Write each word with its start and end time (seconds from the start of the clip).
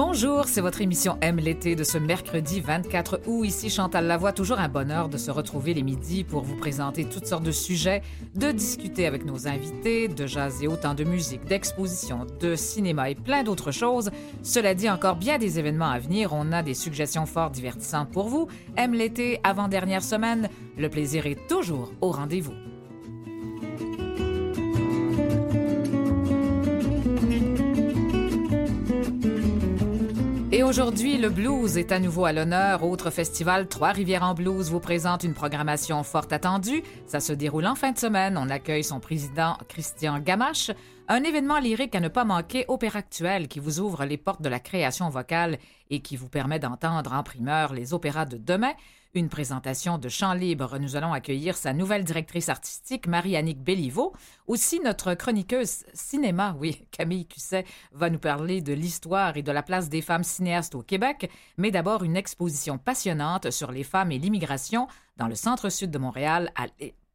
Bonjour, 0.00 0.44
c'est 0.44 0.60
votre 0.60 0.80
émission 0.80 1.18
Aime 1.22 1.38
l'été 1.38 1.74
de 1.74 1.82
ce 1.82 1.98
mercredi 1.98 2.60
24 2.60 3.22
août. 3.26 3.44
Ici 3.44 3.68
Chantal 3.68 4.06
Lavoie, 4.06 4.30
toujours 4.30 4.60
un 4.60 4.68
bonheur 4.68 5.08
de 5.08 5.18
se 5.18 5.32
retrouver 5.32 5.74
les 5.74 5.82
midis 5.82 6.22
pour 6.22 6.42
vous 6.42 6.54
présenter 6.54 7.04
toutes 7.04 7.26
sortes 7.26 7.42
de 7.42 7.50
sujets, 7.50 8.02
de 8.36 8.52
discuter 8.52 9.08
avec 9.08 9.24
nos 9.24 9.48
invités, 9.48 10.06
de 10.06 10.24
jaser 10.24 10.68
autant 10.68 10.94
de 10.94 11.02
musique, 11.02 11.46
d'exposition, 11.46 12.28
de 12.38 12.54
cinéma 12.54 13.10
et 13.10 13.16
plein 13.16 13.42
d'autres 13.42 13.72
choses. 13.72 14.12
Cela 14.44 14.72
dit, 14.72 14.88
encore 14.88 15.16
bien 15.16 15.36
des 15.36 15.58
événements 15.58 15.90
à 15.90 15.98
venir. 15.98 16.32
On 16.32 16.52
a 16.52 16.62
des 16.62 16.74
suggestions 16.74 17.26
fort 17.26 17.50
divertissantes 17.50 18.12
pour 18.12 18.28
vous. 18.28 18.46
Aime 18.76 18.94
l'été, 18.94 19.40
avant-dernière 19.42 20.04
semaine. 20.04 20.48
Le 20.76 20.88
plaisir 20.88 21.26
est 21.26 21.48
toujours 21.48 21.90
au 22.00 22.12
rendez-vous. 22.12 22.54
Et 30.58 30.64
aujourd'hui, 30.64 31.18
le 31.18 31.30
blues 31.30 31.78
est 31.78 31.92
à 31.92 32.00
nouveau 32.00 32.24
à 32.24 32.32
l'honneur. 32.32 32.82
Autre 32.82 33.10
festival, 33.10 33.68
Trois-Rivières 33.68 34.24
en 34.24 34.34
blues 34.34 34.72
vous 34.72 34.80
présente 34.80 35.22
une 35.22 35.32
programmation 35.32 36.02
fort 36.02 36.26
attendue. 36.32 36.82
Ça 37.06 37.20
se 37.20 37.32
déroule 37.32 37.64
en 37.64 37.76
fin 37.76 37.92
de 37.92 37.98
semaine. 37.98 38.36
On 38.36 38.50
accueille 38.50 38.82
son 38.82 38.98
président, 38.98 39.56
Christian 39.68 40.18
Gamache. 40.18 40.72
Un 41.06 41.22
événement 41.22 41.60
lyrique 41.60 41.94
à 41.94 42.00
ne 42.00 42.08
pas 42.08 42.24
manquer, 42.24 42.64
Opéra 42.66 42.98
Actuel, 42.98 43.46
qui 43.46 43.60
vous 43.60 43.78
ouvre 43.78 44.04
les 44.04 44.16
portes 44.16 44.42
de 44.42 44.48
la 44.48 44.58
création 44.58 45.08
vocale 45.10 45.58
et 45.90 46.00
qui 46.00 46.16
vous 46.16 46.28
permet 46.28 46.58
d'entendre 46.58 47.12
en 47.12 47.22
primeur 47.22 47.72
les 47.72 47.94
opéras 47.94 48.24
de 48.24 48.36
demain. 48.36 48.72
Une 49.14 49.30
présentation 49.30 49.96
de 49.96 50.10
chant 50.10 50.34
libre. 50.34 50.78
Nous 50.78 50.94
allons 50.94 51.14
accueillir 51.14 51.56
sa 51.56 51.72
nouvelle 51.72 52.04
directrice 52.04 52.50
artistique, 52.50 53.06
Marie-Annick 53.06 53.58
Béliveau. 53.58 54.12
Aussi, 54.46 54.80
notre 54.80 55.14
chroniqueuse 55.14 55.84
cinéma, 55.94 56.54
oui, 56.60 56.86
Camille 56.90 57.26
Cusset, 57.26 57.64
va 57.92 58.10
nous 58.10 58.18
parler 58.18 58.60
de 58.60 58.74
l'histoire 58.74 59.38
et 59.38 59.42
de 59.42 59.50
la 59.50 59.62
place 59.62 59.88
des 59.88 60.02
femmes 60.02 60.24
cinéastes 60.24 60.74
au 60.74 60.82
Québec. 60.82 61.30
Mais 61.56 61.70
d'abord, 61.70 62.04
une 62.04 62.16
exposition 62.16 62.76
passionnante 62.76 63.50
sur 63.50 63.72
les 63.72 63.82
femmes 63.82 64.12
et 64.12 64.18
l'immigration 64.18 64.88
dans 65.16 65.26
le 65.26 65.34
centre-sud 65.34 65.90
de 65.90 65.98
Montréal, 65.98 66.52
à 66.54 66.66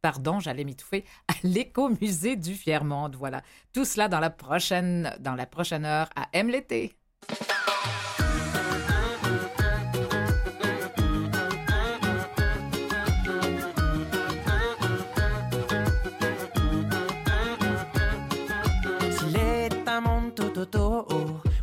pardon, 0.02 0.38
j'allais 0.40 0.64
m'étouffer, 0.64 1.04
à 1.28 1.34
l'écomusée 1.44 2.34
du 2.34 2.54
Fier-Monde. 2.54 3.14
Voilà. 3.16 3.40
Tout 3.72 3.84
cela 3.84 4.08
dans 4.08 4.20
la 4.20 4.30
prochaine, 4.30 5.14
dans 5.20 5.36
la 5.36 5.46
prochaine 5.46 5.84
heure 5.84 6.10
à 6.16 6.28
M 6.32 6.48
l'été. 6.50 6.96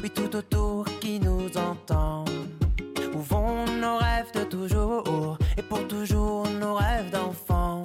Oui 0.01 0.09
tout 0.09 0.35
autour 0.35 0.85
qui 0.99 1.19
nous 1.19 1.49
entend. 1.57 2.25
Où 3.13 3.19
vont 3.19 3.65
nos 3.79 3.97
rêves 3.97 4.31
de 4.33 4.43
toujours 4.43 5.37
et 5.57 5.61
pour 5.61 5.87
toujours 5.87 6.47
nos 6.59 6.75
rêves 6.75 7.09
d'enfant? 7.11 7.83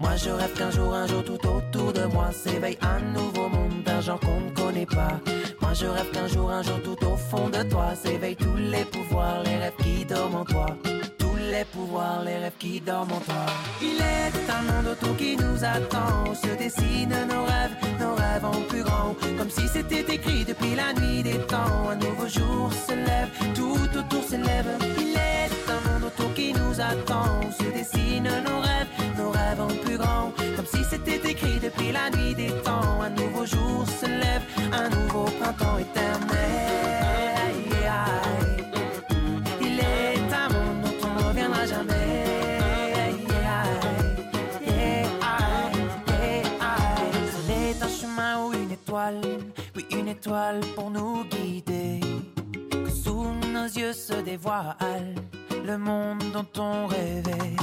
Moi 0.00 0.16
je 0.16 0.30
rêve 0.30 0.52
qu'un 0.54 0.70
jour, 0.70 0.94
un 0.94 1.06
jour 1.06 1.24
tout 1.24 1.46
autour 1.46 1.92
de 1.92 2.04
moi 2.06 2.30
s'éveille 2.32 2.78
un 2.80 3.00
nouveau 3.12 3.48
monde 3.48 3.82
d'un 3.84 4.00
genre 4.00 4.20
qu'on 4.20 4.40
ne 4.40 4.50
connaît 4.50 4.86
pas. 4.86 5.20
Moi 5.60 5.72
je 5.74 5.86
rêve 5.86 6.10
qu'un 6.10 6.28
jour, 6.28 6.50
un 6.50 6.62
jour 6.62 6.80
tout 6.82 7.04
au 7.06 7.16
fond 7.16 7.48
de 7.48 7.62
toi 7.68 7.94
s'éveillent 7.94 8.36
tous 8.36 8.56
les 8.56 8.84
pouvoirs, 8.84 9.42
les 9.44 9.56
rêves 9.56 9.76
qui 9.82 10.04
dorment 10.04 10.36
en 10.36 10.44
toi. 10.44 10.66
Les 11.48 11.64
pouvoirs, 11.64 12.22
les 12.24 12.38
rêves 12.38 12.58
qui 12.58 12.80
dorment 12.80 13.12
en 13.12 13.20
toi. 13.20 13.46
Il 13.80 13.98
est 13.98 14.50
un 14.50 14.62
monde 14.62 14.88
autour 14.92 15.16
qui 15.16 15.36
nous 15.36 15.64
attend, 15.64 16.34
se 16.34 16.48
dessinent 16.58 17.26
nos 17.28 17.44
rêves, 17.44 17.76
nos 18.00 18.14
rêves 18.14 18.44
en 18.44 18.60
plus 18.68 18.82
grand. 18.82 19.14
Comme 19.38 19.50
si 19.50 19.68
c'était 19.68 20.04
écrit 20.12 20.44
depuis 20.44 20.74
la 20.74 20.92
nuit 21.00 21.22
des 21.22 21.38
temps. 21.46 21.88
Un 21.90 21.96
nouveau 21.96 22.26
jour 22.26 22.70
se 22.72 22.94
lève, 22.94 23.28
tout 23.54 23.98
autour 23.98 24.24
s'élève. 24.24 24.66
Il 24.98 25.14
est 25.14 25.50
un 25.70 25.80
monde 25.88 26.04
autour 26.08 26.34
qui 26.34 26.52
nous 26.52 26.80
attend, 26.80 27.40
se 27.56 27.64
dessinent 27.78 28.42
nos 28.44 28.60
rêves, 28.60 28.88
nos 29.16 29.30
rêves 29.30 29.60
en 29.60 29.84
plus 29.84 29.98
grand. 29.98 30.32
Comme 30.56 30.66
si 30.66 30.82
c'était 30.90 31.30
écrit 31.30 31.60
depuis 31.60 31.92
la 31.92 32.10
nuit 32.10 32.34
des 32.34 32.50
temps. 32.64 33.00
Un 33.00 33.10
nouveau 33.10 33.46
jour 33.46 33.86
se 34.00 34.06
lève, 34.06 34.42
un 34.72 34.88
nouveau 34.88 35.24
printemps 35.40 35.78
éternel. 35.78 35.95
Pour 50.74 50.90
nous 50.90 51.24
guider. 51.24 52.00
Que 52.70 52.90
sous 52.90 53.24
nos 53.52 53.64
yeux 53.64 53.92
se 53.92 54.14
dévoile 54.14 55.14
le 55.64 55.78
monde 55.78 56.22
dont 56.32 56.62
on 56.62 56.86
rêvait. 56.86 57.56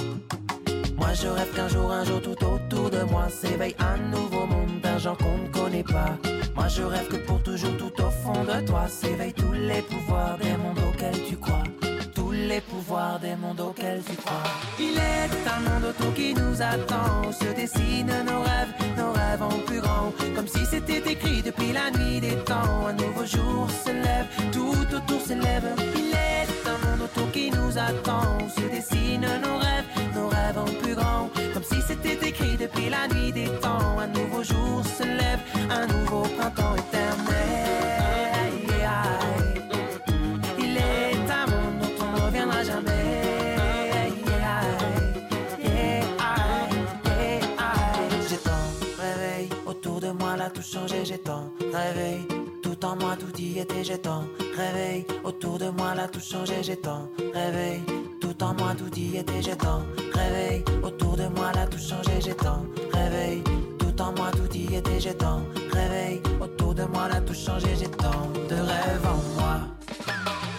Moi 0.96 1.14
je 1.14 1.28
rêve 1.28 1.53
qu'un 1.56 1.68
jour, 1.68 1.91
un 1.91 2.03
jour 2.03 2.22
tout 2.22 2.46
autour 2.46 2.90
de 2.90 3.03
moi 3.03 3.28
s'éveille 3.30 3.75
un 3.80 3.97
nouveau 4.09 4.46
monde 4.46 4.81
d'un 4.81 4.97
genre 4.97 5.18
qu'on 5.18 5.38
ne 5.38 5.47
connaît 5.47 5.84
pas. 5.84 6.18
Moi 6.56 6.68
je 6.68 6.84
rêve 6.84 7.08
que 7.08 7.18
pour 7.18 7.41
toujours 7.41 7.75
tout 7.78 8.02
au 8.02 8.09
fond 8.09 8.44
de 8.44 8.66
toi 8.66 8.88
s'éveillent 8.88 9.34
tous 9.34 9.53
les 9.53 9.81
pouvoirs 9.81 10.38
des 10.38 10.56
mondes 10.58 10.80
auxquels 10.88 11.24
tu 11.28 11.38
crois. 11.38 11.64
Les 12.49 12.59
pouvoirs 12.59 13.19
des 13.19 13.35
mondes 13.35 13.61
auxquels 13.61 14.03
tu 14.03 14.15
crois. 14.17 14.43
Il 14.77 14.97
est 14.97 15.33
un 15.47 15.59
monde 15.61 15.85
autour 15.89 16.13
qui 16.13 16.33
nous 16.33 16.61
attend, 16.61 17.31
se 17.31 17.53
dessinent 17.55 18.25
nos 18.25 18.41
rêves, 18.41 18.73
nos 18.97 19.13
rêves 19.13 19.41
en 19.41 19.59
plus 19.65 19.79
grand. 19.79 20.11
Comme 20.35 20.47
si 20.47 20.65
c'était 20.65 21.09
écrit 21.09 21.41
depuis 21.41 21.71
la 21.71 21.89
nuit 21.97 22.19
des 22.19 22.35
temps. 22.43 22.87
Un 22.87 22.93
nouveau 22.93 23.25
jour 23.25 23.67
se 23.85 23.91
lève, 23.91 24.27
tout 24.51 24.95
autour 24.95 25.21
s'élève. 25.21 25.63
Il 25.95 26.11
est 26.11 26.47
un 26.67 26.77
monde 26.85 27.01
autour 27.05 27.31
qui 27.31 27.49
nous 27.49 27.77
attend, 27.77 28.37
se 28.49 28.61
dessinent 28.75 29.21
nos 29.21 29.57
rêves, 29.57 29.89
nos 30.13 30.27
rêves 30.27 30.57
en 30.57 30.83
plus 30.83 30.95
grand. 30.95 31.29
Comme 31.53 31.63
si 31.63 31.81
c'était 31.87 32.27
écrit 32.27 32.57
depuis 32.57 32.89
la 32.89 33.07
nuit 33.15 33.31
des 33.31 33.49
temps. 33.61 33.99
Un 33.99 34.07
nouveau 34.07 34.43
jour 34.43 34.83
se 34.85 35.03
lève, 35.03 35.39
un 35.69 35.87
nouveau 35.87 36.23
printemps 36.37 36.75
éternel. 36.75 37.82
Là 50.43 50.49
tout 50.49 50.61
changé. 50.61 51.05
J'ai 51.05 51.19
tant 51.19 51.51
tout 52.61 52.85
en 52.85 52.95
moi, 52.95 53.15
tout 53.17 53.35
y 53.39 53.59
était. 53.59 53.83
J'ai 53.83 53.97
tant 53.97 54.23
réveil 54.57 55.05
autour 55.23 55.57
de 55.57 55.69
moi, 55.69 55.95
là 55.95 56.07
tout 56.07 56.19
changé. 56.19 56.55
J'ai 56.61 56.75
tant 56.75 57.07
réveil 57.33 57.81
tout 58.19 58.37
en 58.43 58.53
moi, 58.53 58.73
tout 58.77 58.93
y 58.97 59.17
était. 59.17 59.41
J'ai 59.41 59.55
tant 59.55 59.81
réveil 60.13 60.63
autour 60.83 61.15
de 61.15 61.27
moi, 61.35 61.51
là 61.55 61.65
tout 61.67 61.83
changé. 61.89 62.19
J'ai 62.19 62.35
tant 62.35 62.61
tout 63.79 64.01
en 64.01 64.11
moi, 64.17 64.31
tout 64.31 64.51
y 64.55 64.75
était. 64.75 64.99
J'ai 64.99 65.15
tant 65.15 65.41
réveil 65.71 66.21
autour 66.41 66.73
de 66.73 66.83
moi, 66.93 67.07
là 67.07 67.21
tout 67.21 67.39
changé. 67.45 67.69
J'ai 67.79 67.87
de 68.51 68.59
rêves 68.71 69.07
en 69.15 69.19
moi. 69.39 69.55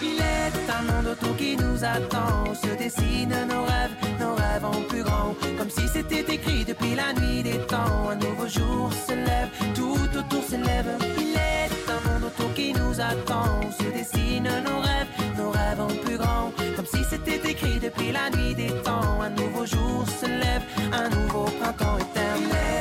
Il 0.01 0.19
est 0.19 0.57
un 0.77 0.83
monde 0.91 1.09
autour 1.13 1.37
qui 1.37 1.57
nous 1.57 1.79
attend, 1.85 2.55
se 2.55 2.71
dessinent 2.83 3.47
nos 3.51 3.65
rêves, 3.65 3.94
nos 4.21 4.35
rêves 4.35 4.65
en 4.65 4.81
plus 4.89 5.03
grand. 5.03 5.35
Comme 5.59 5.71
si 5.71 5.87
c'était 5.89 6.25
écrit 6.35 6.65
depuis 6.65 6.95
la 6.95 7.13
nuit 7.13 7.43
des 7.43 7.59
temps. 7.67 8.11
Un 8.11 8.17
nouveau 8.17 8.49
jour 8.49 8.91
se 9.07 9.13
lève, 9.13 9.49
tout 9.75 10.19
autour 10.19 10.43
s'élève. 10.43 10.87
Il 11.19 11.35
est 11.35 11.71
un 11.89 12.01
monde 12.09 12.25
autour 12.25 12.53
qui 12.55 12.73
nous 12.73 13.01
attend, 13.01 13.61
se 13.79 13.85
dessinent 13.97 14.55
nos 14.69 14.81
rêves, 14.81 15.11
nos 15.39 15.51
rêves 15.51 15.81
en 15.81 15.95
plus 16.05 16.19
grand. 16.19 16.53
Comme 16.77 16.87
si 16.87 17.03
c'était 17.09 17.43
écrit 17.51 17.79
depuis 17.81 18.13
la 18.13 18.31
nuit 18.37 18.55
des 18.55 18.73
temps. 18.83 19.21
Un 19.21 19.31
nouveau 19.31 19.65
jour 19.67 20.05
se 20.21 20.27
lève, 20.27 20.63
un 20.93 21.09
nouveau 21.09 21.45
printemps 21.61 21.99
éternel. 21.99 22.74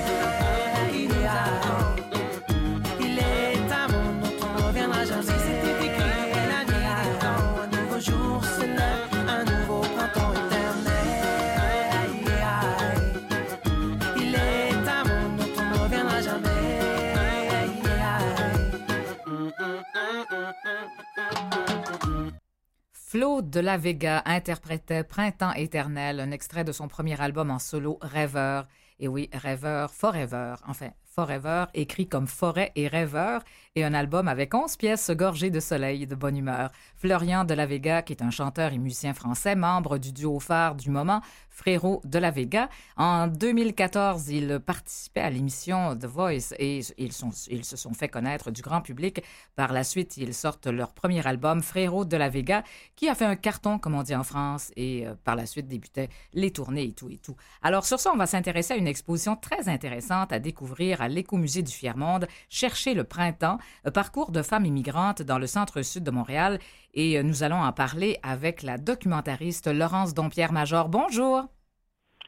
Flo 23.13 23.44
de 23.44 23.60
la 23.60 23.77
Vega 23.77 24.24
interprétait 24.25 25.04
Printemps 25.04 25.54
éternel, 25.54 26.19
un 26.19 26.31
extrait 26.31 26.63
de 26.63 26.71
son 26.71 26.88
premier 26.88 27.21
album 27.21 27.51
en 27.51 27.60
solo 27.60 28.00
Rêveur. 28.01 28.68
Et 29.00 29.07
oui, 29.07 29.30
Rêveur 29.31 29.94
Forever, 29.94 30.56
enfin 30.65 30.89
Forever, 31.04 31.65
écrit 31.75 32.10
comme 32.10 32.25
forêt 32.25 32.71
et 32.75 32.88
rêveur, 32.88 33.44
et 33.75 33.83
un 33.83 33.95
album 33.95 34.27
avec 34.27 34.53
onze 34.53 34.77
pièces 34.77 35.09
gorgées 35.09 35.49
de 35.49 35.59
soleil 35.59 36.03
et 36.03 36.05
de 36.05 36.13
bonne 36.13 36.37
humeur. 36.37 36.71
Florian 36.95 37.43
de 37.43 37.55
la 37.55 37.65
Vega, 37.65 38.03
qui 38.03 38.13
est 38.13 38.21
un 38.21 38.29
chanteur 38.29 38.71
et 38.71 38.77
musicien 38.77 39.15
français, 39.15 39.55
membre 39.55 39.97
du 39.97 40.13
duo 40.13 40.39
phare 40.39 40.75
du 40.75 40.91
moment, 40.91 41.21
Frérot 41.49 42.01
de 42.03 42.19
la 42.19 42.29
Vega. 42.29 42.69
En 42.97 43.27
2014, 43.27 44.29
il 44.29 44.59
participait 44.59 45.21
à 45.21 45.29
l'émission 45.29 45.95
The 45.95 46.05
Voice 46.05 46.53
et 46.59 46.81
ils, 46.97 47.13
sont, 47.13 47.31
ils 47.49 47.65
se 47.65 47.75
sont 47.75 47.93
fait 47.93 48.09
connaître 48.09 48.51
du 48.51 48.61
grand 48.61 48.81
public. 48.81 49.23
Par 49.55 49.73
la 49.73 49.83
suite, 49.83 50.17
ils 50.17 50.33
sortent 50.35 50.67
leur 50.67 50.93
premier 50.93 51.25
album, 51.25 51.61
Frérot 51.61 52.05
de 52.05 52.17
la 52.17 52.29
Vega, 52.29 52.63
qui 52.95 53.09
a 53.09 53.15
fait 53.15 53.25
un 53.25 53.35
carton, 53.35 53.79
comme 53.79 53.95
on 53.95 54.03
dit 54.03 54.15
en 54.15 54.23
France, 54.23 54.71
et 54.75 55.07
euh, 55.07 55.15
par 55.23 55.35
la 55.35 55.47
suite 55.47 55.67
débutait 55.67 56.09
les 56.33 56.51
tournées 56.51 56.85
et 56.85 56.93
tout 56.93 57.09
et 57.09 57.17
tout. 57.17 57.35
Alors 57.63 57.85
sur 57.85 57.99
ça, 57.99 58.11
on 58.13 58.17
va 58.17 58.27
s'intéresser 58.27 58.73
à 58.73 58.77
une 58.77 58.87
exposition 58.87 59.35
très 59.35 59.67
intéressante 59.67 60.31
à 60.31 60.37
découvrir 60.37 61.01
à 61.01 61.07
l'écomusée 61.07 61.63
du 61.63 61.71
Fier-Monde, 61.71 62.27
Chercher 62.49 62.93
le 62.93 63.03
printemps, 63.03 63.57
parcours 63.94 64.31
de 64.31 64.42
femmes 64.42 64.65
immigrantes 64.65 65.21
dans 65.21 65.38
le 65.38 65.48
centre-sud 65.48 66.04
de 66.04 66.12
Montréal. 66.12 66.60
Et 66.94 67.18
euh, 67.18 67.24
nous 67.24 67.44
allons 67.44 67.62
en 67.62 67.71
parler 67.71 68.19
avec 68.24 68.63
la 68.63 68.77
documentariste 68.77 69.68
Laurence 69.68 70.13
Dompierre-Major. 70.13 70.89
Bonjour. 70.89 71.45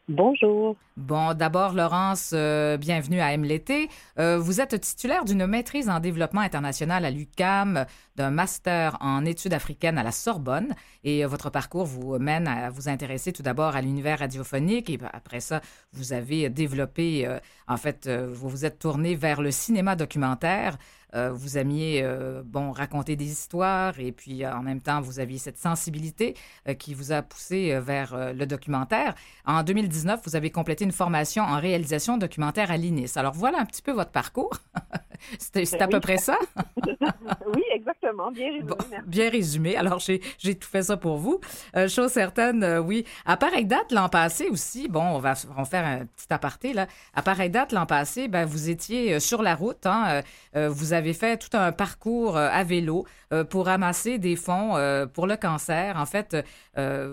Bonjour. 0.07 0.75
Bon, 0.97 1.33
d'abord, 1.33 1.73
Laurence, 1.73 2.31
euh, 2.33 2.77
bienvenue 2.77 3.21
à 3.21 3.33
M 3.33 3.43
l'été. 3.43 3.89
Euh, 4.19 4.37
vous 4.37 4.61
êtes 4.61 4.79
titulaire 4.79 5.25
d'une 5.25 5.47
maîtrise 5.47 5.89
en 5.89 5.99
développement 5.99 6.41
international 6.41 7.05
à 7.05 7.09
l'UCAM, 7.09 7.85
d'un 8.15 8.29
master 8.29 8.97
en 8.99 9.25
études 9.25 9.53
africaines 9.53 9.97
à 9.97 10.03
la 10.03 10.11
Sorbonne, 10.11 10.75
et 11.03 11.25
votre 11.25 11.49
parcours 11.49 11.85
vous 11.85 12.19
mène 12.19 12.47
à 12.47 12.69
vous 12.69 12.87
intéresser 12.87 13.33
tout 13.33 13.41
d'abord 13.41 13.75
à 13.75 13.81
l'univers 13.81 14.19
radiophonique, 14.19 14.91
et 14.91 14.99
après 15.11 15.39
ça, 15.39 15.61
vous 15.91 16.13
avez 16.13 16.49
développé, 16.49 17.27
en 17.67 17.77
fait, 17.77 18.07
vous 18.07 18.47
vous 18.47 18.63
êtes 18.63 18.77
tourné 18.77 19.15
vers 19.15 19.41
le 19.41 19.49
cinéma 19.49 19.95
documentaire. 19.95 20.77
Euh, 21.15 21.31
vous 21.31 21.57
aimiez 21.57 22.01
euh, 22.03 22.41
bon 22.43 22.71
raconter 22.71 23.15
des 23.15 23.25
histoires 23.25 23.99
et 23.99 24.11
puis 24.11 24.43
euh, 24.43 24.53
en 24.53 24.61
même 24.61 24.81
temps 24.81 24.99
vous 24.99 25.19
aviez 25.19 25.37
cette 25.37 25.57
sensibilité 25.57 26.35
qui 26.79 26.93
vous 26.93 27.11
a 27.11 27.21
poussé 27.21 27.79
vers 27.79 28.33
le 28.33 28.45
documentaire. 28.45 29.15
En 29.45 29.63
2019, 29.63 30.21
vous 30.25 30.35
avez 30.35 30.49
complété 30.49 30.83
une 30.83 30.91
formation 30.91 31.43
en 31.43 31.59
réalisation 31.59 32.17
documentaire 32.17 32.71
à 32.71 32.77
l'INIS. 32.77 33.11
Alors 33.15 33.33
voilà 33.33 33.59
un 33.59 33.65
petit 33.65 33.81
peu 33.81 33.91
votre 33.91 34.11
parcours. 34.11 34.57
C'est 35.39 35.81
à 35.81 35.87
peu 35.87 35.99
près 35.99 36.17
ça? 36.17 36.37
oui, 36.85 37.63
exactement. 37.73 38.31
Bien 38.31 38.51
résumé. 38.51 38.97
bien 39.07 39.29
résumé. 39.29 39.75
Alors, 39.77 39.99
j'ai 39.99 40.55
tout 40.55 40.67
fait 40.67 40.83
ça 40.83 40.97
pour 40.97 41.17
vous. 41.17 41.39
chose 41.87 42.11
certaine, 42.11 42.79
oui. 42.85 43.05
À 43.25 43.37
pareille 43.37 43.65
date, 43.65 43.91
l'an 43.91 44.09
passé 44.09 44.47
aussi, 44.49 44.87
bon, 44.87 45.01
on 45.01 45.19
va, 45.19 45.33
on 45.51 45.61
va 45.61 45.65
faire 45.65 45.85
un 45.85 46.05
petit 46.05 46.31
aparté, 46.31 46.73
là. 46.73 46.87
À 47.13 47.21
pareille 47.21 47.49
date, 47.49 47.71
l'an 47.71 47.85
passé, 47.85 48.27
ben, 48.27 48.45
vous 48.45 48.69
étiez 48.69 49.19
sur 49.19 49.41
la 49.41 49.55
route. 49.55 49.85
Hein, 49.85 50.21
vous 50.53 50.93
avez 50.93 51.04
fait 51.13 51.37
tout 51.37 51.55
un 51.57 51.71
parcours 51.71 52.37
euh, 52.37 52.49
à 52.51 52.63
vélo 52.63 53.05
euh, 53.33 53.43
pour 53.43 53.65
ramasser 53.65 54.17
des 54.19 54.35
fonds 54.35 54.75
euh, 54.75 55.05
pour 55.05 55.27
le 55.27 55.35
cancer. 55.35 55.97
En 55.97 56.05
fait, 56.05 56.37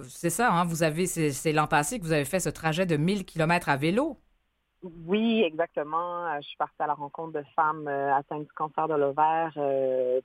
c'est 0.08 0.30
ça, 0.30 0.52
hein, 0.52 0.64
vous 0.64 0.82
avez, 0.82 1.06
c'est 1.06 1.52
l'an 1.52 1.66
passé 1.66 1.98
que 1.98 2.04
vous 2.04 2.12
avez 2.12 2.24
fait 2.24 2.40
ce 2.40 2.48
trajet 2.48 2.86
de 2.86 2.96
1000 2.96 3.24
km 3.24 3.68
à 3.68 3.76
vélo. 3.76 4.18
Oui, 4.82 5.42
exactement. 5.42 6.26
Je 6.40 6.46
suis 6.46 6.56
partie 6.56 6.82
à 6.82 6.88
la 6.88 6.94
rencontre 6.94 7.32
de 7.32 7.44
femmes 7.54 7.86
atteintes 7.86 8.44
du 8.44 8.52
cancer 8.52 8.88
de 8.88 8.94
l'ovaire 8.94 9.52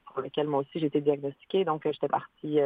pour 0.07 0.21
lesquelles 0.21 0.47
moi 0.47 0.61
aussi 0.61 0.79
j'ai 0.79 0.87
été 0.87 0.99
diagnostiquée. 0.99 1.63
Donc, 1.63 1.83
j'étais 1.85 2.07
partie 2.07 2.59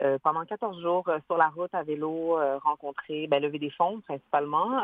euh, 0.00 0.16
pendant 0.22 0.44
14 0.44 0.80
jours 0.80 1.08
euh, 1.08 1.18
sur 1.26 1.36
la 1.36 1.48
route 1.48 1.74
à 1.74 1.82
vélo, 1.82 2.38
euh, 2.38 2.58
rencontrer, 2.58 3.26
ben, 3.26 3.42
lever 3.42 3.58
des 3.58 3.70
fonds 3.70 4.00
principalement 4.02 4.80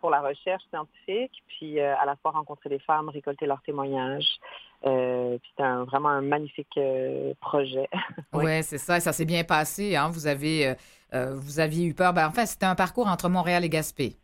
pour 0.00 0.10
la 0.10 0.20
recherche 0.20 0.62
scientifique, 0.68 1.32
puis 1.46 1.80
à 1.80 2.04
la 2.04 2.16
fois 2.16 2.32
rencontrer 2.32 2.68
des 2.68 2.78
femmes, 2.78 3.08
récolter 3.08 3.46
leurs 3.46 3.62
témoignages. 3.62 4.38
c'était 4.82 5.68
vraiment 5.86 6.10
un 6.10 6.20
magnifique 6.20 6.78
projet. 7.40 7.88
oui, 8.32 8.44
ouais, 8.44 8.62
c'est 8.62 8.78
ça. 8.78 9.00
Ça 9.00 9.12
s'est 9.12 9.24
bien 9.24 9.44
passé. 9.44 9.96
Hein? 9.96 10.10
Vous 10.10 10.26
avez, 10.26 10.74
vous 11.12 11.60
aviez 11.60 11.86
eu 11.86 11.94
peur. 11.94 12.12
Ben, 12.12 12.28
en 12.28 12.32
fait, 12.32 12.46
c'était 12.46 12.66
un 12.66 12.74
parcours 12.74 13.06
entre 13.06 13.28
Montréal 13.28 13.64
et 13.64 13.68
Gaspé. 13.68 14.16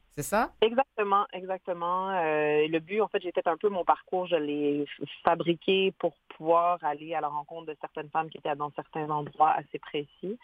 Exactement, 0.61 1.27
exactement. 1.33 2.11
le 2.11 2.79
but, 2.79 3.01
en 3.01 3.09
fait, 3.09 3.23
j'ai 3.23 3.33
fait 3.33 3.47
un 3.47 3.57
peu 3.57 3.69
mon 3.69 3.85
parcours, 3.85 4.27
je 4.27 4.37
l'ai 4.37 4.85
fabriqué 5.25 5.93
pour 5.99 6.15
pouvoir 6.37 6.79
aller 6.83 7.15
à 7.15 7.21
la 7.21 7.29
rencontre 7.29 7.67
de 7.67 7.77
certaines 7.81 8.09
femmes 8.11 8.31
qui 8.31 8.39
étaient 8.39 8.55
dans 8.57 8.71
certains 8.71 9.09
endroits 9.11 9.51
assez 9.51 9.79
précis. 9.79 10.39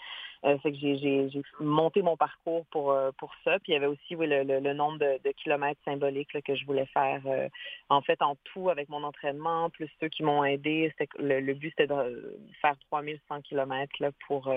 Euh, 0.45 0.59
fait 0.59 0.73
que 0.73 0.79
j'ai 0.79 1.29
monté 1.61 2.03
mon 2.03 2.17
parcours 2.17 2.67
pour, 2.71 2.93
euh, 2.93 3.11
pour 3.19 3.33
ça. 3.45 3.59
Puis 3.61 3.73
il 3.73 3.75
y 3.75 3.77
avait 3.77 3.87
aussi 3.87 4.15
oui, 4.15 4.27
le, 4.29 4.73
nombre 4.75 4.99
de, 4.99 5.33
kilomètres 5.33 5.81
symboliques 5.85 6.41
que 6.45 6.55
je 6.55 6.65
voulais 6.67 6.87
faire. 6.87 7.21
Euh, 7.27 7.49
en 7.89 8.01
fait, 8.03 8.21
en 8.23 8.37
tout, 8.45 8.69
avec 8.69 8.89
mon 8.89 9.03
entraînement, 9.03 9.71
plus 9.71 9.89
ceux 10.01 10.09
qui 10.09 10.23
m'ont 10.23 10.45
aidé, 10.45 10.93
le, 11.19 11.41
le 11.41 11.55
but, 11.55 11.71
c'était 11.71 11.93
de 11.93 12.39
faire 12.61 12.77
3100 12.91 13.41
kilomètres 13.43 13.97
pour 14.27 14.53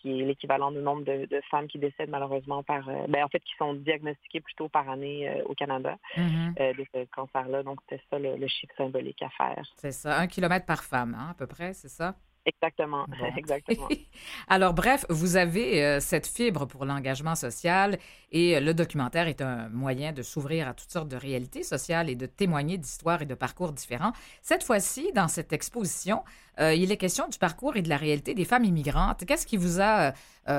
qui 0.00 0.20
est 0.20 0.24
l'équivalent 0.24 0.70
du 0.70 0.78
nombre 0.78 1.04
de, 1.04 1.26
de, 1.26 1.40
femmes 1.50 1.68
qui 1.68 1.78
décèdent 1.78 2.10
malheureusement 2.10 2.62
par 2.62 2.84
ben, 3.08 3.24
en 3.24 3.28
fait 3.28 3.40
qui 3.40 3.54
sont 3.58 3.74
diagnostiquées 3.74 4.33
plutôt 4.40 4.68
par 4.68 4.88
année 4.88 5.42
au 5.46 5.54
Canada 5.54 5.96
mm-hmm. 6.16 6.76
de 6.76 6.86
ce 6.92 7.04
cancer-là. 7.14 7.62
Donc 7.62 7.80
c'était 7.88 8.02
ça 8.10 8.18
le, 8.18 8.36
le 8.36 8.48
chiffre 8.48 8.74
symbolique 8.76 9.22
à 9.22 9.30
faire. 9.30 9.64
C'est 9.76 9.92
ça, 9.92 10.18
un 10.18 10.26
kilomètre 10.26 10.66
par 10.66 10.84
femme, 10.84 11.14
hein, 11.18 11.28
à 11.30 11.34
peu 11.34 11.46
près, 11.46 11.74
c'est 11.74 11.88
ça? 11.88 12.14
Exactement, 12.46 13.06
exactement. 13.36 13.88
Alors, 14.48 14.74
bref, 14.74 15.06
vous 15.08 15.36
avez 15.36 15.82
euh, 15.82 16.00
cette 16.00 16.26
fibre 16.26 16.66
pour 16.66 16.84
l'engagement 16.84 17.34
social 17.34 17.98
et 18.32 18.56
euh, 18.56 18.60
le 18.60 18.74
documentaire 18.74 19.28
est 19.28 19.40
un 19.40 19.68
moyen 19.70 20.12
de 20.12 20.22
s'ouvrir 20.22 20.68
à 20.68 20.74
toutes 20.74 20.90
sortes 20.90 21.08
de 21.08 21.16
réalités 21.16 21.62
sociales 21.62 22.10
et 22.10 22.16
de 22.16 22.26
témoigner 22.26 22.76
d'histoires 22.76 23.22
et 23.22 23.26
de 23.26 23.34
parcours 23.34 23.72
différents. 23.72 24.12
Cette 24.42 24.62
fois-ci, 24.62 25.10
dans 25.14 25.28
cette 25.28 25.54
exposition, 25.54 26.22
euh, 26.60 26.74
il 26.74 26.92
est 26.92 26.98
question 26.98 27.28
du 27.28 27.38
parcours 27.38 27.76
et 27.76 27.82
de 27.82 27.88
la 27.88 27.96
réalité 27.96 28.34
des 28.34 28.44
femmes 28.44 28.64
immigrantes. 28.64 29.24
Qu'est-ce 29.24 29.46
qui 29.46 29.56
vous 29.56 29.80
a, 29.80 30.12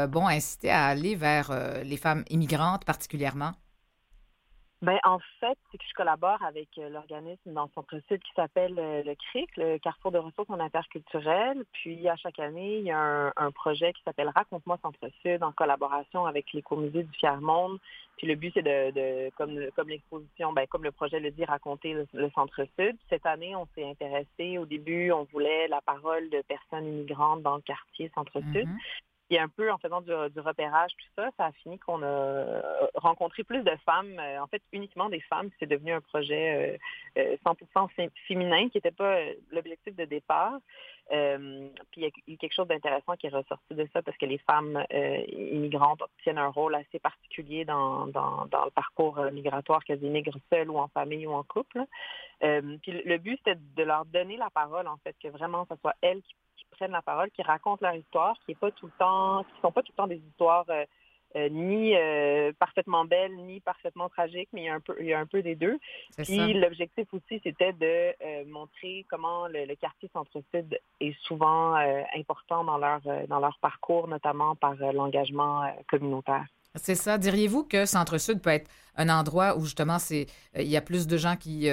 bon, 0.07 0.27
incité 0.27 0.71
à 0.71 0.85
aller 0.85 1.15
vers 1.15 1.51
les 1.83 1.97
femmes 1.97 2.23
immigrantes 2.29 2.83
particulièrement? 2.83 3.53
Ben, 4.85 4.99
en 5.03 5.17
fait, 5.39 5.57
c'est 5.71 5.79
que 5.79 5.83
je 5.89 5.93
collabore 5.95 6.43
avec 6.43 6.69
euh, 6.77 6.89
l'organisme 6.89 7.53
dans 7.53 7.67
son 7.73 7.83
sud 8.07 8.21
qui 8.21 8.31
s'appelle 8.35 8.75
euh, 8.77 9.01
le 9.03 9.15
CRIC, 9.15 9.49
le 9.57 9.79
Carrefour 9.79 10.11
de 10.11 10.19
ressources 10.19 10.49
en 10.51 10.59
interculturel. 10.59 11.63
Puis, 11.73 12.07
à 12.07 12.15
chaque 12.17 12.37
année, 12.37 12.77
il 12.77 12.85
y 12.85 12.91
a 12.91 13.33
un, 13.35 13.51
projet 13.51 13.93
qui 13.93 14.03
s'appelle 14.03 14.29
Raconte-moi 14.35 14.77
Centre-Sud 14.83 15.41
en 15.41 15.51
collaboration 15.53 16.27
avec 16.27 16.53
l'écomusée 16.53 17.01
du 17.01 17.11
Fier-Monde. 17.17 17.79
Puis, 18.17 18.27
le 18.27 18.35
but, 18.35 18.51
c'est 18.53 18.61
de, 18.61 19.31
comme, 19.31 19.59
comme 19.75 19.89
l'exposition, 19.89 20.53
ben, 20.53 20.67
comme 20.67 20.83
le 20.83 20.91
projet 20.91 21.19
le 21.19 21.31
dit, 21.31 21.45
raconter 21.45 22.05
le, 22.13 22.29
Centre-Sud. 22.35 22.95
Cette 23.09 23.25
année, 23.25 23.55
on 23.55 23.65
s'est 23.73 23.89
intéressé. 23.89 24.59
Au 24.59 24.67
début, 24.67 25.11
on 25.11 25.23
voulait 25.33 25.67
la 25.67 25.81
parole 25.81 26.29
de 26.29 26.43
personnes 26.43 26.85
immigrantes 26.85 27.41
dans 27.41 27.55
le 27.55 27.63
quartier 27.63 28.11
Centre-Sud. 28.13 28.67
Mm-hmm. 28.67 28.79
Et 29.31 29.39
un 29.39 29.47
peu 29.47 29.71
en 29.71 29.79
faisant 29.79 30.01
du, 30.01 30.11
repérage, 30.39 30.91
tout 30.97 31.07
ça, 31.15 31.29
ça 31.37 31.45
a 31.45 31.51
fini 31.51 31.79
qu'on 31.79 32.03
a 32.03 32.05
euh, 32.05 32.61
rencontré 32.93 33.43
plus 33.43 33.63
de 33.63 33.75
femmes, 33.83 34.19
euh, 34.19 34.39
en 34.39 34.45
fait 34.45 34.61
uniquement 34.71 35.09
des 35.09 35.21
femmes. 35.21 35.49
C'est 35.59 35.65
devenu 35.65 35.93
un 35.93 36.01
projet 36.01 36.79
100% 37.15 37.55
euh, 37.99 38.07
féminin 38.27 38.69
qui 38.69 38.77
n'était 38.77 38.91
pas 38.91 39.17
l'objectif 39.51 39.95
de 39.95 40.05
départ. 40.05 40.59
Puis 41.09 42.01
il 42.01 42.03
y 42.03 42.05
a 42.05 42.09
eu 42.27 42.37
quelque 42.37 42.53
chose 42.53 42.67
d'intéressant 42.67 43.15
qui 43.15 43.27
est 43.27 43.29
ressorti 43.29 43.75
de 43.75 43.87
ça 43.93 44.01
parce 44.01 44.17
que 44.17 44.25
les 44.25 44.39
femmes 44.39 44.83
immigrantes 44.91 46.01
obtiennent 46.01 46.37
un 46.37 46.49
rôle 46.49 46.75
assez 46.75 46.99
particulier 46.99 47.65
dans, 47.65 48.07
dans, 48.07 48.47
le 48.51 48.71
parcours 48.71 49.19
migratoire, 49.31 49.83
qu'elles 49.83 50.03
immigrent 50.03 50.39
seules 50.51 50.69
ou 50.69 50.77
en 50.77 50.87
famille 50.89 51.27
ou 51.27 51.33
en 51.33 51.43
couple. 51.43 51.83
puis 52.39 52.91
le 53.05 53.17
but, 53.17 53.39
c'était 53.43 53.59
de 53.75 53.83
leur 53.83 54.05
donner 54.05 54.37
la 54.37 54.49
parole, 54.49 54.87
en 54.87 54.97
fait, 54.97 55.15
que 55.21 55.27
vraiment, 55.27 55.65
ce 55.69 55.75
soit 55.77 55.95
elles 56.01 56.21
qui 56.57 56.65
prennent 56.71 56.91
la 56.91 57.01
parole, 57.01 57.29
qui 57.31 57.41
racontent 57.41 57.85
leur 57.85 57.95
histoire, 57.95 58.37
qui 58.45 58.51
est 58.51 58.59
pas 58.59 58.71
tout 58.71 58.87
le 58.87 58.91
temps, 58.97 59.43
qui 59.43 59.61
sont 59.61 59.71
pas 59.71 59.83
tout 59.83 59.91
le 59.91 59.97
temps 59.97 60.07
des 60.07 60.21
histoires 60.29 60.65
euh, 61.35 61.45
euh, 61.45 61.49
ni 61.49 61.95
euh, 61.95 62.51
parfaitement 62.59 63.05
belles, 63.05 63.35
ni 63.35 63.59
parfaitement 63.59 64.09
tragiques, 64.09 64.49
mais 64.53 64.61
il 64.61 64.65
y 64.65 64.69
a 64.69 64.75
un 64.75 64.79
peu, 64.79 64.95
il 64.99 65.07
y 65.07 65.13
a 65.13 65.19
un 65.19 65.25
peu 65.25 65.41
des 65.41 65.55
deux. 65.55 65.77
Puis 66.17 66.53
l'objectif 66.53 67.07
aussi, 67.13 67.39
c'était 67.43 67.73
de 67.73 68.45
montrer 68.49 69.05
comment 69.09 69.47
le, 69.47 69.75
quartier 69.75 70.09
centre-sud 70.13 70.79
est 71.01 71.15
souvent 71.23 71.75
important 72.15 72.63
dans 72.63 72.77
leur 72.77 73.01
dans 73.27 73.39
leur 73.39 73.57
parcours, 73.61 74.07
notamment 74.07 74.55
par 74.55 74.75
l'engagement 74.75 75.63
communautaire. 75.89 76.45
C'est 76.75 76.95
ça. 76.95 77.17
Diriez-vous 77.17 77.63
que 77.63 77.85
Centre-Sud 77.85 78.41
peut 78.41 78.49
être 78.49 78.69
un 78.95 79.09
endroit 79.09 79.57
où 79.57 79.61
justement 79.61 79.99
c'est 79.99 80.27
il 80.57 80.67
y 80.67 80.77
a 80.77 80.81
plus 80.81 81.07
de 81.07 81.17
gens 81.17 81.35
qui 81.35 81.67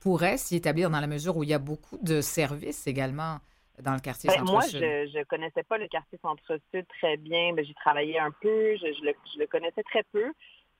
pourraient 0.00 0.36
s'y 0.36 0.56
établir 0.56 0.90
dans 0.90 1.00
la 1.00 1.06
mesure 1.06 1.36
où 1.36 1.42
il 1.42 1.48
y 1.48 1.54
a 1.54 1.58
beaucoup 1.58 1.98
de 2.02 2.20
services 2.20 2.86
également? 2.86 3.38
Dans 3.82 3.94
le 3.94 4.00
quartier 4.00 4.28
ben, 4.28 4.46
Centre-Sud? 4.46 4.80
Moi, 4.80 5.06
je 5.06 5.18
ne 5.18 5.24
connaissais 5.24 5.62
pas 5.62 5.78
le 5.78 5.88
quartier 5.88 6.18
Centre-Sud 6.22 6.86
très 6.88 7.16
bien. 7.16 7.52
Ben, 7.52 7.64
j'ai 7.64 7.74
travaillé 7.74 8.18
un 8.18 8.30
peu, 8.30 8.76
je, 8.76 9.04
le, 9.38 9.46
connaissais 9.46 9.82
très 9.82 10.02
peu. 10.12 10.32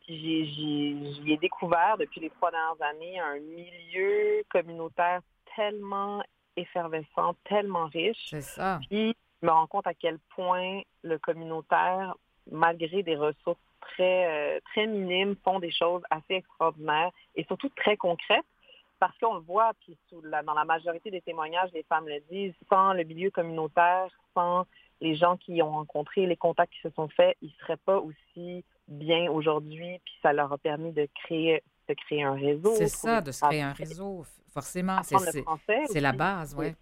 Puis 0.06 0.46
j'y 0.46 1.32
ai 1.32 1.36
découvert 1.36 1.96
depuis 1.98 2.20
les 2.20 2.30
trois 2.30 2.50
dernières 2.50 2.88
années 2.90 3.18
un 3.18 3.40
milieu 3.40 4.44
communautaire 4.50 5.20
tellement 5.56 6.22
effervescent, 6.56 7.34
tellement 7.44 7.86
riche. 7.86 8.26
C'est 8.30 8.40
ça. 8.40 8.78
Puis 8.88 9.16
je 9.42 9.46
me 9.46 9.52
rends 9.52 9.66
compte 9.66 9.86
à 9.86 9.94
quel 9.94 10.18
point 10.34 10.80
le 11.02 11.18
communautaire, 11.18 12.14
malgré 12.50 13.02
des 13.02 13.16
ressources 13.16 13.58
très, 13.80 14.56
euh, 14.56 14.60
très 14.72 14.86
minimes, 14.86 15.36
font 15.44 15.58
des 15.58 15.72
choses 15.72 16.02
assez 16.10 16.34
extraordinaires 16.34 17.10
et 17.34 17.44
surtout 17.44 17.68
très 17.70 17.96
concrètes. 17.96 18.44
Parce 18.98 19.16
qu'on 19.18 19.34
le 19.34 19.40
voit, 19.40 19.72
puis 19.80 19.96
dans 20.12 20.54
la 20.54 20.64
majorité 20.64 21.10
des 21.10 21.20
témoignages, 21.20 21.70
les 21.72 21.82
femmes 21.84 22.08
le 22.08 22.20
disent, 22.30 22.54
sans 22.68 22.92
le 22.92 23.04
milieu 23.04 23.30
communautaire, 23.30 24.08
sans 24.34 24.66
les 25.00 25.14
gens 25.14 25.36
qui 25.36 25.60
ont 25.62 25.72
rencontré, 25.72 26.26
les 26.26 26.36
contacts 26.36 26.72
qui 26.72 26.80
se 26.80 26.90
sont 26.90 27.08
faits, 27.08 27.36
ils 27.42 27.48
ne 27.48 27.64
seraient 27.64 27.76
pas 27.76 27.98
aussi 27.98 28.64
bien 28.88 29.30
aujourd'hui, 29.30 30.00
puis 30.04 30.14
ça 30.22 30.32
leur 30.32 30.52
a 30.52 30.58
permis 30.58 30.92
de 30.92 31.08
créer, 31.14 31.62
de 31.88 31.94
créer 31.94 32.22
un 32.22 32.34
réseau. 32.34 32.74
C'est 32.76 32.88
ça, 32.88 33.20
de 33.20 33.32
se 33.32 33.44
créer 33.44 33.62
un 33.62 33.72
réseau, 33.72 34.24
forcément. 34.52 35.00
C'est 35.02 36.00
la 36.00 36.12
base, 36.12 36.54
oui. 36.58 36.74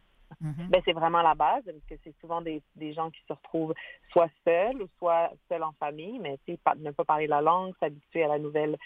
Mm-hmm. 0.42 0.68
ben, 0.68 0.82
c'est 0.84 0.92
vraiment 0.92 1.22
la 1.22 1.34
base, 1.34 1.62
parce 1.64 1.84
que 1.88 1.94
c'est 2.02 2.14
souvent 2.20 2.40
des, 2.40 2.60
des, 2.74 2.92
gens 2.92 3.10
qui 3.10 3.20
se 3.28 3.32
retrouvent 3.32 3.74
soit 4.10 4.30
seuls 4.44 4.82
ou 4.82 4.88
soit 4.98 5.30
seuls 5.48 5.62
en 5.62 5.72
famille, 5.72 6.18
mais 6.18 6.38
ne 6.48 6.90
pas 6.90 7.04
parler 7.04 7.28
la 7.28 7.40
langue, 7.40 7.72
s'habituer 7.78 8.24
à 8.24 8.28
la 8.28 8.38
nouvelle 8.38 8.76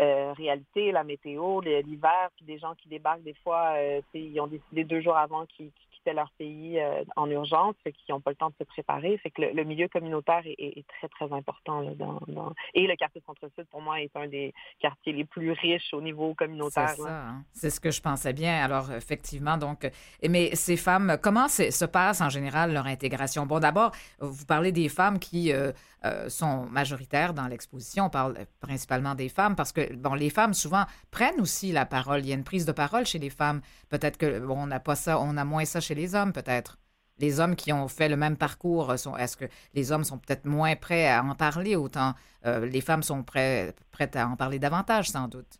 euh, 0.00 0.32
réalité, 0.32 0.92
la 0.92 1.02
météo, 1.02 1.60
l'hiver, 1.60 2.30
puis 2.36 2.44
des 2.44 2.58
gens 2.58 2.74
qui 2.74 2.88
débarquent 2.88 3.22
des 3.22 3.34
fois, 3.42 3.72
euh, 3.76 4.00
ils 4.14 4.40
ont 4.40 4.46
décidé 4.46 4.84
deux 4.84 5.00
jours 5.00 5.16
avant 5.16 5.44
qu'ils 5.46 5.72
leur 6.12 6.30
pays 6.38 6.78
euh, 6.78 7.04
en 7.16 7.30
urgence, 7.30 7.74
fait 7.84 7.92
qu'ils 7.92 8.14
n'ont 8.14 8.20
pas 8.20 8.30
le 8.30 8.36
temps 8.36 8.50
de 8.50 8.54
se 8.58 8.64
préparer. 8.64 9.18
C'est 9.22 9.30
que 9.30 9.42
le, 9.42 9.64
milieu 9.64 9.88
communautaire 9.88 10.42
est, 10.44 10.84
très, 10.88 11.08
très 11.08 11.32
important. 11.32 11.82
dans, 11.94 12.54
Et 12.74 12.86
le 12.86 12.96
quartier 12.96 13.22
Centre-Sud, 13.26 13.66
pour 13.70 13.80
moi, 13.80 14.00
est 14.00 14.14
un 14.14 14.28
des 14.28 14.52
quartiers 14.80 15.12
les 15.12 15.24
plus 15.24 15.52
riches 15.52 15.92
au 15.92 16.00
niveau 16.00 16.34
communautaire. 16.34 16.90
C'est 16.90 17.02
ça. 17.02 17.28
Hein. 17.28 17.44
C'est 17.52 17.70
ce 17.70 17.80
que 17.80 17.90
je 17.90 18.00
pensais 18.00 18.32
bien. 18.32 18.62
Alors, 18.64 18.92
effectivement, 18.92 19.56
donc, 19.56 19.90
mais 20.28 20.54
ces 20.54 20.76
femmes, 20.76 21.18
comment 21.22 21.48
se 21.48 21.84
passe 21.84 22.20
en 22.20 22.28
général 22.28 22.72
leur 22.72 22.86
intégration? 22.86 23.46
Bon, 23.46 23.60
d'abord, 23.60 23.92
vous 24.20 24.44
parlez 24.46 24.72
des 24.72 24.88
femmes 24.88 25.18
qui 25.18 25.52
euh, 25.52 25.72
euh, 26.04 26.28
sont 26.28 26.66
majoritaires 26.66 27.34
dans 27.34 27.46
l'exposition. 27.46 28.04
On 28.06 28.10
parle 28.10 28.36
principalement 28.60 29.14
des 29.14 29.28
femmes 29.28 29.56
parce 29.56 29.72
que, 29.72 29.94
bon, 29.94 30.14
les 30.14 30.30
femmes 30.30 30.54
souvent 30.54 30.84
prennent 31.10 31.40
aussi 31.40 31.72
la 31.72 31.86
parole. 31.86 32.20
Il 32.20 32.28
y 32.28 32.32
a 32.32 32.34
une 32.34 32.44
prise 32.44 32.66
de 32.66 32.72
parole 32.72 33.04
chez 33.06 33.18
les 33.18 33.30
femmes. 33.30 33.60
Peut-être 33.88 34.16
que, 34.16 34.38
bon, 34.38 34.62
on 34.62 34.66
n'a 34.66 34.80
pas 34.80 34.94
ça, 34.94 35.18
on 35.18 35.36
a 35.36 35.44
moins 35.44 35.64
ça 35.64 35.80
chez 35.80 35.94
les 35.94 35.97
hommes, 36.14 36.32
peut-être. 36.32 36.78
Les 37.18 37.40
hommes 37.40 37.56
qui 37.56 37.72
ont 37.72 37.88
fait 37.88 38.08
le 38.08 38.16
même 38.16 38.36
parcours, 38.36 38.96
sont, 38.98 39.16
est-ce 39.16 39.36
que 39.36 39.46
les 39.74 39.90
hommes 39.90 40.04
sont 40.04 40.18
peut-être 40.18 40.44
moins 40.44 40.76
prêts 40.76 41.08
à 41.08 41.22
en 41.22 41.34
parler 41.34 41.74
autant? 41.74 42.12
Euh, 42.46 42.64
les 42.66 42.80
femmes 42.80 43.02
sont 43.02 43.24
prêtes 43.24 43.74
à 44.14 44.28
en 44.28 44.36
parler 44.36 44.58
davantage, 44.60 45.08
sans 45.08 45.26
doute? 45.26 45.58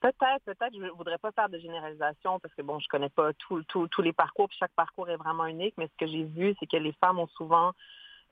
Peut-être, 0.00 0.42
peut-être. 0.44 0.74
Je 0.74 0.80
ne 0.80 0.90
voudrais 0.90 1.18
pas 1.18 1.32
faire 1.32 1.48
de 1.48 1.58
généralisation 1.58 2.40
parce 2.40 2.54
que, 2.54 2.62
bon, 2.62 2.78
je 2.80 2.88
connais 2.88 3.08
pas 3.08 3.32
tous 3.38 4.02
les 4.02 4.12
parcours, 4.12 4.48
puis 4.48 4.58
chaque 4.58 4.74
parcours 4.74 5.08
est 5.08 5.16
vraiment 5.16 5.46
unique, 5.46 5.74
mais 5.78 5.86
ce 5.86 6.04
que 6.04 6.10
j'ai 6.10 6.24
vu, 6.24 6.54
c'est 6.58 6.66
que 6.66 6.76
les 6.76 6.92
femmes 7.00 7.20
ont 7.20 7.28
souvent 7.28 7.72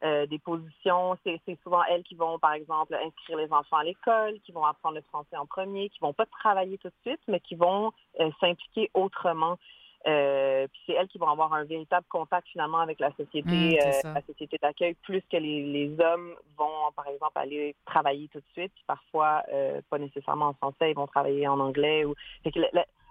euh, 0.03 0.27
des 0.27 0.39
positions. 0.39 1.17
C'est 1.25 1.59
souvent 1.63 1.83
elles 1.85 2.03
qui 2.03 2.17
vont, 2.17 2.39
par 2.39 2.55
exemple, 2.55 2.95
inscrire 2.95 3.37
les 3.39 3.53
enfants 3.53 3.77
à 3.77 3.85
l'école, 3.85 4.41
qui 4.41 4.51
vont 4.51 4.65
apprendre 4.65 4.97
le 4.97 5.03
français 5.03 5.37
en 5.37 5.47
premier, 5.47 5.91
qui 5.91 6.01
vont 6.01 6.13
pas 6.13 6.27
travailler 6.27 6.77
tout 6.79 6.89
de 6.89 6.95
suite, 7.07 7.21
mais 7.29 7.39
qui 7.41 7.55
vont 7.55 7.93
euh, 8.19 8.31
s'impliquer 8.41 8.91
autrement. 8.95 9.59
Euh, 10.07 10.67
puis 10.69 10.81
c'est 10.87 10.93
elles 10.95 11.09
qui 11.09 11.19
vont 11.19 11.29
avoir 11.29 11.53
un 11.53 11.65
véritable 11.65 12.07
contact 12.09 12.49
finalement 12.49 12.79
avec 12.79 13.01
la 13.01 13.11
société, 13.17 13.79
mmh, 13.79 14.07
euh, 14.07 14.15
la 14.15 14.23
société 14.23 14.57
d'accueil, 14.61 14.95
plus 15.03 15.23
que 15.31 15.37
les, 15.37 15.63
les, 15.63 15.91
hommes 16.01 16.35
vont, 16.57 16.91
par 16.97 17.07
exemple, 17.09 17.33
aller 17.35 17.77
travailler 17.85 18.29
tout 18.29 18.39
de 18.39 18.53
suite. 18.53 18.73
Parfois, 18.87 19.43
euh, 19.53 19.81
pas 19.91 19.99
nécessairement 19.99 20.49
en 20.49 20.55
français, 20.55 20.91
ils 20.91 20.97
vont 20.97 21.07
travailler 21.07 21.47
en 21.49 21.61
anglais. 21.61 22.07
Ou... 22.07 22.15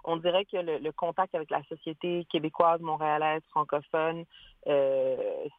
on 0.04 0.16
dirait 0.16 0.44
que 0.46 0.56
le, 0.56 0.90
contact 0.90 1.34
avec 1.36 1.50
la 1.50 1.62
société 1.64 2.26
québécoise, 2.28 2.80
montréalaise, 2.80 3.42
francophone, 3.50 4.24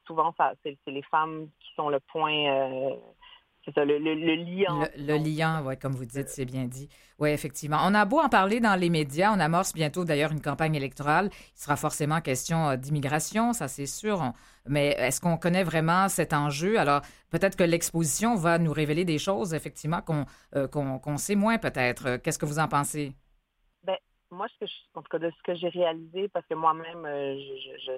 souvent, 0.06 0.34
ça, 0.38 0.54
c'est, 0.64 0.78
les 0.88 1.04
femmes 1.04 1.48
qui 1.62 1.74
sont 1.76 1.90
le 1.90 2.02
point 2.02 2.98
le, 3.68 3.98
le, 3.98 4.36
lien. 4.36 5.62
Le, 5.62 5.76
comme 5.76 5.94
vous 5.94 6.06
dites, 6.06 6.30
c'est 6.30 6.46
bien 6.46 6.66
dit. 6.66 6.90
Oui, 7.20 7.30
effectivement. 7.30 7.80
On 7.84 7.94
a 7.94 8.06
beau 8.06 8.20
en 8.20 8.30
parler 8.30 8.60
dans 8.60 8.76
les 8.76 8.90
médias. 8.90 9.32
On 9.36 9.40
amorce 9.40 9.74
bientôt 9.74 10.04
d'ailleurs 10.04 10.32
une 10.32 10.42
campagne 10.42 10.76
électorale. 10.76 11.30
Il 11.56 11.62
sera 11.62 11.76
forcément 11.76 12.22
question 12.22 12.70
euh, 12.70 12.76
d'immigration, 12.78 13.54
ça 13.54 13.68
c'est 13.68 13.86
sûr. 13.86 14.34
Mais 14.68 14.96
est-ce 14.98 15.22
qu'on 15.22 15.38
connaît 15.38 15.64
vraiment 15.64 16.10
cet 16.10 16.34
enjeu? 16.34 16.80
Alors, 16.80 17.02
peut-être 17.30 17.56
que 17.56 17.64
l'exposition 17.64 18.36
va 18.36 18.58
nous 18.58 18.74
révéler 18.74 19.06
des 19.06 19.20
choses, 19.20 19.54
effectivement, 19.54 20.02
qu'on 20.02 20.26
euh, 20.56 20.68
qu'on 20.68 21.18
sait 21.18 21.36
moins 21.36 21.58
peut-être. 21.58 22.18
Qu'est-ce 22.18 22.40
que 22.40 22.46
vous 22.46 22.60
en 22.60 22.68
pensez? 22.68 23.14
Moi, 24.32 24.48
ce 24.48 24.66
que 24.66 24.66
je, 24.66 24.74
en 24.96 25.02
tout 25.02 25.10
cas, 25.10 25.20
de 25.20 25.30
ce 25.30 25.44
que 25.44 25.56
j'ai 25.56 25.70
réalisé, 25.70 26.30
parce 26.30 26.46
que 26.46 26.54
moi-même, 26.54 27.06
euh, 27.06 27.36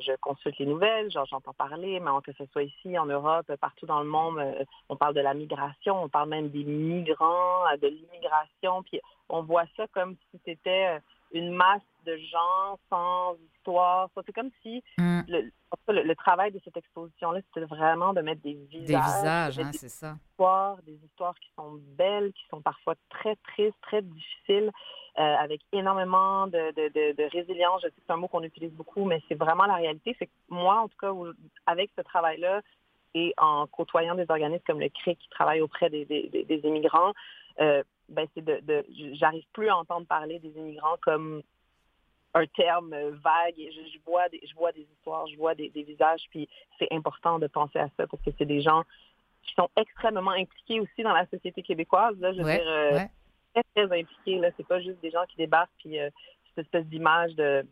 je, 0.01 0.15
consulte 0.17 0.57
les 0.57 0.65
nouvelles, 0.65 1.11
j'entends 1.11 1.53
parler, 1.53 1.99
mais 1.99 2.09
que 2.23 2.31
ce 2.33 2.45
soit 2.51 2.63
ici, 2.63 2.97
en 2.97 3.05
Europe, 3.05 3.51
partout 3.61 3.85
dans 3.85 4.01
le 4.01 4.09
monde, 4.09 4.39
euh, 4.39 4.65
on 4.89 4.95
parle 4.95 5.13
de 5.13 5.21
la 5.21 5.33
migration, 5.33 6.03
on 6.03 6.09
parle 6.09 6.29
même 6.29 6.49
des 6.49 6.63
migrants, 6.63 7.65
euh, 7.71 7.77
de 7.77 7.87
l'immigration, 7.87 8.83
puis 8.83 8.99
on 9.29 9.43
voit 9.43 9.65
ça 9.77 9.87
comme 9.93 10.15
si 10.31 10.39
c'était 10.45 10.99
une 11.33 11.51
masse 11.51 11.81
de 12.05 12.15
gens 12.17 12.79
sans 12.89 13.35
histoire. 13.55 14.09
C'est 14.25 14.33
comme 14.33 14.51
si 14.61 14.83
mm. 14.97 15.21
le, 15.29 16.15
travail 16.15 16.51
de 16.51 16.59
cette 16.63 16.77
exposition-là, 16.77 17.39
c'était 17.47 17.65
vraiment 17.65 18.13
de 18.13 18.21
mettre 18.21 18.41
des 18.41 18.53
visages. 18.69 18.87
Des 18.87 18.95
visages, 18.95 19.59
hein, 19.59 19.71
c'est 19.73 19.89
ça. 19.89 20.15
Histoires, 20.31 20.77
des 20.83 20.97
histoires 21.05 21.35
qui 21.39 21.49
sont 21.55 21.79
belles, 21.97 22.31
qui 22.33 22.43
sont 22.49 22.61
parfois 22.61 22.95
très 23.09 23.35
tristes, 23.37 23.77
très 23.81 24.01
difficiles, 24.01 24.71
euh, 25.17 25.21
avec 25.21 25.61
énormément 25.71 26.47
de, 26.47 26.71
de, 26.75 27.13
de, 27.13 27.29
résilience. 27.31 27.81
Je 27.83 27.87
sais 27.87 27.93
que 27.93 28.01
c'est 28.05 28.13
un 28.13 28.17
mot 28.17 28.27
qu'on 28.27 28.43
utilise 28.43 28.73
beaucoup, 28.73 29.05
mais 29.05 29.21
c'est 29.27 29.35
vraiment 29.35 29.65
la 29.65 29.75
réalité. 29.75 30.15
C'est 30.19 30.27
que 30.27 30.31
moi, 30.49 30.81
en 30.81 30.87
tout 30.87 30.97
cas, 30.99 31.11
avec 31.65 31.91
ce 31.97 32.01
travail-là, 32.01 32.61
et 33.15 33.33
en 33.37 33.67
côtoyant 33.67 34.15
des 34.15 34.25
organismes 34.29 34.63
comme 34.65 34.79
le 34.79 34.89
CRIC 34.89 35.19
qui 35.19 35.29
travaillent 35.29 35.61
auprès 35.61 35.89
des, 35.91 36.03
des, 36.05 36.29
des 36.29 36.67
immigrants, 36.67 37.13
euh, 37.59 37.83
ben 38.09 38.27
c'est 38.33 38.43
de, 38.43 38.59
de 38.61 38.85
j'arrive 39.13 39.45
plus 39.53 39.69
à 39.69 39.77
entendre 39.77 40.05
parler 40.05 40.39
des 40.39 40.49
immigrants 40.49 40.97
comme 41.01 41.41
un 42.33 42.45
terme 42.47 42.95
vague. 43.23 43.55
Je, 43.57 43.91
je, 43.93 43.99
vois 44.05 44.27
des, 44.29 44.41
je 44.47 44.55
vois 44.55 44.71
des 44.71 44.87
histoires, 44.95 45.27
je 45.27 45.37
vois 45.37 45.55
des, 45.55 45.69
des 45.69 45.83
visages, 45.83 46.23
puis 46.29 46.49
c'est 46.79 46.91
important 46.91 47.39
de 47.39 47.47
penser 47.47 47.79
à 47.79 47.87
ça 47.97 48.07
parce 48.07 48.21
que 48.23 48.31
c'est 48.37 48.45
des 48.45 48.61
gens 48.61 48.83
qui 49.43 49.53
sont 49.55 49.69
extrêmement 49.75 50.31
impliqués 50.31 50.79
aussi 50.79 51.03
dans 51.03 51.13
la 51.13 51.27
société 51.27 51.61
québécoise. 51.61 52.17
Là, 52.19 52.33
je 52.33 52.37
veux 52.41 52.51
dire, 52.51 52.63
euh, 52.65 52.99
très, 53.53 53.63
très 53.75 53.99
impliqués. 53.99 54.39
Là, 54.39 54.49
c'est 54.57 54.65
pas 54.65 54.81
juste 54.81 55.01
des 55.01 55.11
gens 55.11 55.23
qui 55.29 55.35
débarquent 55.37 55.71
puis 55.77 55.99
euh, 55.99 56.09
cette 56.55 56.65
espèce 56.65 56.85
d'image 56.85 57.35
de 57.35 57.65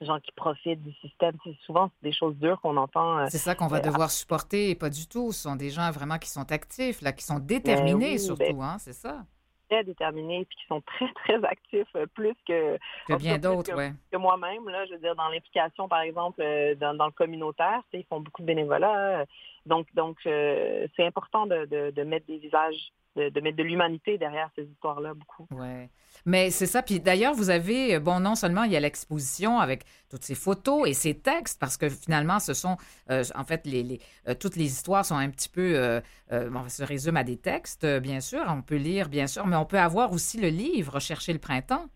gens 0.00 0.20
qui 0.20 0.32
profitent 0.32 0.82
du 0.82 0.92
système. 0.94 1.36
C'est 1.44 1.56
souvent 1.64 1.90
des 2.02 2.12
choses 2.12 2.36
dures 2.36 2.60
qu'on 2.60 2.76
entend. 2.76 3.18
Euh, 3.18 3.26
c'est 3.30 3.38
ça 3.38 3.54
qu'on 3.54 3.66
va 3.66 3.80
devoir 3.80 4.10
supporter, 4.10 4.70
et 4.70 4.74
pas 4.74 4.90
du 4.90 5.06
tout. 5.08 5.32
Ce 5.32 5.42
sont 5.42 5.56
des 5.56 5.70
gens 5.70 5.90
vraiment 5.90 6.18
qui 6.18 6.28
sont 6.28 6.50
actifs, 6.52 7.00
là, 7.00 7.12
qui 7.12 7.24
sont 7.24 7.38
déterminés 7.38 8.12
ben 8.12 8.18
surtout, 8.18 8.56
ben, 8.56 8.62
hein, 8.62 8.76
c'est 8.78 8.92
ça 8.92 9.24
très 9.68 9.84
déterminés 9.84 10.46
puis 10.48 10.58
qui 10.58 10.66
sont 10.66 10.80
très, 10.82 11.12
très 11.24 11.44
actifs, 11.44 11.88
euh, 11.96 12.06
plus 12.14 12.34
que, 12.46 12.78
que 13.06 13.16
bien 13.16 13.38
d'autres, 13.38 13.72
que, 14.10 14.16
moi-même. 14.16 14.68
Là, 14.68 14.86
je 14.86 14.92
veux 14.92 14.98
dire, 14.98 15.14
dans 15.14 15.28
l'implication, 15.28 15.88
par 15.88 16.00
exemple, 16.00 16.40
euh, 16.42 16.74
dans, 16.74 16.94
dans 16.94 17.06
le 17.06 17.12
communautaire, 17.12 17.82
ils 17.92 18.04
font 18.04 18.20
beaucoup 18.20 18.42
de 18.42 18.46
bénévolat. 18.46 19.20
Euh, 19.20 19.24
donc, 19.66 19.86
donc 19.94 20.18
c'est 20.24 21.04
important 21.04 21.46
de, 21.46 21.66
de, 21.66 21.90
de, 21.90 22.02
mettre 22.02 22.26
des 22.26 22.38
visages 22.38 22.92
de, 23.18 23.40
mettre 23.40 23.56
de 23.56 23.62
l'humanité 23.62 24.18
derrière 24.18 24.50
ces 24.56 24.64
histoires-là, 24.64 25.14
beaucoup. 25.14 25.46
Oui. 25.50 25.88
Mais 26.26 26.50
c'est 26.50 26.66
ça. 26.66 26.82
Puis 26.82 27.00
d'ailleurs, 27.00 27.34
vous 27.34 27.50
avez, 27.50 27.98
bon, 27.98 28.20
non 28.20 28.34
seulement 28.34 28.64
il 28.64 28.72
y 28.72 28.76
a 28.76 28.80
l'exposition 28.80 29.58
avec 29.58 29.84
toutes 30.10 30.24
ces 30.24 30.34
photos 30.34 30.88
et 30.88 30.92
ces 30.92 31.18
textes, 31.18 31.60
parce 31.60 31.76
que 31.76 31.88
finalement, 31.88 32.38
ce 32.38 32.54
sont, 32.54 32.76
euh, 33.10 33.22
en 33.34 33.44
fait, 33.44 33.66
les, 33.66 33.82
les 33.82 34.00
euh, 34.28 34.34
toutes 34.34 34.56
les 34.56 34.66
histoires 34.66 35.04
sont 35.04 35.16
un 35.16 35.30
petit 35.30 35.48
peu, 35.48 35.74
euh, 35.74 36.00
bon, 36.50 36.68
se 36.68 36.82
résument 36.82 37.20
à 37.20 37.24
des 37.24 37.38
textes, 37.38 37.86
bien 38.00 38.20
sûr. 38.20 38.40
On 38.48 38.62
peut 38.62 38.76
lire, 38.76 39.08
bien 39.08 39.26
sûr, 39.26 39.46
mais 39.46 39.56
on 39.56 39.66
peut 39.66 39.78
avoir 39.78 40.12
aussi 40.12 40.40
le 40.40 40.48
livre 40.48 41.00
Chercher 41.00 41.32
le 41.32 41.38
printemps. 41.38 41.86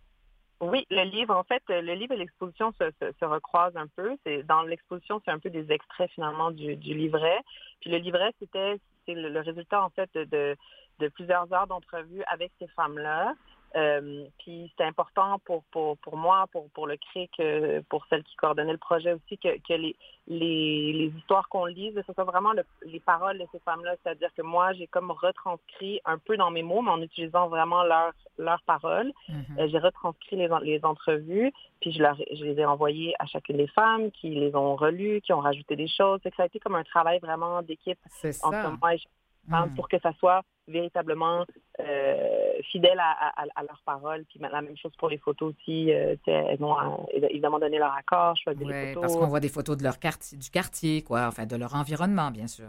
Oui, 0.61 0.87
le 0.91 1.03
livre, 1.03 1.35
en 1.35 1.43
fait, 1.43 1.63
le 1.69 1.95
livre 1.95 2.15
et 2.15 2.17
l'exposition 2.17 2.73
se, 2.79 2.85
se, 3.01 3.25
recroisent 3.25 3.77
un 3.77 3.89
peu. 3.97 4.17
C'est 4.25 4.45
dans 4.45 4.63
l'exposition, 4.63 5.21
c'est 5.25 5.33
un 5.33 5.41
peu 5.41 5.51
des 5.51 5.73
extraits 5.73 6.09
finalement 6.13 6.53
du, 6.53 6.77
du 6.77 6.95
livret. 6.95 7.41
Puis 7.81 7.91
le 7.91 7.99
livret, 7.99 8.33
c'était 8.39 8.79
c'est 9.07 9.15
le, 9.15 9.41
résultat 9.41 9.83
en 9.83 9.91
fait 9.91 10.11
de, 10.15 10.57
de 10.99 11.09
plusieurs 11.09 11.53
heures 11.53 11.67
d'entrevue 11.67 12.23
avec 12.31 12.53
ces 12.59 12.69
femmes-là. 12.69 13.35
Euh, 13.77 14.25
puis 14.39 14.69
c'était 14.71 14.85
important 14.85 15.39
pour, 15.45 15.65
pour, 15.73 15.97
pour 15.99 16.17
moi, 16.17 16.47
pour, 16.53 16.69
pour 16.71 16.87
le 16.87 16.97
CRIC, 16.97 17.41
pour 17.89 18.05
celle 18.07 18.23
qui 18.25 18.37
coordonnait 18.37 18.73
le 18.73 18.79
projet 18.79 19.13
aussi, 19.13 19.39
que, 19.39 19.57
que 19.67 19.75
les, 19.75 19.97
les, 20.29 20.93
les 20.93 21.13
histoires 21.19 21.49
qu'on 21.49 21.67
lise, 21.67 21.95
ce 22.07 22.13
soit 22.13 22.25
vraiment 22.25 22.53
les 22.85 23.01
paroles 23.01 23.39
de 23.39 23.47
ces 23.53 23.59
femmes-là. 23.61 23.97
C'est-à-dire 24.03 24.31
que 24.37 24.43
moi, 24.43 24.73
j'ai 24.75 24.87
comme 24.87 25.11
retranscrit 25.11 26.01
un 26.05 26.19
peu 26.19 26.37
dans 26.37 26.51
mes 26.51 26.63
mots, 26.63 26.83
mais 26.83 26.91
en 26.91 27.03
utilisant 27.03 27.49
vraiment 27.49 27.83
leurs 27.83 28.63
paroles. 28.67 29.13
Mm-hmm. 29.29 29.61
Euh, 29.61 29.69
j'ai 29.69 29.79
retranscrit 29.79 30.37
les, 30.37 30.49
les 30.63 30.85
entrevues, 30.85 31.53
puis 31.81 31.93
je, 31.93 32.03
leur, 32.03 32.17
je 32.17 32.45
les 32.45 32.61
ai 32.61 32.65
envoyées 32.65 33.15
à 33.19 33.27
chacune 33.27 33.57
des 33.57 33.69
femmes 33.69 34.11
qui 34.11 34.31
les 34.31 34.55
ont 34.55 34.77
relues, 34.77 35.21
qui 35.23 35.33
ont 35.33 35.41
rajouté 35.41 35.77
des 35.77 35.89
choses. 35.89 36.21
C'est 36.23 36.31
que 36.31 36.37
ça 36.37 36.45
a 36.45 36.47
été 36.47 36.59
comme 36.61 36.75
un 36.75 36.85
travail 36.85 37.19
vraiment 37.21 37.63
d'équipe 37.63 37.99
entre 38.43 38.79
moi 38.81 38.95
et 38.95 39.01
mm. 39.49 39.75
pour 39.75 39.89
que 39.89 39.99
ça 40.01 40.13
soit 40.19 40.43
véritablement 40.69 41.45
euh, 41.81 42.53
fidèles 42.71 43.01
à, 43.01 43.63
leurs 43.63 43.83
paroles. 43.85 44.25
Puis 44.29 44.39
la 44.39 44.63
même 44.63 44.77
chose 44.77 44.93
pour 44.99 45.09
les 45.09 45.19
photos 45.19 45.55
aussi. 45.55 45.93
Euh, 45.93 46.17
elles 46.27 46.59
vont 46.59 46.79
euh, 46.79 47.27
évidemment 47.31 47.59
donner 47.59 47.79
leur 47.79 47.95
accord, 47.95 48.37
choisir 48.37 48.67
les 48.67 48.89
photos. 48.89 49.01
parce 49.01 49.17
qu'on 49.17 49.29
voit 49.29 49.41
des 49.41 49.49
photos 49.49 49.77
de 49.77 49.83
leur 49.83 49.99
quartier, 49.99 50.39
du 50.39 50.51
quartier, 50.51 51.03
quoi, 51.03 51.27
enfin 51.27 51.47
de 51.47 51.57
leur 51.57 51.75
environnement, 51.75 52.31
bien 52.31 52.47
sûr. 52.47 52.69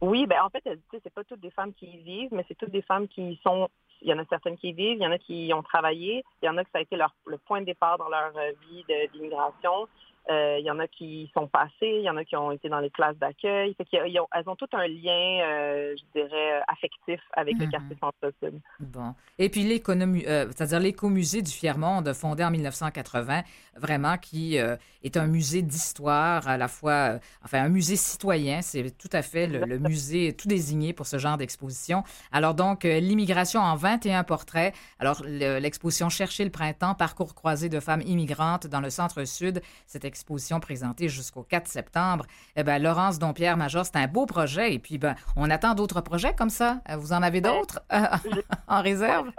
Oui, 0.00 0.26
ben 0.26 0.36
en 0.42 0.50
fait, 0.50 0.62
c'est 0.92 1.12
pas 1.12 1.24
toutes 1.24 1.40
des 1.40 1.50
femmes 1.50 1.72
qui 1.72 1.86
y 1.86 1.98
vivent, 1.98 2.28
mais 2.32 2.44
c'est 2.48 2.54
toutes 2.54 2.70
des 2.70 2.82
femmes 2.82 3.08
qui 3.08 3.40
sont 3.42 3.68
il 4.02 4.08
y 4.08 4.12
en 4.12 4.18
a 4.18 4.26
certaines 4.26 4.58
qui 4.58 4.74
vivent, 4.74 4.98
il 4.98 5.02
y 5.02 5.06
en 5.06 5.10
a 5.10 5.18
qui 5.18 5.50
ont 5.54 5.62
travaillé, 5.62 6.22
il 6.42 6.46
y 6.46 6.48
en 6.50 6.56
a 6.58 6.64
que 6.64 6.70
ça 6.70 6.78
a 6.78 6.82
été 6.82 6.96
leur, 6.96 7.14
le 7.26 7.38
point 7.38 7.60
de 7.60 7.64
départ 7.64 7.96
dans 7.96 8.10
leur 8.10 8.30
vie 8.68 8.84
d'immigration. 9.14 9.88
Euh, 10.30 10.56
il 10.58 10.64
y 10.64 10.70
en 10.70 10.78
a 10.78 10.88
qui 10.88 11.30
sont 11.34 11.46
passés, 11.46 11.70
il 11.82 12.02
y 12.02 12.10
en 12.10 12.16
a 12.16 12.24
qui 12.24 12.34
ont 12.36 12.50
été 12.50 12.68
dans 12.68 12.80
les 12.80 12.90
classes 12.90 13.16
d'accueil. 13.18 13.76
Elles 13.92 14.48
ont 14.48 14.56
tout 14.56 14.68
un 14.72 14.86
lien, 14.88 15.40
euh, 15.44 15.94
je 15.96 16.20
dirais, 16.20 16.62
affectif 16.66 17.20
avec 17.32 17.56
le 17.58 17.66
mhm. 17.66 17.70
quartier 17.70 17.96
centre-sud. 18.00 18.60
Bon. 18.80 19.14
Et 19.38 19.48
puis 19.48 19.62
l'économie, 19.62 20.24
euh, 20.26 20.46
c'est-à-dire 20.46 20.80
l'écomusée 20.80 21.42
du 21.42 21.50
Fier-Monde, 21.50 22.12
fondé 22.12 22.42
en 22.42 22.50
1980, 22.50 23.42
vraiment 23.76 24.16
qui 24.16 24.56
est 24.56 25.16
un 25.16 25.26
musée 25.26 25.62
d'histoire 25.62 26.48
à 26.48 26.56
la 26.56 26.68
fois, 26.68 27.18
enfin 27.44 27.62
un 27.62 27.68
musée 27.68 27.96
citoyen. 27.96 28.62
C'est 28.62 28.96
tout 28.96 29.10
à 29.12 29.22
fait 29.22 29.46
le, 29.46 29.78
musée 29.78 30.34
tout 30.34 30.48
désigné 30.48 30.92
pour 30.92 31.06
ce 31.06 31.18
genre 31.18 31.36
d'exposition. 31.36 32.02
Alors 32.32 32.54
donc 32.54 32.84
l'immigration 32.84 33.60
en 33.60 33.76
21 33.76 34.24
portraits. 34.24 34.74
Alors 34.98 35.22
l'exposition 35.24 36.08
Chercher 36.16 36.44
le 36.44 36.50
printemps, 36.50 36.94
parcours 36.94 37.34
croisé 37.34 37.68
de 37.68 37.78
femmes 37.78 38.02
immigrantes 38.06 38.66
dans 38.66 38.80
le 38.80 38.88
centre-sud. 38.90 39.60
Cette 39.86 40.04
exposition 40.16 40.60
présentée 40.60 41.08
jusqu'au 41.08 41.42
4 41.42 41.66
septembre. 41.66 42.24
Eh 42.56 42.64
bien, 42.64 42.78
Laurence 42.78 43.18
Dompierre 43.18 43.56
Major, 43.56 43.84
c'est 43.84 43.96
un 43.96 44.06
beau 44.06 44.24
projet. 44.24 44.72
Et 44.72 44.78
puis, 44.78 44.96
ben, 44.96 45.14
on 45.36 45.50
attend 45.50 45.74
d'autres 45.74 46.00
projets 46.00 46.34
comme 46.34 46.48
ça. 46.48 46.80
Euh, 46.88 46.96
vous 46.96 47.12
en 47.12 47.22
avez 47.22 47.42
ben, 47.42 47.52
d'autres 47.52 47.80
euh, 47.92 48.06
en 48.68 48.80
réserve? 48.80 49.30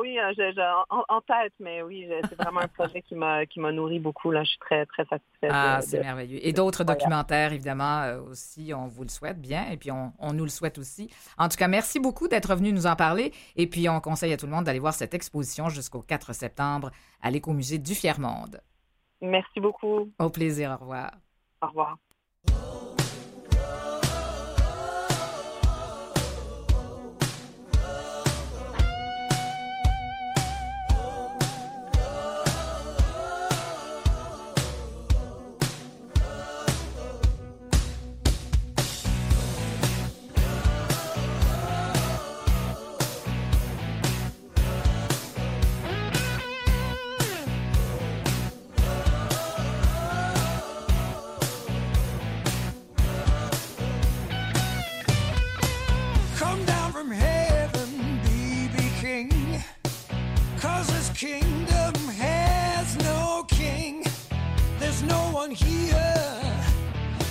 Oui, 0.00 0.18
euh, 0.18 0.62
en, 0.88 1.20
tête, 1.20 1.52
mais 1.58 1.82
oui, 1.82 2.08
c'est 2.28 2.36
vraiment 2.36 2.60
un 2.60 2.68
projet 2.68 3.02
qui 3.02 3.16
m'a 3.16 3.44
qui 3.44 3.58
m'a 3.58 3.72
nourri 3.72 3.98
beaucoup. 3.98 4.30
Là, 4.30 4.44
je 4.44 4.50
suis 4.50 4.58
très 4.58 4.86
très 4.86 5.04
satisfaite. 5.04 5.50
Ah, 5.52 5.80
c'est 5.82 6.00
merveilleux. 6.00 6.38
Et 6.46 6.52
d'autres 6.52 6.84
documentaires, 6.84 7.52
évidemment, 7.52 8.04
aussi, 8.30 8.72
on 8.74 8.86
vous 8.86 9.02
le 9.02 9.08
souhaite 9.08 9.40
bien, 9.40 9.68
et 9.70 9.76
puis 9.76 9.90
on, 9.90 10.12
on 10.20 10.32
nous 10.32 10.44
le 10.44 10.50
souhaite 10.50 10.78
aussi. 10.78 11.10
En 11.38 11.48
tout 11.48 11.56
cas, 11.56 11.66
merci 11.66 11.98
beaucoup 11.98 12.28
d'être 12.28 12.54
venu 12.54 12.72
nous 12.72 12.86
en 12.86 12.94
parler. 12.94 13.32
Et 13.56 13.66
puis, 13.66 13.88
on 13.88 14.00
conseille 14.00 14.32
à 14.32 14.36
tout 14.36 14.46
le 14.46 14.52
monde 14.52 14.64
d'aller 14.64 14.78
voir 14.78 14.94
cette 14.94 15.12
exposition 15.12 15.68
jusqu'au 15.68 16.02
4 16.02 16.32
septembre 16.32 16.92
à 17.20 17.30
l'Écomusée 17.30 17.78
du 17.78 17.94
Fier-Monde. 17.94 18.60
Merci 19.20 19.60
beaucoup. 19.60 20.10
Au 20.18 20.30
plaisir. 20.30 20.72
Au 20.72 20.76
revoir. 20.78 21.12
Au 21.62 21.68
revoir. 21.68 21.98
kingdom 61.20 61.94
has 62.16 62.96
no 63.04 63.44
king. 63.46 64.02
There's 64.78 65.02
no 65.02 65.20
one 65.34 65.50
here 65.50 66.16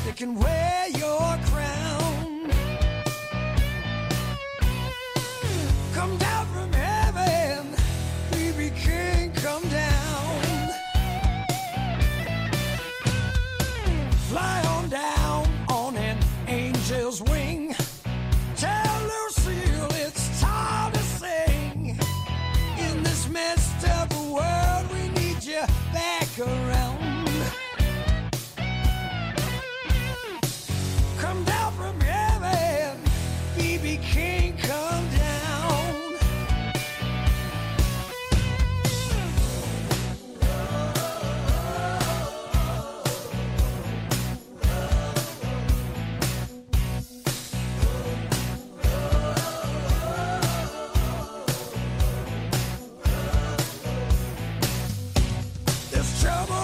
that 0.05 0.15
can 0.15 0.36
wear 0.36 0.89
your 0.89 1.39
crown. 1.48 1.68
trouble. 56.29 56.58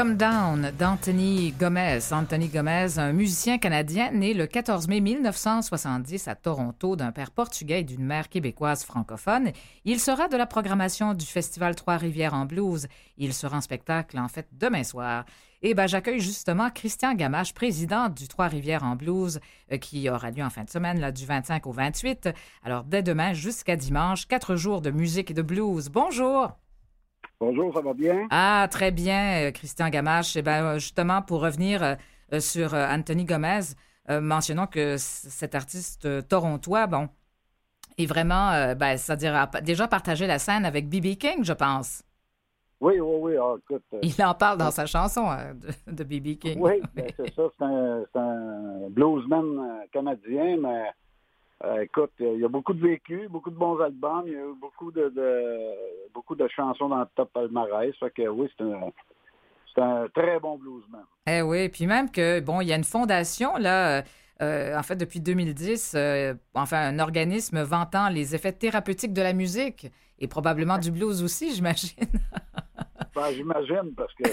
Come 0.00 0.16
Down 0.16 0.72
d'Anthony 0.78 1.52
Gomez. 1.60 2.10
Anthony 2.10 2.48
Gomez, 2.48 2.98
un 2.98 3.12
musicien 3.12 3.58
canadien 3.58 4.10
né 4.12 4.32
le 4.32 4.46
14 4.46 4.88
mai 4.88 5.02
1970 5.02 6.26
à 6.26 6.34
Toronto 6.34 6.96
d'un 6.96 7.12
père 7.12 7.30
portugais 7.30 7.80
et 7.80 7.84
d'une 7.84 8.06
mère 8.06 8.30
québécoise 8.30 8.82
francophone. 8.82 9.52
Il 9.84 10.00
sera 10.00 10.28
de 10.28 10.38
la 10.38 10.46
programmation 10.46 11.12
du 11.12 11.26
Festival 11.26 11.74
Trois-Rivières 11.74 12.32
en 12.32 12.46
blues. 12.46 12.86
Il 13.18 13.34
sera 13.34 13.58
en 13.58 13.60
spectacle 13.60 14.18
en 14.18 14.28
fait 14.28 14.48
demain 14.52 14.84
soir. 14.84 15.26
Et 15.60 15.74
ben, 15.74 15.86
j'accueille 15.86 16.20
justement 16.20 16.70
Christian 16.70 17.12
Gamache, 17.12 17.52
président 17.52 18.08
du 18.08 18.26
Trois-Rivières 18.26 18.84
en 18.84 18.96
blues, 18.96 19.38
euh, 19.70 19.76
qui 19.76 20.08
aura 20.08 20.30
lieu 20.30 20.42
en 20.42 20.48
fin 20.48 20.64
de 20.64 20.70
semaine, 20.70 20.98
là, 20.98 21.12
du 21.12 21.26
25 21.26 21.66
au 21.66 21.72
28. 21.72 22.30
Alors, 22.64 22.84
dès 22.84 23.02
demain 23.02 23.34
jusqu'à 23.34 23.76
dimanche, 23.76 24.26
quatre 24.26 24.56
jours 24.56 24.80
de 24.80 24.90
musique 24.90 25.30
et 25.30 25.34
de 25.34 25.42
blues. 25.42 25.90
Bonjour! 25.90 26.56
Bonjour, 27.40 27.72
ça 27.72 27.80
va 27.80 27.94
bien? 27.94 28.26
Ah, 28.28 28.68
très 28.70 28.90
bien, 28.90 29.46
euh, 29.46 29.50
Christian 29.50 29.88
Gamache. 29.88 30.36
Eh 30.36 30.42
ben, 30.42 30.76
justement, 30.76 31.22
pour 31.22 31.40
revenir 31.40 31.82
euh, 31.82 32.38
sur 32.38 32.74
euh, 32.74 32.86
Anthony 32.86 33.24
Gomez, 33.24 33.60
mentionnons 34.10 34.66
que 34.66 34.96
cet 34.98 35.54
artiste 35.54 36.26
torontois, 36.28 36.88
bon, 36.88 37.08
est 37.96 38.06
vraiment, 38.06 38.74
ben, 38.74 38.98
c'est-à-dire, 38.98 39.36
a 39.36 39.46
déjà 39.60 39.86
partagé 39.86 40.26
la 40.26 40.40
scène 40.40 40.64
avec 40.64 40.88
B.B. 40.88 41.16
King, 41.16 41.44
je 41.44 41.52
pense. 41.52 42.02
Oui, 42.80 42.98
oui, 42.98 43.16
oui. 43.20 43.36
Ah, 43.40 43.54
écoute, 43.56 43.84
Il 44.02 44.24
en 44.24 44.34
parle 44.34 44.58
dans 44.58 44.72
sa 44.72 44.86
chanson 44.86 45.28
de 45.86 46.02
B.B. 46.02 46.38
King. 46.40 46.58
Oui, 46.60 46.82
ben, 46.94 47.06
c'est 47.16 47.32
ça. 47.34 47.42
C'est 47.56 47.64
un, 47.64 48.04
un, 48.16 48.90
bluesman 48.90 49.86
canadien, 49.92 50.56
mais 50.56 50.90
euh, 51.64 51.82
écoute, 51.82 52.12
il 52.18 52.38
y 52.38 52.44
a 52.44 52.48
beaucoup 52.48 52.72
de 52.72 52.80
vécu, 52.80 53.28
beaucoup 53.28 53.50
de 53.50 53.56
bons 53.56 53.78
albums, 53.80 54.24
il 54.26 54.32
y 54.32 54.36
a 54.36 54.40
eu 54.40 54.54
beaucoup 54.60 54.90
de, 54.90 55.12
beaucoup 56.14 56.34
de 56.34 56.48
chansons 56.48 56.88
dans 56.88 57.00
le 57.00 57.06
top 57.14 57.32
palmarès. 57.32 57.94
Fait 57.98 58.10
que 58.10 58.28
oui, 58.28 58.50
c'est 58.56 58.64
un, 58.64 58.90
c'est 59.74 59.82
un 59.82 60.08
très 60.14 60.40
bon 60.40 60.56
bluesman. 60.56 61.04
Eh 61.26 61.42
oui, 61.42 61.68
puis 61.68 61.86
même 61.86 62.10
que 62.10 62.40
bon, 62.40 62.60
il 62.60 62.68
y 62.68 62.72
a 62.72 62.76
une 62.76 62.84
fondation 62.84 63.56
là. 63.56 64.02
Euh, 64.42 64.74
en 64.74 64.82
fait, 64.82 64.96
depuis 64.96 65.20
2010, 65.20 65.92
euh, 65.94 66.34
enfin, 66.54 66.78
un 66.78 66.98
organisme 66.98 67.62
vantant 67.62 68.08
les 68.08 68.34
effets 68.34 68.52
thérapeutiques 68.52 69.12
de 69.12 69.20
la 69.20 69.34
musique 69.34 69.88
et 70.18 70.28
probablement 70.28 70.78
du 70.78 70.90
blues 70.90 71.22
aussi, 71.22 71.54
j'imagine. 71.54 72.06
ben, 73.14 73.30
j'imagine, 73.32 73.92
parce 73.94 74.14
que 74.14 74.24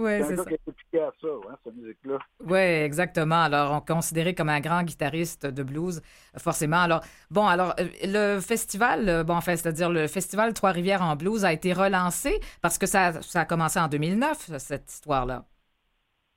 Oui, 0.00 0.12
c'est 0.26 0.36
ça. 0.36 0.44
Qui 0.90 0.98
à 0.98 1.12
ça, 1.20 1.28
hein, 1.28 1.56
cette 1.62 1.74
musique-là. 1.74 2.18
Oui, 2.44 2.58
exactement. 2.58 3.42
Alors, 3.42 3.72
on 3.72 3.80
considéré 3.80 4.34
comme 4.34 4.48
un 4.48 4.60
grand 4.60 4.82
guitariste 4.82 5.44
de 5.44 5.62
blues, 5.62 6.00
forcément. 6.38 6.80
Alors, 6.80 7.02
bon, 7.30 7.46
alors, 7.46 7.74
euh, 7.78 7.86
le 8.04 8.40
festival, 8.40 9.08
euh, 9.08 9.24
bon, 9.24 9.34
enfin, 9.34 9.56
c'est-à-dire 9.56 9.90
le 9.90 10.06
festival 10.06 10.54
Trois-Rivières 10.54 11.02
en 11.02 11.16
blues 11.16 11.44
a 11.44 11.52
été 11.52 11.74
relancé 11.74 12.40
parce 12.62 12.78
que 12.78 12.86
ça, 12.86 13.20
ça 13.20 13.40
a 13.40 13.44
commencé 13.44 13.78
en 13.78 13.88
2009, 13.88 14.56
cette 14.56 14.90
histoire-là. 14.90 15.44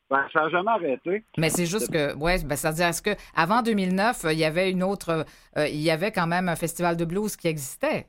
Ben, 0.10 0.28
ça 0.34 0.42
n'a 0.42 0.50
jamais 0.50 0.72
arrêté. 0.72 1.24
Mais 1.38 1.50
c'est 1.50 1.66
juste 1.66 1.90
que, 1.90 2.14
oui, 2.16 2.44
ben, 2.44 2.56
c'est-à-dire, 2.56 2.88
est-ce 2.88 3.02
qu'avant 3.02 3.62
2009, 3.62 4.26
il 4.32 4.38
y 4.38 4.44
avait 4.44 4.70
une 4.70 4.84
autre, 4.84 5.26
euh, 5.58 5.68
il 5.68 5.82
y 5.82 5.90
avait 5.90 6.12
quand 6.12 6.28
même 6.28 6.50
un 6.50 6.58
festival 6.58 6.98
de 6.98 7.06
blues 7.06 7.38
qui 7.38 7.48
existait? 7.48 8.08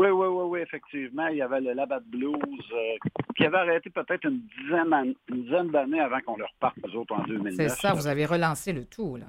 Oui, 0.00 0.08
oui, 0.08 0.26
oui, 0.28 0.44
oui, 0.48 0.60
effectivement. 0.60 1.26
Il 1.26 1.36
y 1.36 1.42
avait 1.42 1.60
le 1.60 1.74
Labat 1.74 2.00
Blues 2.06 2.32
euh, 2.32 3.10
qui 3.36 3.44
avait 3.44 3.58
arrêté 3.58 3.90
peut-être 3.90 4.24
une 4.24 4.40
dizaine, 4.58 5.14
une 5.28 5.42
dizaine 5.42 5.70
d'années 5.70 6.00
avant 6.00 6.20
qu'on 6.20 6.38
le 6.38 6.46
reparte, 6.46 6.76
eux 6.88 6.96
autres, 6.96 7.14
en 7.14 7.22
2009. 7.24 7.54
C'est 7.54 7.68
ça, 7.68 7.92
vous 7.92 8.06
avez 8.06 8.24
relancé 8.24 8.72
le 8.72 8.86
tout, 8.86 9.16
là. 9.16 9.26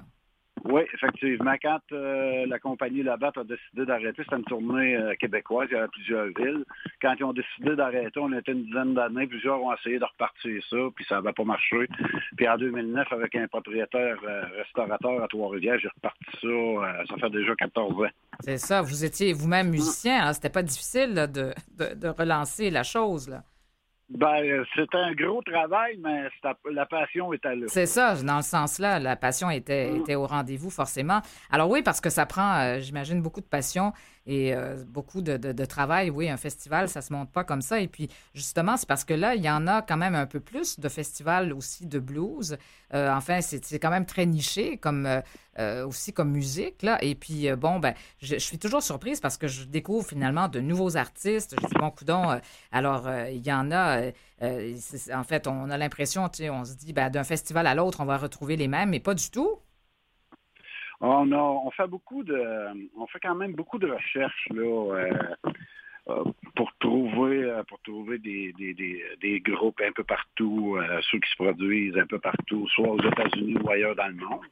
Oui, 0.64 0.82
effectivement. 0.94 1.54
Quand 1.60 1.80
euh, 1.92 2.46
la 2.46 2.58
compagnie 2.58 3.02
Labatt 3.02 3.36
a 3.36 3.44
décidé 3.44 3.84
d'arrêter, 3.84 4.22
c'était 4.22 4.36
une 4.36 4.44
tournée 4.44 4.96
euh, 4.96 5.14
québécoise, 5.18 5.68
il 5.70 5.74
y 5.74 5.76
avait 5.76 5.88
plusieurs 5.88 6.26
villes. 6.26 6.64
Quand 7.00 7.14
ils 7.18 7.24
ont 7.24 7.32
décidé 7.32 7.74
d'arrêter, 7.74 8.20
on 8.20 8.32
était 8.32 8.52
une 8.52 8.64
dizaine 8.64 8.94
d'années, 8.94 9.26
plusieurs 9.26 9.62
ont 9.62 9.74
essayé 9.74 9.98
de 9.98 10.04
repartir 10.04 10.62
ça, 10.70 10.76
puis 10.94 11.04
ça 11.08 11.16
n'avait 11.16 11.32
pas 11.32 11.44
marché. 11.44 11.88
Puis 12.36 12.48
en 12.48 12.56
2009, 12.56 13.12
avec 13.12 13.34
un 13.34 13.48
propriétaire 13.48 14.16
euh, 14.24 14.44
restaurateur 14.58 15.22
à 15.22 15.28
Trois-Rivières, 15.28 15.78
j'ai 15.80 15.88
reparti 15.88 16.24
ça, 16.40 17.04
ça 17.08 17.16
fait 17.16 17.30
déjà 17.30 17.54
14 17.56 18.04
ans. 18.04 18.10
C'est 18.40 18.58
ça, 18.58 18.82
vous 18.82 19.04
étiez 19.04 19.32
vous-même 19.32 19.70
musicien, 19.70 20.26
hein? 20.26 20.32
c'était 20.32 20.50
pas 20.50 20.62
difficile 20.62 21.14
de, 21.14 21.52
de, 21.76 22.08
relancer 22.08 22.70
la 22.70 22.82
chose. 22.82 23.28
Là. 23.28 23.42
Ben, 24.14 24.64
c'est 24.76 24.94
un 24.94 25.12
gros 25.14 25.40
travail, 25.42 25.98
mais 25.98 26.28
la 26.70 26.84
passion 26.84 27.32
était 27.32 27.56
là. 27.56 27.64
C'est 27.68 27.86
ça, 27.86 28.14
dans 28.22 28.36
le 28.36 28.42
sens-là, 28.42 28.98
la 28.98 29.16
passion 29.16 29.48
était, 29.48 29.90
mm. 29.90 29.96
était 29.96 30.14
au 30.16 30.26
rendez-vous, 30.26 30.68
forcément. 30.68 31.20
Alors 31.50 31.70
oui, 31.70 31.82
parce 31.82 32.00
que 32.00 32.10
ça 32.10 32.26
prend, 32.26 32.60
euh, 32.60 32.78
j'imagine, 32.78 33.22
beaucoup 33.22 33.40
de 33.40 33.46
passion 33.46 33.92
et 34.26 34.54
euh, 34.54 34.82
beaucoup 34.86 35.20
de, 35.20 35.64
travail. 35.64 36.10
Oui, 36.10 36.28
un 36.28 36.36
festival, 36.36 36.88
ça 36.88 37.02
se 37.02 37.12
monte 37.12 37.30
pas 37.30 37.44
comme 37.44 37.62
ça. 37.62 37.80
Et 37.80 37.88
puis, 37.88 38.08
justement, 38.34 38.76
c'est 38.76 38.88
parce 38.88 39.04
que 39.04 39.14
là, 39.14 39.34
il 39.34 39.42
y 39.42 39.50
en 39.50 39.66
a 39.66 39.82
quand 39.82 39.96
même 39.96 40.14
un 40.14 40.26
peu 40.26 40.40
plus 40.40 40.78
de 40.78 40.88
festivals 40.88 41.52
aussi 41.52 41.86
de 41.86 41.98
blues. 41.98 42.56
Euh, 42.94 43.12
enfin, 43.12 43.40
c'est 43.40 43.78
quand 43.78 43.90
même 43.90 44.06
très 44.06 44.26
niché 44.26 44.76
comme 44.76 45.08
euh, 45.58 45.86
aussi 45.86 46.12
comme 46.12 46.30
musique. 46.30 46.82
Là. 46.82 46.98
Et 47.02 47.14
puis, 47.14 47.50
bon, 47.52 47.78
ben, 47.78 47.94
je, 48.20 48.36
suis 48.36 48.58
toujours 48.58 48.82
surprise 48.82 49.20
parce 49.20 49.36
que 49.36 49.48
je 49.48 49.64
découvre 49.64 50.06
finalement 50.06 50.48
de 50.48 50.60
nouveaux 50.60 50.96
artistes. 50.96 51.56
Je 51.60 51.66
dis, 51.66 51.74
bon, 51.74 51.90
coudon, 51.90 52.40
alors, 52.70 53.08
il 53.30 53.44
y 53.46 53.52
en 53.52 53.70
a. 53.72 54.10
en 54.40 55.24
fait, 55.24 55.46
on 55.46 55.70
a 55.70 55.78
l'impression, 55.78 56.30
on 56.50 56.64
se 56.64 56.74
dit, 56.74 56.92
ben, 56.92 57.10
d'un 57.10 57.24
festival 57.24 57.66
à 57.66 57.74
l'autre, 57.74 58.00
on 58.00 58.06
va 58.06 58.18
retrouver 58.18 58.56
les 58.56 58.68
mêmes, 58.68 58.90
mais 58.90 59.00
pas 59.00 59.14
du 59.14 59.30
tout. 59.30 59.58
On, 61.04 61.32
a, 61.32 61.36
on 61.36 61.70
fait 61.72 61.88
beaucoup 61.88 62.22
de, 62.22 62.88
on 62.96 63.06
fait 63.08 63.18
quand 63.20 63.34
même 63.34 63.54
beaucoup 63.54 63.78
de 63.78 63.90
recherches 63.90 64.48
là, 64.50 64.62
euh, 64.62 65.52
pour 66.04 66.70
trouver, 66.80 67.44
euh, 67.44 67.62
pour 67.64 67.80
trouver 67.80 68.18
des, 68.18 68.52
des, 68.58 68.74
des, 68.74 69.02
des, 69.20 69.40
groupes 69.40 69.80
un 69.80 69.92
peu 69.92 70.04
partout, 70.04 70.76
ceux 71.10 71.18
qui 71.18 71.30
se 71.30 71.36
produisent 71.36 71.96
un 71.96 72.06
peu 72.06 72.18
partout, 72.18 72.66
soit 72.68 72.88
aux 72.88 73.00
États-Unis 73.00 73.56
ou 73.62 73.70
ailleurs 73.70 73.94
dans 73.94 74.08
le 74.08 74.14
monde. 74.14 74.46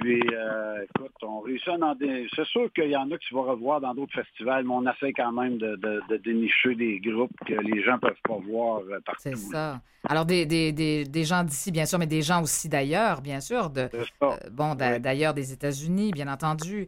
Puis, 0.00 0.22
euh, 0.32 0.84
écoute, 0.84 1.12
on 1.22 1.40
réussit 1.40 1.68
à 1.68 1.94
des... 1.94 2.26
C'est 2.34 2.46
sûr 2.46 2.72
qu'il 2.72 2.90
y 2.90 2.96
en 2.96 3.10
a 3.10 3.18
qui 3.18 3.34
vont 3.34 3.42
revoir 3.42 3.80
dans 3.80 3.94
d'autres 3.94 4.14
festivals, 4.14 4.64
mais 4.64 4.72
on 4.72 4.86
essaie 4.90 5.12
quand 5.12 5.32
même 5.32 5.58
de, 5.58 5.76
de, 5.76 6.16
dénicher 6.18 6.74
des 6.74 7.00
groupes 7.00 7.36
que 7.46 7.54
les 7.54 7.82
gens 7.82 7.94
ne 7.94 7.98
peuvent 7.98 8.14
pas 8.24 8.38
voir 8.38 8.80
euh, 8.80 9.00
partout. 9.04 9.22
C'est 9.22 9.36
ça. 9.36 9.80
Alors, 10.08 10.24
des, 10.24 10.46
des, 10.46 10.72
des, 10.72 11.04
des 11.04 11.24
gens 11.24 11.42
d'ici, 11.44 11.70
bien 11.70 11.84
sûr, 11.84 11.98
mais 11.98 12.06
des 12.06 12.22
gens 12.22 12.42
aussi 12.42 12.68
d'ailleurs, 12.68 13.20
bien 13.20 13.40
sûr. 13.40 13.68
De, 13.68 13.88
euh, 14.22 14.36
bon, 14.50 14.74
d'ailleurs, 14.74 15.34
des 15.34 15.52
États-Unis, 15.52 16.12
bien 16.12 16.28
entendu. 16.28 16.86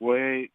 Oui. 0.00 0.50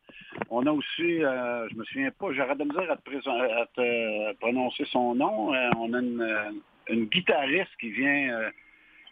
On 0.49 0.65
a 0.65 0.71
aussi, 0.71 1.19
je 1.19 1.75
me 1.75 1.83
souviens 1.85 2.11
pas, 2.11 2.33
j'aurais 2.33 2.55
de 2.55 2.63
misère 2.63 2.91
à 2.91 2.97
te, 2.97 3.09
à 3.09 3.65
te 3.67 4.37
prononcer 4.39 4.85
son 4.91 5.15
nom. 5.15 5.51
on 5.77 5.93
a 5.93 5.99
une, 5.99 6.61
une 6.89 7.05
guitariste 7.05 7.75
qui 7.79 7.91
vient 7.91 8.49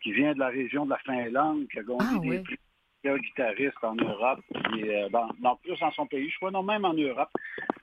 qui 0.04 0.12
vient 0.14 0.34
de 0.34 0.40
la 0.40 0.48
région 0.48 0.86
de 0.86 0.92
la 0.92 0.98
Finlande, 1.00 1.68
qui 1.72 1.80
a 1.80 1.84
gagné 1.84 2.00
ah, 2.00 2.20
des 2.20 2.40
prix 2.40 2.58
guitariste 3.16 3.84
en 3.84 3.96
Europe, 3.96 4.42
puis, 4.66 4.90
euh, 4.94 5.08
dans, 5.10 5.56
plus 5.58 5.80
dans 5.80 5.92
son 5.92 6.06
pays, 6.08 6.30
je 6.30 6.36
crois, 6.38 6.52
non, 6.52 6.64
même 6.64 6.84
en 6.84 6.94
Europe. 6.94 7.30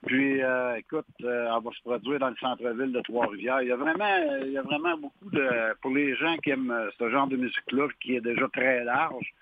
Puis, 0.05 0.43
euh, 0.43 0.75
écoute, 0.75 1.05
euh, 1.23 1.47
elle 1.55 1.63
va 1.63 1.71
se 1.71 1.81
produire 1.81 2.19
dans 2.19 2.29
le 2.29 2.35
centre-ville 2.35 2.91
de 2.91 3.01
Trois-Rivières. 3.01 3.61
Il 3.63 3.69
y 3.69 3.71
a 3.71 3.75
vraiment, 3.75 4.41
il 4.43 4.51
y 4.51 4.57
a 4.57 4.61
vraiment 4.61 4.97
beaucoup 4.97 5.29
de, 5.31 5.73
pour 5.81 5.91
les 5.91 6.15
gens 6.15 6.37
qui 6.37 6.51
aiment 6.51 6.89
ce 6.99 7.09
genre 7.09 7.27
de 7.27 7.37
musique-là, 7.37 7.87
qui 8.01 8.15
est 8.15 8.21
déjà 8.21 8.47
très 8.49 8.83
large, 8.83 9.33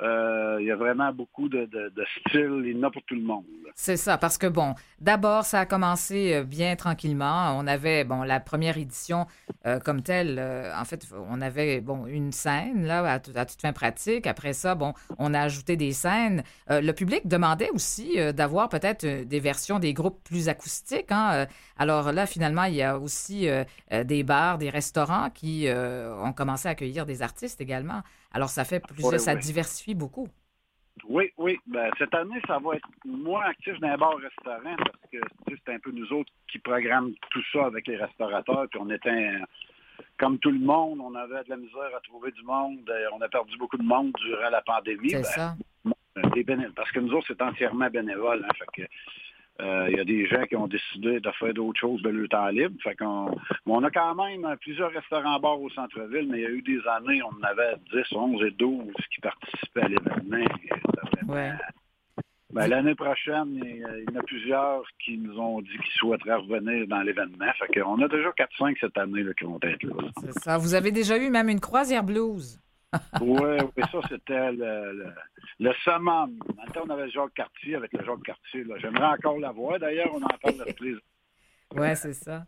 euh, 0.00 0.58
il 0.60 0.66
y 0.66 0.70
a 0.70 0.76
vraiment 0.76 1.12
beaucoup 1.12 1.48
de, 1.48 1.66
de, 1.66 1.92
de 1.94 2.04
styles, 2.18 2.62
il 2.64 2.76
y 2.76 2.78
en 2.78 2.88
a 2.88 2.90
pour 2.90 3.02
tout 3.02 3.14
le 3.14 3.22
monde. 3.22 3.44
C'est 3.74 3.96
ça, 3.96 4.18
parce 4.18 4.38
que 4.38 4.46
bon, 4.46 4.74
d'abord, 5.00 5.44
ça 5.44 5.60
a 5.60 5.66
commencé 5.66 6.34
euh, 6.34 6.44
bien 6.44 6.76
tranquillement. 6.76 7.56
On 7.58 7.66
avait, 7.66 8.04
bon, 8.04 8.22
la 8.22 8.40
première 8.40 8.78
édition 8.78 9.26
euh, 9.66 9.78
comme 9.78 10.02
telle, 10.02 10.40
en 10.76 10.84
fait, 10.84 11.06
on 11.30 11.40
avait, 11.40 11.80
bon, 11.80 12.06
une 12.06 12.32
scène, 12.32 12.86
là, 12.86 13.04
à, 13.12 13.18
toute 13.20 13.60
fin 13.60 13.72
pratique. 13.72 14.26
Après 14.26 14.52
ça, 14.52 14.74
bon, 14.74 14.94
on 15.18 15.34
a 15.34 15.40
ajouté 15.40 15.76
des 15.76 15.92
scènes. 15.92 16.42
le 16.68 16.92
public 16.92 17.26
demandait 17.26 17.70
aussi 17.70 18.16
d'avoir 18.34 18.68
peut-être 18.68 19.06
des 19.06 19.40
versions 19.40 19.78
des 19.78 19.92
groupes 19.92 20.22
plus 20.24 20.48
acoustiques. 20.48 21.10
Hein. 21.12 21.46
Alors 21.78 22.12
là, 22.12 22.26
finalement, 22.26 22.64
il 22.64 22.74
y 22.74 22.82
a 22.82 22.98
aussi 22.98 23.48
des 23.90 24.22
bars, 24.22 24.58
des 24.58 24.70
restaurants 24.70 25.30
qui 25.30 25.68
ont 25.68 26.32
commencé 26.32 26.68
à 26.68 26.72
accueillir 26.72 27.06
des 27.06 27.22
artistes 27.22 27.60
également. 27.60 28.02
Alors, 28.32 28.48
ça 28.48 28.64
fait 28.64 28.80
plus, 28.80 29.18
ça 29.18 29.34
diversifie 29.34 29.79
beaucoup. 29.94 30.28
Oui, 31.08 31.32
oui. 31.38 31.58
Ben, 31.66 31.90
cette 31.98 32.14
année, 32.14 32.40
ça 32.46 32.58
va 32.58 32.76
être 32.76 32.88
moins 33.04 33.44
actif 33.44 33.78
dans 33.80 33.90
les 33.90 33.96
bars-restaurants 33.96 34.76
parce 34.76 35.10
que 35.12 35.18
c'est 35.48 35.74
un 35.74 35.78
peu 35.78 35.90
nous 35.92 36.12
autres 36.12 36.30
qui 36.50 36.58
programment 36.58 37.12
tout 37.30 37.42
ça 37.52 37.66
avec 37.66 37.86
les 37.86 37.96
restaurateurs. 37.96 38.66
Puis 38.70 38.80
on 38.82 38.90
était, 38.90 39.32
comme 40.18 40.38
tout 40.38 40.50
le 40.50 40.58
monde, 40.58 41.00
on 41.00 41.14
avait 41.14 41.44
de 41.44 41.50
la 41.50 41.56
misère 41.56 41.96
à 41.96 42.00
trouver 42.00 42.32
du 42.32 42.42
monde. 42.42 42.88
Euh, 42.88 43.06
on 43.14 43.20
a 43.20 43.28
perdu 43.28 43.56
beaucoup 43.56 43.78
de 43.78 43.82
monde 43.82 44.12
durant 44.24 44.50
la 44.50 44.62
pandémie. 44.62 45.10
C'est 45.10 45.22
ben, 45.22 45.24
ça. 45.24 45.56
parce 46.76 46.90
que 46.92 47.00
nous 47.00 47.12
autres, 47.12 47.26
c'est 47.28 47.42
entièrement 47.42 47.88
bénévole. 47.88 48.44
Hein, 48.44 48.54
fait 48.58 48.82
que, 48.82 48.88
euh, 49.60 49.88
il 49.90 49.96
y 49.96 50.00
a 50.00 50.04
des 50.04 50.26
gens 50.26 50.44
qui 50.44 50.56
ont 50.56 50.66
décidé 50.66 51.20
de 51.20 51.30
faire 51.38 51.52
d'autres 51.52 51.78
choses 51.78 52.02
de 52.02 52.08
leur 52.08 52.28
temps 52.28 52.48
libre. 52.48 52.74
Fait 52.82 52.94
qu'on, 52.94 53.36
on 53.66 53.84
a 53.84 53.90
quand 53.90 54.14
même 54.14 54.56
plusieurs 54.60 54.90
restaurants-bars 54.90 55.60
au 55.60 55.68
centre-ville, 55.70 56.28
mais 56.30 56.38
il 56.38 56.42
y 56.42 56.46
a 56.46 56.50
eu 56.50 56.62
des 56.62 56.80
années, 56.88 57.22
on 57.22 57.38
en 57.38 57.42
avait 57.42 57.76
10, 57.92 58.12
11 58.12 58.44
et 58.44 58.50
12 58.52 58.86
qui 59.12 59.20
participaient 59.20 59.82
à 59.82 59.88
l'événement. 59.88 60.46
Ben, 62.52 62.66
L'année 62.66 62.94
prochaine, 62.96 63.60
il 63.62 63.76
y 63.76 63.84
en 63.84 64.18
a 64.18 64.22
plusieurs 64.22 64.82
qui 65.04 65.16
nous 65.18 65.38
ont 65.38 65.60
dit 65.60 65.68
qu'ils 65.68 65.92
souhaiteraient 65.94 66.34
revenir 66.34 66.86
dans 66.88 67.00
l'événement. 67.02 67.46
Fait 67.58 67.80
qu'on 67.80 68.02
a 68.02 68.08
déjà 68.08 68.30
4-5 68.30 68.76
cette 68.80 68.98
année 68.98 69.22
là, 69.22 69.32
qui 69.34 69.44
vont 69.44 69.60
être 69.62 69.82
là. 69.84 69.94
C'est 70.20 70.38
ça. 70.40 70.58
Vous 70.58 70.74
avez 70.74 70.90
déjà 70.90 71.16
eu 71.16 71.30
même 71.30 71.48
une 71.48 71.60
croisière 71.60 72.02
blues. 72.02 72.60
Oui, 73.20 73.58
oui, 73.76 73.84
ça, 73.92 74.00
c'était 74.08 74.52
le, 74.52 74.92
le, 74.92 75.14
le 75.60 75.72
summum. 75.84 76.38
Maintenant, 76.56 76.82
on 76.86 76.90
avait 76.90 77.10
Jacques 77.10 77.34
Cartier 77.34 77.76
avec 77.76 77.92
le 77.92 78.04
Jacques 78.04 78.22
Cartier. 78.24 78.64
J'aimerais 78.78 79.16
encore 79.18 79.38
la 79.38 79.52
voir. 79.52 79.78
D'ailleurs, 79.78 80.10
on 80.12 80.22
en 80.22 80.38
parle 80.42 80.66
de 80.66 80.72
plaisir. 80.72 81.00
Oui, 81.76 81.88
c'est 81.94 82.14
ça. 82.14 82.44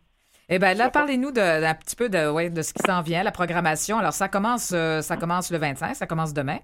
Eh 0.49 0.59
bien, 0.59 0.73
là, 0.73 0.89
parlez-nous 0.89 1.31
d'un 1.31 1.73
petit 1.75 1.95
peu 1.95 2.09
de, 2.09 2.29
ouais, 2.29 2.49
de 2.49 2.61
ce 2.61 2.73
qui 2.73 2.83
s'en 2.83 3.01
vient, 3.01 3.23
la 3.23 3.31
programmation. 3.31 3.99
Alors, 3.99 4.11
ça 4.11 4.27
commence, 4.27 4.71
euh, 4.73 5.01
ça 5.01 5.15
commence 5.15 5.51
le 5.51 5.57
25, 5.57 5.95
ça 5.95 6.05
commence 6.07 6.33
demain. 6.33 6.59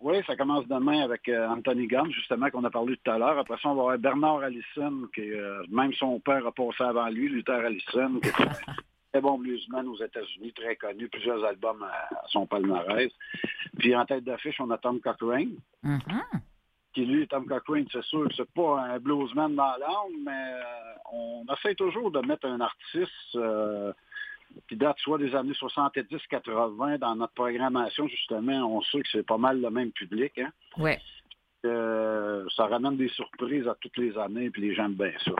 Oui, 0.00 0.22
ça 0.26 0.36
commence 0.36 0.68
demain 0.68 1.02
avec 1.02 1.26
euh, 1.28 1.48
Anthony 1.48 1.86
Gomes, 1.86 2.12
justement, 2.12 2.50
qu'on 2.50 2.64
a 2.64 2.70
parlé 2.70 2.98
tout 3.02 3.10
à 3.10 3.16
l'heure. 3.16 3.38
Après 3.38 3.56
ça, 3.62 3.70
on 3.70 3.74
va 3.74 3.80
avoir 3.82 3.98
Bernard 3.98 4.40
Allison, 4.40 5.08
qui 5.14 5.22
euh, 5.22 5.62
même 5.70 5.94
son 5.94 6.20
père 6.20 6.46
a 6.46 6.52
passé 6.52 6.82
avant 6.82 7.08
lui, 7.08 7.30
Luther 7.30 7.64
Allison, 7.64 8.20
qui 8.20 8.28
est 8.28 8.40
un 8.42 8.52
très 9.16 9.22
bon 9.22 9.38
bluesman 9.38 9.88
aux 9.88 9.96
États-Unis, 9.96 10.52
très 10.52 10.76
connu, 10.76 11.08
plusieurs 11.08 11.42
albums 11.42 11.82
à, 11.82 12.08
son 12.28 12.46
palmarès. 12.46 13.10
Puis 13.78 13.96
en 13.96 14.04
tête 14.04 14.24
d'affiche, 14.24 14.60
on 14.60 14.70
a 14.70 14.76
Tom 14.76 15.00
Cochrane. 15.00 15.54
Mm-hmm. 15.82 16.40
Qui 16.92 17.06
lui, 17.06 17.26
Tom 17.26 17.46
Cochrane, 17.46 17.86
c'est 17.90 18.04
sûr 18.04 18.28
que 18.28 18.34
c'est 18.34 18.52
pas 18.52 18.80
un 18.80 18.98
bluesman 18.98 19.54
dans 19.54 19.76
l'âme, 19.78 20.22
mais 20.22 20.52
on 21.12 21.44
essaie 21.54 21.74
toujours 21.74 22.10
de 22.10 22.20
mettre 22.20 22.46
un 22.46 22.60
artiste 22.60 23.38
qui 24.68 24.76
date 24.76 24.98
soit 24.98 25.18
des 25.18 25.34
années 25.34 25.52
70-80 25.52 26.98
dans 26.98 27.16
notre 27.16 27.34
programmation, 27.34 28.06
justement, 28.08 28.76
on 28.76 28.82
sait 28.82 29.00
que 29.00 29.08
c'est 29.10 29.26
pas 29.26 29.38
mal 29.38 29.60
le 29.62 29.70
même 29.70 29.92
public. 29.92 30.38
Hein? 30.38 30.50
Oui. 30.76 30.92
Euh, 31.64 32.44
ça 32.54 32.66
ramène 32.66 32.96
des 32.96 33.08
surprises 33.08 33.66
à 33.66 33.74
toutes 33.80 33.96
les 33.96 34.16
années, 34.18 34.50
puis 34.50 34.62
les 34.62 34.74
gens 34.74 34.84
aiment 34.84 34.94
bien 34.94 35.12
ça. 35.24 35.32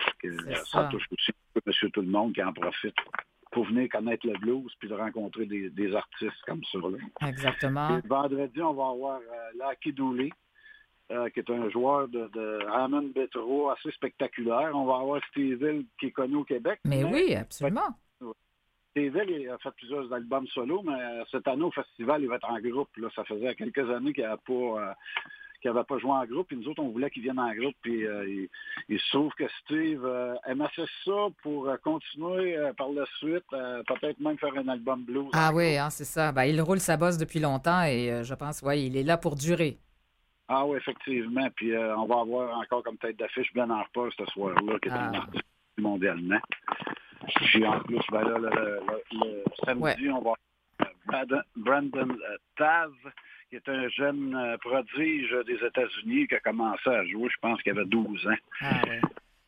ça. 0.64 0.88
touche 0.90 1.06
aussi 1.12 1.32
monsieur 1.64 1.90
tout 1.90 2.02
le 2.02 2.08
monde 2.08 2.34
qui 2.34 2.42
en 2.42 2.52
profite 2.52 2.94
pour 3.56 3.64
venir 3.64 3.88
connaître 3.88 4.26
le 4.26 4.34
blues 4.34 4.70
puis 4.78 4.86
de 4.86 4.92
rencontrer 4.92 5.46
des, 5.46 5.94
artistes 5.94 6.42
comme 6.46 6.60
ça. 6.70 6.78
Exactement. 7.26 7.98
vendredi, 8.04 8.60
on 8.60 8.74
va 8.74 8.88
avoir 8.90 9.18
euh, 9.18 9.70
Lucky 9.70 9.94
Dooley, 9.94 10.28
euh, 11.10 11.30
qui 11.30 11.40
est 11.40 11.50
un 11.50 11.70
joueur 11.70 12.06
de, 12.08 12.28
de 12.34 12.58
Hammond 12.70 13.12
Betro 13.14 13.70
assez 13.70 13.90
spectaculaire. 13.92 14.72
On 14.74 14.84
va 14.84 14.96
avoir 14.96 15.22
Steve 15.30 15.62
Hill, 15.62 15.86
qui 15.98 16.08
est 16.08 16.10
connu 16.10 16.36
au 16.36 16.44
Québec. 16.44 16.80
Mais, 16.84 17.02
oui, 17.02 17.34
absolument. 17.34 17.96
Steve 18.90 19.16
a 19.16 19.56
fait 19.56 19.70
plusieurs 19.78 20.12
albums 20.12 20.46
solo, 20.48 20.82
mais 20.82 20.92
euh, 20.92 21.24
cette 21.30 21.48
année 21.48 21.64
au 21.64 21.70
festival, 21.70 22.20
il 22.20 22.28
va 22.28 22.36
être 22.36 22.50
en 22.50 22.60
groupe. 22.60 22.94
Là. 22.98 23.08
Ça 23.16 23.24
faisait 23.24 23.54
quelques 23.54 23.90
années 23.90 24.12
qu'il 24.12 24.24
n'avait 24.24 24.36
pas, 24.46 24.52
euh, 24.52 24.92
pas 25.72 25.98
joué 25.98 26.10
en 26.10 26.24
groupe. 26.24 26.48
Puis 26.48 26.56
nous 26.56 26.68
autres, 26.68 26.82
on 26.82 26.88
voulait 26.88 27.10
qu'il 27.10 27.22
vienne 27.22 27.38
en 27.38 27.52
groupe. 27.54 27.74
Puis 27.82 28.06
euh, 28.06 28.46
il, 28.88 28.98
se 28.98 29.10
trouve 29.10 29.32
que 29.34 29.44
Steve 29.62 30.06
aime 30.46 30.60
assez 30.60 30.84
ça 31.04 31.28
pour 31.42 31.70
continuer 31.82 32.56
par 32.76 32.88
la 32.90 33.04
suite, 33.18 33.44
peut-être 33.50 34.20
même 34.20 34.38
faire 34.38 34.56
un 34.56 34.68
album 34.68 35.04
blues. 35.04 35.30
Ah 35.32 35.50
oui, 35.54 35.76
hein, 35.76 35.90
c'est 35.90 36.04
ça. 36.04 36.32
Ben, 36.32 36.44
il 36.44 36.60
roule 36.60 36.80
sa 36.80 36.96
bosse 36.96 37.18
depuis 37.18 37.40
longtemps 37.40 37.82
et 37.84 38.22
je 38.22 38.34
pense, 38.34 38.62
oui, 38.62 38.86
il 38.86 38.96
est 38.96 39.02
là 39.02 39.16
pour 39.16 39.36
durer. 39.36 39.78
Ah 40.48 40.64
oui, 40.64 40.78
effectivement. 40.78 41.48
Puis 41.56 41.76
on 41.76 42.06
va 42.06 42.20
avoir 42.20 42.58
encore 42.58 42.82
comme 42.82 42.98
tête 42.98 43.18
d'affiche 43.18 43.52
Ben 43.54 43.70
Harper 43.70 44.08
ce 44.16 44.24
soir-là, 44.26 44.78
qui 44.80 44.88
est 44.88 44.92
un 44.92 45.12
ah. 45.12 45.18
artiste 45.18 45.44
mondialement. 45.78 46.40
Puis 47.34 47.66
en 47.66 47.80
plus, 47.80 48.00
ben 48.10 48.22
là, 48.22 48.38
le, 48.38 48.80
samedi, 49.64 50.08
on 50.10 50.20
va 50.20 50.34
avoir 51.10 51.46
Brandon 51.56 52.10
euh, 52.10 52.36
Taz, 52.56 52.90
qui 53.48 53.56
est 53.56 53.68
un 53.68 53.88
jeune 53.88 54.34
euh, 54.34 54.56
prodige 54.58 55.34
des 55.46 55.66
États-Unis 55.66 56.26
qui 56.28 56.34
a 56.34 56.40
commencé 56.40 56.88
à 56.88 57.04
jouer, 57.04 57.28
je 57.30 57.40
pense 57.40 57.62
qu'il 57.62 57.72
avait 57.72 57.84
12 57.84 58.26
ans. 58.26 58.36
Ah, 58.60 58.82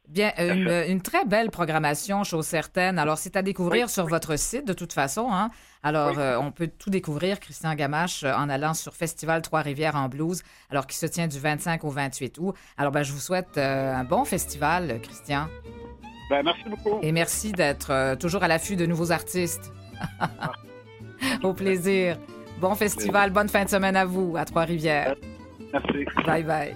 Bien, 0.09 0.33
une, 0.39 1.03
très 1.03 1.27
belle 1.27 1.51
programmation, 1.51 2.25
chose 2.25 2.47
certaine. 2.47 2.99
Alors, 2.99 3.19
c'est 3.19 3.37
à 3.37 3.43
découvrir 3.43 3.91
sur 3.91 4.07
votre 4.07 4.39
site, 4.39 4.67
de 4.67 4.73
toute 4.73 4.95
façon. 4.95 5.29
Hein? 5.31 5.51
Alors, 5.83 6.19
euh, 6.19 6.39
on 6.39 6.51
peut 6.51 6.71
tout 6.79 6.89
découvrir, 6.89 7.39
Christian 7.41 7.75
Gamache, 7.75 8.25
en 8.25 8.49
allant 8.49 8.73
sur 8.73 8.95
Festival 8.95 9.43
Trois-Rivières 9.43 9.97
en 9.97 10.09
blues, 10.09 10.43
alors 10.71 10.87
qui 10.87 10.97
se 10.97 11.05
tient 11.05 11.29
du 11.29 11.39
25 11.39 11.85
au 11.85 11.91
28 11.91 12.39
août. 12.39 12.55
Alors, 12.79 12.91
ben, 12.91 13.03
je 13.03 13.13
vous 13.13 13.19
souhaite 13.19 13.59
un 13.59 14.05
bon 14.05 14.25
festival, 14.25 14.99
Christian. 15.03 15.47
Ben, 16.29 16.43
merci 16.43 16.69
beaucoup. 16.69 16.99
Et 17.03 17.13
merci 17.13 17.53
d'être 17.53 17.91
euh, 17.91 18.17
toujours 18.17 18.43
à 18.43 18.49
l'affût 18.49 18.77
de 18.77 18.87
nouveaux 18.87 19.13
artistes. 19.13 19.73
Au 21.43 21.55
plaisir. 21.55 22.19
Bon 22.61 22.75
festival, 22.75 23.31
bonne 23.31 23.49
fin 23.49 23.65
de 23.65 23.69
semaine 23.69 23.97
à 23.97 24.05
vous, 24.05 24.37
à 24.37 24.45
Trois-Rivières. 24.45 25.15
Merci. 25.73 26.05
Bye 26.27 26.43
bye. 26.43 26.75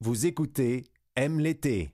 Vous 0.00 0.26
écoutez 0.26 0.84
Aime 1.14 1.40
l'été. 1.40 1.90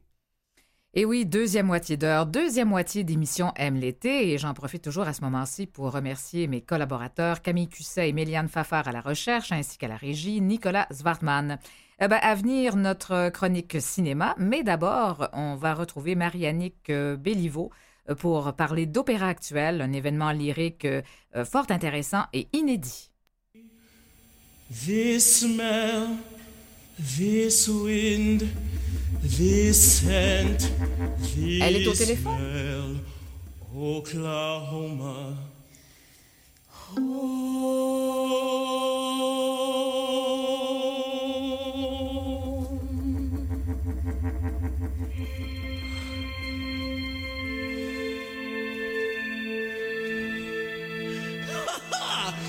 Et 0.97 1.05
oui, 1.05 1.27
deuxième 1.27 1.67
moitié 1.67 1.97
d'heure, 1.97 2.25
deuxième 2.25 2.69
moitié 2.69 3.03
d'émission 3.03 3.53
Aime 3.57 3.75
l'été, 3.75 4.31
et 4.31 4.39
j'en 4.39 4.55
profite 4.55 4.85
toujours 4.85 5.09
à 5.09 5.13
ce 5.13 5.23
moment-ci 5.23 5.67
pour 5.67 5.91
remercier 5.91 6.47
mes 6.47 6.61
collaborateurs 6.61 7.43
Camille 7.43 7.69
Cusset 7.69 8.11
et 8.11 8.13
Méliane 8.13 8.47
Fafard 8.47 8.87
à 8.87 8.93
la 8.93 9.01
recherche, 9.01 9.51
ainsi 9.51 9.77
qu'à 9.77 9.89
la 9.89 9.97
régie, 9.97 10.41
Nicolas 10.41 10.87
Zwartman. 10.93 11.59
Eh 12.01 12.07
ben, 12.07 12.21
à 12.23 12.37
venir, 12.37 12.77
notre 12.77 13.31
chronique 13.31 13.77
cinéma, 13.81 14.37
mais 14.39 14.63
d'abord, 14.63 15.29
on 15.33 15.57
va 15.57 15.75
retrouver 15.75 16.15
Marianique 16.15 16.91
euh, 16.91 17.17
Béliveau 17.17 17.73
euh, 18.09 18.15
pour 18.15 18.53
parler 18.55 18.87
d'opéra 18.87 19.27
actuel, 19.27 19.81
un 19.81 19.93
événement 19.93 20.31
lyrique 20.31 20.85
euh, 20.85 21.03
fort 21.45 21.67
intéressant 21.71 22.27
et 22.33 22.47
inédit. 22.53 23.11
This 24.71 25.43
wind, 25.43 26.19
this 26.99 27.67
this 27.67 28.84
Elle 31.61 31.77
est 31.77 31.87
au 31.87 31.95
téléphone. 31.95 33.01
Oklahoma. 33.75 35.35
Oh. 36.97 37.55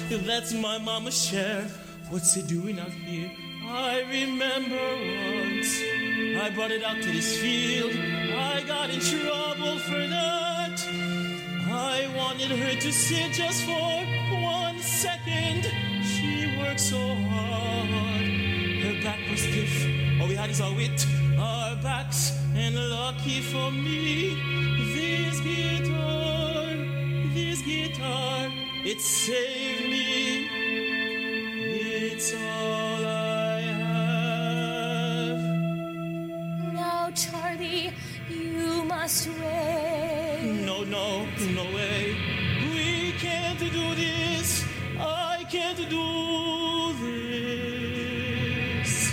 That's 0.26 0.54
my 0.54 0.78
mama's 0.80 1.26
share. 1.26 1.68
What's 2.10 2.34
he 2.34 2.42
doing 2.42 2.80
out 2.80 2.92
here? 2.92 3.32
I 3.68 4.02
remember 4.02 4.78
once 5.42 6.05
I 6.38 6.50
brought 6.50 6.72
it 6.72 6.84
out 6.84 7.02
to 7.02 7.12
this 7.12 7.38
field. 7.38 7.92
I 7.92 8.62
got 8.68 8.90
in 8.90 9.00
trouble 9.00 9.80
for 9.80 10.08
that. 10.08 10.78
I 11.72 12.08
wanted 12.16 12.52
her 12.52 12.76
to 12.80 12.92
sit 12.92 13.32
just 13.32 13.64
for 13.64 14.06
one 14.42 14.78
second. 14.80 15.64
She 16.04 16.56
worked 16.60 16.80
so 16.80 17.00
hard. 17.00 18.28
Her 18.84 19.02
back 19.04 19.20
was 19.30 19.42
stiff. 19.42 20.22
All 20.22 20.28
we 20.28 20.36
had 20.36 20.50
is 20.50 20.62
our 20.62 20.74
wit, 20.74 21.06
our 21.40 21.76
backs, 21.78 22.38
and 22.54 22.76
lucky 22.76 23.42
for 23.42 23.72
me, 23.72 24.36
this 24.94 25.40
guitar, 25.40 26.66
this 27.34 27.62
guitar, 27.62 28.52
it 28.84 29.00
saved 29.00 29.86
me. 29.90 30.48
It's 32.14 32.34
all 32.34 33.15
I 39.06 39.08
No, 40.66 40.84
no, 40.84 41.28
no 41.54 41.64
way. 41.76 42.16
We 42.74 43.14
can't 43.20 43.60
do 43.60 43.94
this. 43.94 44.66
I 44.98 45.46
can't 45.48 45.78
do 45.78 46.96
this. 46.98 49.12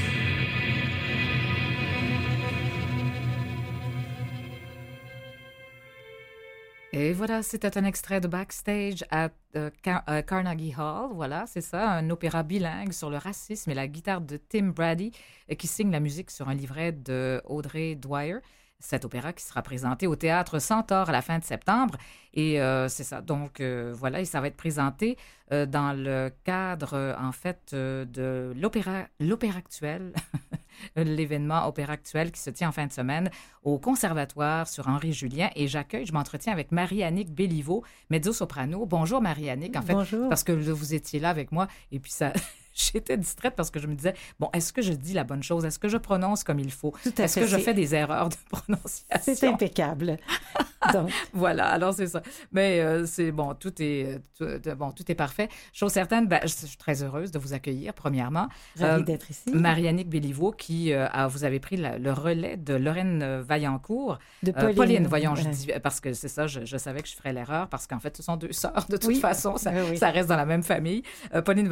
Et 6.95 7.13
voilà, 7.13 7.43
c'était 7.43 7.77
un 7.77 7.85
extrait 7.85 8.23
de 8.23 8.29
Backstage 8.29 9.05
à 9.11 9.29
euh, 9.57 9.69
euh, 10.09 10.23
Carnegie 10.23 10.75
Hall. 10.75 11.11
Voilà, 11.13 11.45
c'est 11.47 11.61
ça, 11.61 11.91
un 11.91 12.09
opéra 12.09 12.43
bilingue 12.43 12.93
sur 12.93 13.11
le 13.11 13.19
racisme 13.19 13.71
et 13.71 13.75
la 13.75 13.89
guitare 13.89 14.23
de 14.23 14.39
Tim 14.39 14.69
Brady 14.69 15.13
euh, 15.51 15.55
qui 15.55 15.67
signe 15.67 15.91
la 15.91 16.01
musique 16.01 16.31
sur 16.31 16.49
un 16.49 16.55
livret 16.55 16.93
de 16.93 17.43
Audrey 17.45 17.95
Dwyer. 17.95 18.39
Cet 18.83 19.05
opéra 19.05 19.33
qui 19.33 19.45
sera 19.45 19.63
présenté 19.63 20.07
au 20.07 20.17
théâtre 20.17 20.59
Centaure 20.59 21.09
à 21.09 21.13
la 21.13 21.23
fin 21.23 21.39
de 21.39 21.45
septembre. 21.45 21.97
Et 22.35 22.61
euh, 22.61 22.89
c'est 22.89 23.05
ça. 23.05 23.21
Donc 23.21 23.61
euh, 23.61 23.95
voilà, 23.97 24.21
et 24.21 24.25
ça 24.25 24.41
va 24.41 24.49
être 24.49 24.57
présenté 24.57 25.17
euh, 25.53 25.67
dans 25.67 25.93
le 25.93 26.31
cadre, 26.45 27.17
en 27.21 27.33
fait, 27.33 27.75
de 27.75 28.53
l'opéra, 28.57 29.07
l'opéra 29.21 29.59
actuel, 29.59 30.13
l'événement 30.97 31.67
opéra 31.67 31.93
actuel 31.93 32.33
qui 32.33 32.41
se 32.41 32.51
tient 32.51 32.69
en 32.69 32.73
fin 32.73 32.87
de 32.87 32.93
semaine 32.93 33.31
au 33.63 33.79
Conservatoire 33.79 34.67
sur 34.67 34.89
Henri 34.89 35.13
Julien. 35.13 35.51
Et 35.55 35.69
j'accueille, 35.69 36.07
je 36.07 36.13
m'entretiens 36.13 36.53
avec 36.53 36.73
Marie-Annick 36.73 37.33
Béliveau, 37.33 37.85
mezzo-soprano. 38.11 38.85
Bonjour 38.87 39.21
Marie-Annick, 39.21 39.77
en 39.77 39.83
fait, 39.83 39.93
Bonjour. 39.93 40.29
parce 40.29 40.43
que 40.43 40.53
vous 40.53 40.95
étiez 40.95 41.21
là 41.21 41.31
avec 41.31 41.53
moi. 41.53 41.69
Et 41.93 42.01
puis 42.01 42.11
ça, 42.11 42.33
j'étais 42.75 43.17
distraite 43.17 43.55
parce 43.57 43.71
que 43.71 43.79
je 43.81 43.87
me 43.87 43.95
disais, 43.95 44.15
bon, 44.41 44.49
est-ce 44.53 44.73
que 44.73 44.83
je 44.83 44.93
dis 44.93 45.13
la 45.15 45.25
bonne 45.25 45.43
chose? 45.43 45.65
Est-ce 45.65 45.79
que 45.79 45.89
je 45.89 45.97
prononce 45.97 46.45
comme 46.45 46.59
il 46.59 46.71
faut? 46.73 46.93
Est-ce 47.19 47.41
que 47.41 47.47
je 47.47 47.57
fais 47.59 47.75
des 47.75 47.95
erreurs 47.95 48.29
de 48.29 48.37
prononciation? 48.51 49.19
C'est 49.35 49.47
impeccable. 49.47 50.17
Donc, 50.93 51.11
Voilà, 51.33 51.69
alors 51.69 51.95
c'est 51.95 52.09
ça. 52.09 52.23
Mais 52.51 52.81
euh, 52.81 53.07
c'est 53.07 53.31
bon, 53.31 53.55
tout 53.55 53.73
est, 53.81 54.21
euh, 54.41 54.59
tout, 54.59 54.71
bon, 54.77 54.91
tout 54.91 55.05
est 55.11 55.15
parfait. 55.15 55.49
Chose 55.73 55.93
certaine, 55.93 56.27
ben, 56.27 56.41
je 56.43 56.49
suis 56.49 56.77
très 56.77 57.03
heureuse 57.05 57.31
de 57.31 57.39
vous 57.39 57.53
accueillir, 57.53 57.95
premièrement. 57.95 58.49
ravi 58.79 59.03
Euh, 59.03 59.05
d'être 59.05 59.31
ici. 59.31 59.51
Marianique 59.53 60.09
Béliveau, 60.09 60.51
qui 60.51 60.93
euh, 60.93 61.07
a, 61.09 61.29
vous 61.29 61.45
avez 61.45 61.61
pris 61.61 61.77
la- 61.77 61.99
le 61.99 62.13
relais 62.13 62.57
de 62.57 62.75
Lorraine 62.75 63.23
euh, 63.23 63.43
Vaillancourt. 63.47 64.19
De 64.43 64.51
Pauline. 64.51 64.75
Pauline, 64.75 65.07
voyons, 65.07 65.37
je 65.37 65.49
dis, 65.49 65.69
parce 65.83 66.01
que 66.01 66.13
c'est 66.15 66.27
ça, 66.29 66.49
je, 66.49 66.65
je 66.65 66.77
savais 66.77 67.01
que 67.01 67.09
je 67.09 67.15
ferais 67.15 67.33
l'erreur, 67.33 67.69
parce 67.69 67.87
qu'en 67.87 68.01
fait, 68.01 68.17
ce 68.17 68.23
sont 68.25 68.37
deux 68.37 68.53
sœurs, 68.53 68.87
de 68.89 68.97
toute 68.97 69.07
Oui. 69.07 69.21
façon, 69.21 69.57
ça, 69.57 69.71
Oui, 69.71 69.81
oui. 69.91 69.99
ça 69.99 70.11
reste 70.11 70.29
dans 70.29 70.37
la 70.37 70.47
même 70.47 70.65
famille. 70.65 71.03
Pauline, 71.45 71.71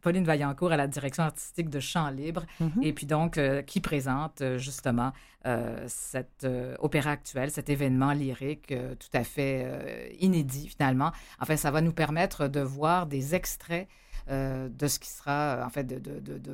Pauline 0.00 0.24
Vaillancourt 0.30 0.72
à 0.72 0.76
la 0.76 0.86
direction 0.86 1.22
artistique 1.24 1.68
de 1.70 1.80
Chant 1.80 2.10
Libre, 2.10 2.44
Mhm. 2.60 2.82
et 2.82 2.92
puis 2.92 3.06
donc, 3.06 3.36
euh, 3.38 3.62
qui 3.62 3.80
présente 3.80 4.40
euh, 4.40 4.58
justement 4.58 5.12
euh, 5.46 5.82
cet 5.86 6.46
opéra 6.80 7.10
actuel, 7.12 7.50
cet 7.50 7.70
événement 7.70 8.12
lyrique 8.12 8.74
tout 8.98 9.08
à 9.14 9.24
fait 9.24 10.14
inédit 10.20 10.68
finalement. 10.68 11.12
Enfin, 11.40 11.56
ça 11.56 11.70
va 11.70 11.80
nous 11.80 11.92
permettre 11.92 12.46
de 12.46 12.60
voir 12.60 13.06
des 13.06 13.34
extraits 13.34 13.88
de 14.28 14.86
ce 14.86 14.98
qui 14.98 15.08
sera, 15.08 15.64
en 15.66 15.70
fait, 15.70 15.84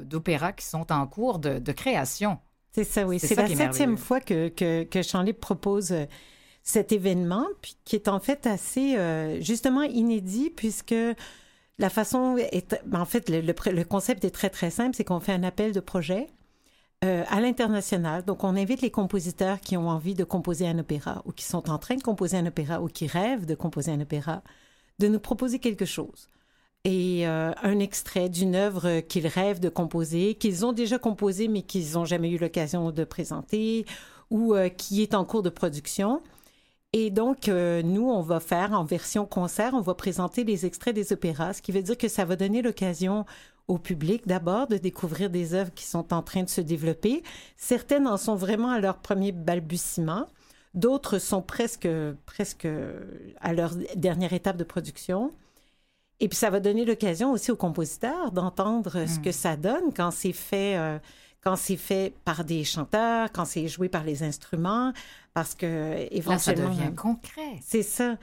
d'opéras 0.09 0.53
qui 0.53 0.65
sont 0.65 0.91
en 0.93 1.07
cours 1.09 1.39
de, 1.41 1.59
de 1.59 1.73
création. 1.73 2.39
C'est 2.73 2.85
ça, 2.85 3.07
oui. 3.07 3.19
C'est 3.19 3.35
la 3.35 3.49
septième 3.49 3.97
fois 3.99 4.21
que, 4.21 4.49
que, 4.49 4.85
que 4.85 5.03
Chant 5.03 5.23
Libre 5.23 5.41
propose 5.41 5.93
cet 6.62 6.93
événement, 6.93 7.47
puis 7.62 7.77
qui 7.85 7.97
est 7.97 8.09
en 8.09 8.21
fait 8.21 8.47
assez, 8.47 8.97
euh, 8.97 9.41
justement, 9.41 9.83
inédit, 9.83 10.51
puisque 10.51 10.95
la 11.79 11.91
façon 11.91 12.37
est... 12.37 12.81
ben, 12.87 13.01
En 13.01 13.05
fait, 13.05 13.29
le, 13.29 13.83
concept 13.85 14.25
est 14.25 14.31
très, 14.31 14.51
très 14.51 14.71
simple, 14.71 14.97
c'est 14.97 15.05
qu'on 15.05 15.21
fait 15.21 15.33
un 15.33 15.43
appel 15.43 15.73
de 15.73 15.81
projet 15.81 16.29
euh, 17.05 17.25
à 17.29 17.41
l'international. 17.41 18.25
Donc, 18.25 18.45
on 18.45 18.57
invite 18.57 18.81
les 18.81 18.91
compositeurs 18.91 19.61
qui 19.61 19.77
ont 19.77 19.89
envie 19.89 20.15
de 20.15 20.25
composer 20.25 20.67
un 20.67 20.79
opéra, 20.79 21.23
ou 21.27 21.33
qui 21.33 21.45
sont 21.45 21.69
en 21.71 21.79
train 21.79 21.97
de 21.97 22.03
composer 22.03 22.39
un 22.39 22.47
opéra, 22.47 22.81
ou 22.81 22.89
qui 22.89 23.07
rêvent 23.07 23.47
de 23.47 23.55
composer 23.55 23.93
un 23.93 24.01
opéra, 24.01 24.43
de 24.99 25.09
nous 25.09 25.21
proposer 25.21 25.59
quelque 25.59 25.85
chose. 25.85 26.31
Et 26.85 27.27
euh, 27.27 27.53
un 27.62 27.79
extrait 27.81 28.29
d'une 28.29 28.55
œuvre 28.55 29.01
qu'ils 29.01 29.27
rêvent 29.27 29.61
de 29.61 29.69
composer, 29.69 30.35
qu'ils 30.37 30.65
ont 30.65 30.73
déjà 30.73 30.99
composée, 30.99 31.49
mais 31.49 31.62
qu'ils 31.62 31.93
n'ont 31.95 32.05
jamais 32.05 32.31
eu 32.31 32.39
l'occasion 32.39 32.93
de 32.93 33.05
présenter, 33.05 33.85
ou 34.31 34.55
euh, 34.55 34.69
qui 34.69 35.03
est 35.03 35.15
en 35.15 35.25
cours 35.25 35.43
de 35.43 35.51
production. 35.51 36.23
Et 36.92 37.11
donc, 37.11 37.49
euh, 37.49 37.83
nous, 37.83 38.09
on 38.09 38.22
va 38.22 38.40
faire 38.40 38.72
en 38.72 38.85
version 38.85 39.27
concert, 39.27 39.75
on 39.75 39.81
va 39.81 39.94
présenter 39.94 40.44
les 40.44 40.64
extraits 40.64 40.94
des 40.94 41.12
opéras, 41.12 41.55
ce 41.55 41.62
qui 41.62 41.72
veut 41.72 41.83
dire 41.83 41.99
que 41.99 42.09
ça 42.09 42.25
va 42.25 42.37
donner 42.37 42.62
l'occasion 42.62 43.27
au 43.68 43.79
public 43.79 44.27
d'abord 44.27 44.68
de 44.68 44.77
découvrir 44.77 45.29
des 45.29 45.55
œuvres 45.55 45.75
qui 45.75 45.85
sont 45.85 46.14
en 46.14 46.22
train 46.22 46.44
de 46.44 46.49
se 46.49 46.61
développer. 46.61 47.22
Certaines 47.57 48.07
en 48.07 48.16
sont 48.16 48.37
vraiment 48.37 48.70
à 48.70 48.79
leur 48.79 48.99
premier 48.99 49.33
balbutiement, 49.33 50.27
d'autres 50.75 51.18
sont 51.18 51.42
presque, 51.42 51.88
presque 52.25 52.68
à 53.40 53.53
leur 53.53 53.75
dernière 53.96 54.33
étape 54.33 54.57
de 54.57 54.64
production. 54.64 55.33
Et 56.20 56.29
puis 56.29 56.37
ça 56.37 56.49
va 56.49 56.61
donner 56.61 56.85
l'occasion 56.85 57.33
aussi 57.33 57.51
aux 57.51 57.57
compositeurs 57.57 58.33
d'entendre 58.33 59.07
ce 59.07 59.18
que 59.18 59.33
ça 59.33 59.57
donne 59.57 59.92
quand 59.94 60.11
c'est 60.11 60.33
fait, 60.33 60.77
euh, 60.77 60.99
quand 61.46 61.54
c'est 61.54 61.76
fait 61.76 62.12
par 62.24 62.44
des 62.44 62.64
chanteurs, 62.64 63.30
quand 63.32 63.44
c'est 63.44 63.68
joué 63.68 63.88
par 63.88 64.02
les 64.02 64.24
instruments, 64.24 64.92
parce 65.32 65.54
que 65.54 65.66
Là, 65.66 65.96
ça 66.00 66.06
éventuellement. 66.11 66.70
devient 66.74 66.94
concret. 66.96 67.61
C'est 67.64 67.85
ça. 67.85 68.16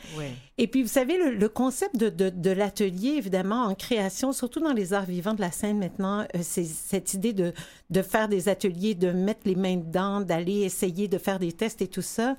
Et 0.57 0.67
puis, 0.67 0.81
vous 0.83 0.89
savez, 0.89 1.17
le, 1.17 1.33
le 1.35 1.47
concept 1.47 1.95
de, 1.95 2.09
de, 2.09 2.29
de 2.29 2.49
l'atelier, 2.51 3.11
évidemment, 3.11 3.63
en 3.63 3.75
création, 3.75 4.33
surtout 4.33 4.59
dans 4.59 4.73
les 4.73 4.91
arts 4.91 5.05
vivants 5.05 5.35
de 5.35 5.39
la 5.39 5.51
scène 5.53 5.79
maintenant, 5.79 6.21
euh, 6.35 6.39
c'est 6.41 6.65
cette 6.65 7.13
idée 7.13 7.31
de, 7.31 7.53
de 7.91 8.01
faire 8.01 8.27
des 8.27 8.49
ateliers, 8.49 8.93
de 8.93 9.11
mettre 9.11 9.41
les 9.45 9.55
mains 9.55 9.77
dedans, 9.77 10.19
d'aller 10.19 10.61
essayer 10.63 11.07
de 11.07 11.17
faire 11.17 11.39
des 11.39 11.53
tests 11.53 11.81
et 11.81 11.87
tout 11.87 12.01
ça. 12.01 12.35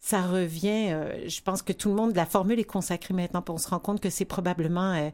Ça 0.00 0.22
revient, 0.22 0.90
euh, 0.90 1.28
je 1.28 1.40
pense 1.42 1.62
que 1.62 1.72
tout 1.72 1.90
le 1.90 1.94
monde, 1.94 2.16
la 2.16 2.26
formule 2.26 2.58
est 2.58 2.64
consacrée 2.64 3.14
maintenant, 3.14 3.40
puis 3.42 3.54
on 3.54 3.58
se 3.58 3.68
rend 3.68 3.78
compte 3.78 4.00
que 4.00 4.10
c'est 4.10 4.24
probablement, 4.24 4.94
euh, 4.94 5.10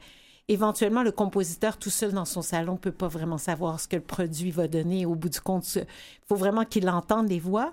éventuellement, 0.49 1.03
le 1.03 1.13
compositeur 1.13 1.77
tout 1.77 1.91
seul 1.91 2.13
dans 2.13 2.25
son 2.25 2.43
salon 2.43 2.77
peut 2.77 2.93
pas 2.93 3.09
vraiment 3.09 3.39
savoir 3.39 3.81
ce 3.81 3.89
que 3.89 3.97
le 3.97 4.03
produit 4.03 4.51
va 4.51 4.69
donner. 4.69 5.07
Au 5.07 5.15
bout 5.15 5.29
du 5.29 5.41
compte, 5.41 5.75
il 5.75 5.87
faut 6.27 6.37
vraiment 6.37 6.65
qu'il 6.65 6.89
entende 6.89 7.29
les 7.29 7.39
voix. 7.39 7.73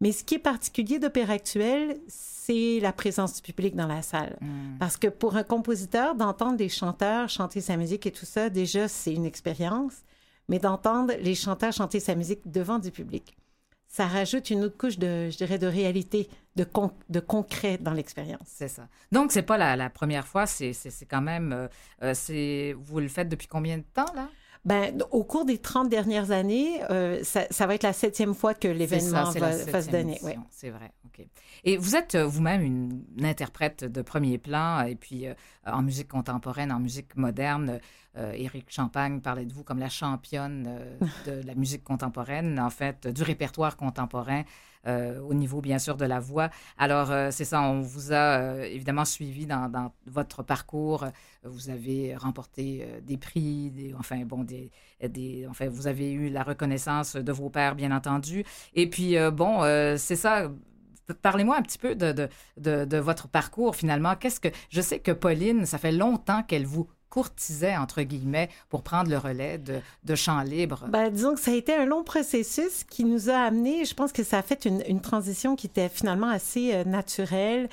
Mais 0.00 0.10
ce 0.10 0.24
qui 0.24 0.34
est 0.34 0.40
particulier 0.40 0.98
d'Opéra 0.98 1.34
Actuel, 1.34 1.96
c'est 2.08 2.80
la 2.80 2.92
présence 2.92 3.36
du 3.36 3.42
public 3.42 3.76
dans 3.76 3.86
la 3.86 4.02
salle. 4.02 4.36
Mm. 4.40 4.78
Parce 4.80 4.96
que 4.96 5.06
pour 5.06 5.36
un 5.36 5.44
compositeur, 5.44 6.16
d'entendre 6.16 6.56
des 6.56 6.68
chanteurs 6.68 7.28
chanter 7.28 7.60
sa 7.60 7.76
musique 7.76 8.04
et 8.04 8.10
tout 8.10 8.26
ça, 8.26 8.50
déjà, 8.50 8.88
c'est 8.88 9.14
une 9.14 9.24
expérience. 9.24 10.02
Mais 10.48 10.58
d'entendre 10.58 11.14
les 11.20 11.36
chanteurs 11.36 11.72
chanter 11.72 12.00
sa 12.00 12.16
musique 12.16 12.50
devant 12.50 12.80
du 12.80 12.90
public, 12.90 13.36
ça 13.92 14.06
rajoute 14.06 14.48
une 14.48 14.64
autre 14.64 14.78
couche 14.78 14.98
de, 14.98 15.28
je 15.30 15.36
dirais, 15.36 15.58
de 15.58 15.66
réalité, 15.66 16.28
de, 16.56 16.64
con- 16.64 16.92
de 17.10 17.20
concret 17.20 17.76
dans 17.78 17.92
l'expérience. 17.92 18.46
C'est 18.46 18.68
ça. 18.68 18.88
Donc, 19.12 19.32
c'est 19.32 19.42
pas 19.42 19.58
la, 19.58 19.76
la 19.76 19.90
première 19.90 20.26
fois, 20.26 20.46
c'est 20.46 20.72
quand 21.08 21.20
même. 21.20 21.52
euh, 21.52 21.68
euh, 22.02 22.74
vous 22.78 23.00
le 23.00 23.08
faites 23.08 23.28
depuis 23.28 23.48
combien 23.48 23.76
de 23.76 23.84
temps, 23.94 24.12
là? 24.16 24.28
Ben, 24.64 24.96
au 25.10 25.24
cours 25.24 25.44
des 25.44 25.58
30 25.58 25.88
dernières 25.88 26.30
années, 26.30 26.80
euh, 26.90 27.24
ça, 27.24 27.46
ça 27.50 27.66
va 27.66 27.74
être 27.74 27.82
la 27.82 27.92
septième 27.92 28.32
fois 28.32 28.54
que 28.54 28.68
l'événement 28.68 29.30
va, 29.30 29.56
va 29.64 29.82
se 29.82 29.90
donner. 29.90 30.20
ouais. 30.22 30.38
C'est 30.50 30.70
vrai, 30.70 30.92
OK. 31.04 31.26
Et 31.64 31.76
vous 31.76 31.96
êtes 31.96 32.14
euh, 32.14 32.24
vous-même 32.26 32.62
une, 32.62 33.04
une 33.18 33.26
interprète 33.26 33.84
de 33.84 34.02
premier 34.02 34.38
plan, 34.38 34.82
et 34.82 34.94
puis 34.94 35.26
euh, 35.26 35.34
en 35.66 35.82
musique 35.82 36.08
contemporaine, 36.08 36.70
en 36.70 36.78
musique 36.78 37.16
moderne. 37.16 37.80
Euh, 38.16 38.32
Éric 38.34 38.66
Champagne 38.68 39.20
parlait 39.20 39.46
de 39.46 39.52
vous 39.54 39.64
comme 39.64 39.78
la 39.78 39.88
championne 39.88 40.68
de 41.26 41.40
la 41.46 41.54
musique 41.54 41.82
contemporaine, 41.82 42.60
en 42.60 42.68
fait, 42.70 43.06
du 43.08 43.22
répertoire 43.22 43.76
contemporain, 43.76 44.42
euh, 44.86 45.20
au 45.20 45.32
niveau, 45.34 45.60
bien 45.60 45.78
sûr, 45.78 45.96
de 45.96 46.04
la 46.04 46.18
voix. 46.18 46.50
Alors, 46.76 47.12
euh, 47.12 47.28
c'est 47.30 47.44
ça, 47.44 47.62
on 47.62 47.82
vous 47.82 48.12
a 48.12 48.40
euh, 48.40 48.62
évidemment 48.64 49.04
suivi 49.04 49.46
dans, 49.46 49.92
votre 50.06 50.42
parcours. 50.42 51.06
Vous 51.44 51.70
avez 51.70 52.16
remporté 52.16 52.86
des 53.02 53.16
prix, 53.16 53.70
des, 53.70 53.94
enfin, 53.94 54.24
bon, 54.24 54.44
des, 54.44 54.70
enfin, 55.48 55.68
vous 55.68 55.86
avez 55.86 56.12
eu 56.12 56.28
la 56.30 56.42
reconnaissance 56.42 57.16
de 57.16 57.32
vos 57.32 57.48
pairs, 57.50 57.74
bien 57.74 57.94
entendu. 57.94 58.44
Et 58.74 58.88
puis, 58.88 59.16
bon, 59.32 59.62
c'est 59.96 60.16
ça. 60.16 60.50
Parlez-moi 61.20 61.56
un 61.56 61.62
petit 61.62 61.78
peu 61.78 61.94
de, 61.94 62.12
de, 62.12 62.28
de, 62.58 62.84
de 62.84 62.96
votre 62.96 63.28
parcours, 63.28 63.74
finalement. 63.76 64.14
Qu'est-ce 64.16 64.40
que. 64.40 64.48
Je 64.70 64.80
sais 64.80 65.00
que 65.00 65.10
Pauline, 65.10 65.66
ça 65.66 65.78
fait 65.78 65.92
longtemps 65.92 66.42
qu'elle 66.42 66.66
vous 66.66 66.88
courtisait, 67.16 67.76
entre 67.76 68.00
guillemets, 68.02 68.48
pour 68.70 68.82
prendre 68.82 69.10
le 69.10 69.18
relais 69.18 69.58
de, 69.58 69.80
de 70.04 70.14
Chant 70.14 70.40
Libre. 70.40 70.86
Ben, 70.88 71.10
disons 71.10 71.34
que 71.34 71.40
ça 71.40 71.50
a 71.50 71.54
été 71.54 71.74
un 71.74 71.84
long 71.84 72.02
processus 72.04 72.84
qui 72.84 73.04
nous 73.04 73.28
a 73.28 73.36
amené, 73.36 73.84
je 73.84 73.94
pense 73.94 74.12
que 74.12 74.24
ça 74.24 74.38
a 74.38 74.42
fait 74.42 74.64
une, 74.64 74.82
une 74.88 75.02
transition 75.02 75.54
qui 75.54 75.66
était 75.66 75.90
finalement 75.90 76.30
assez 76.30 76.72
euh, 76.72 76.84
naturelle. 76.84 77.68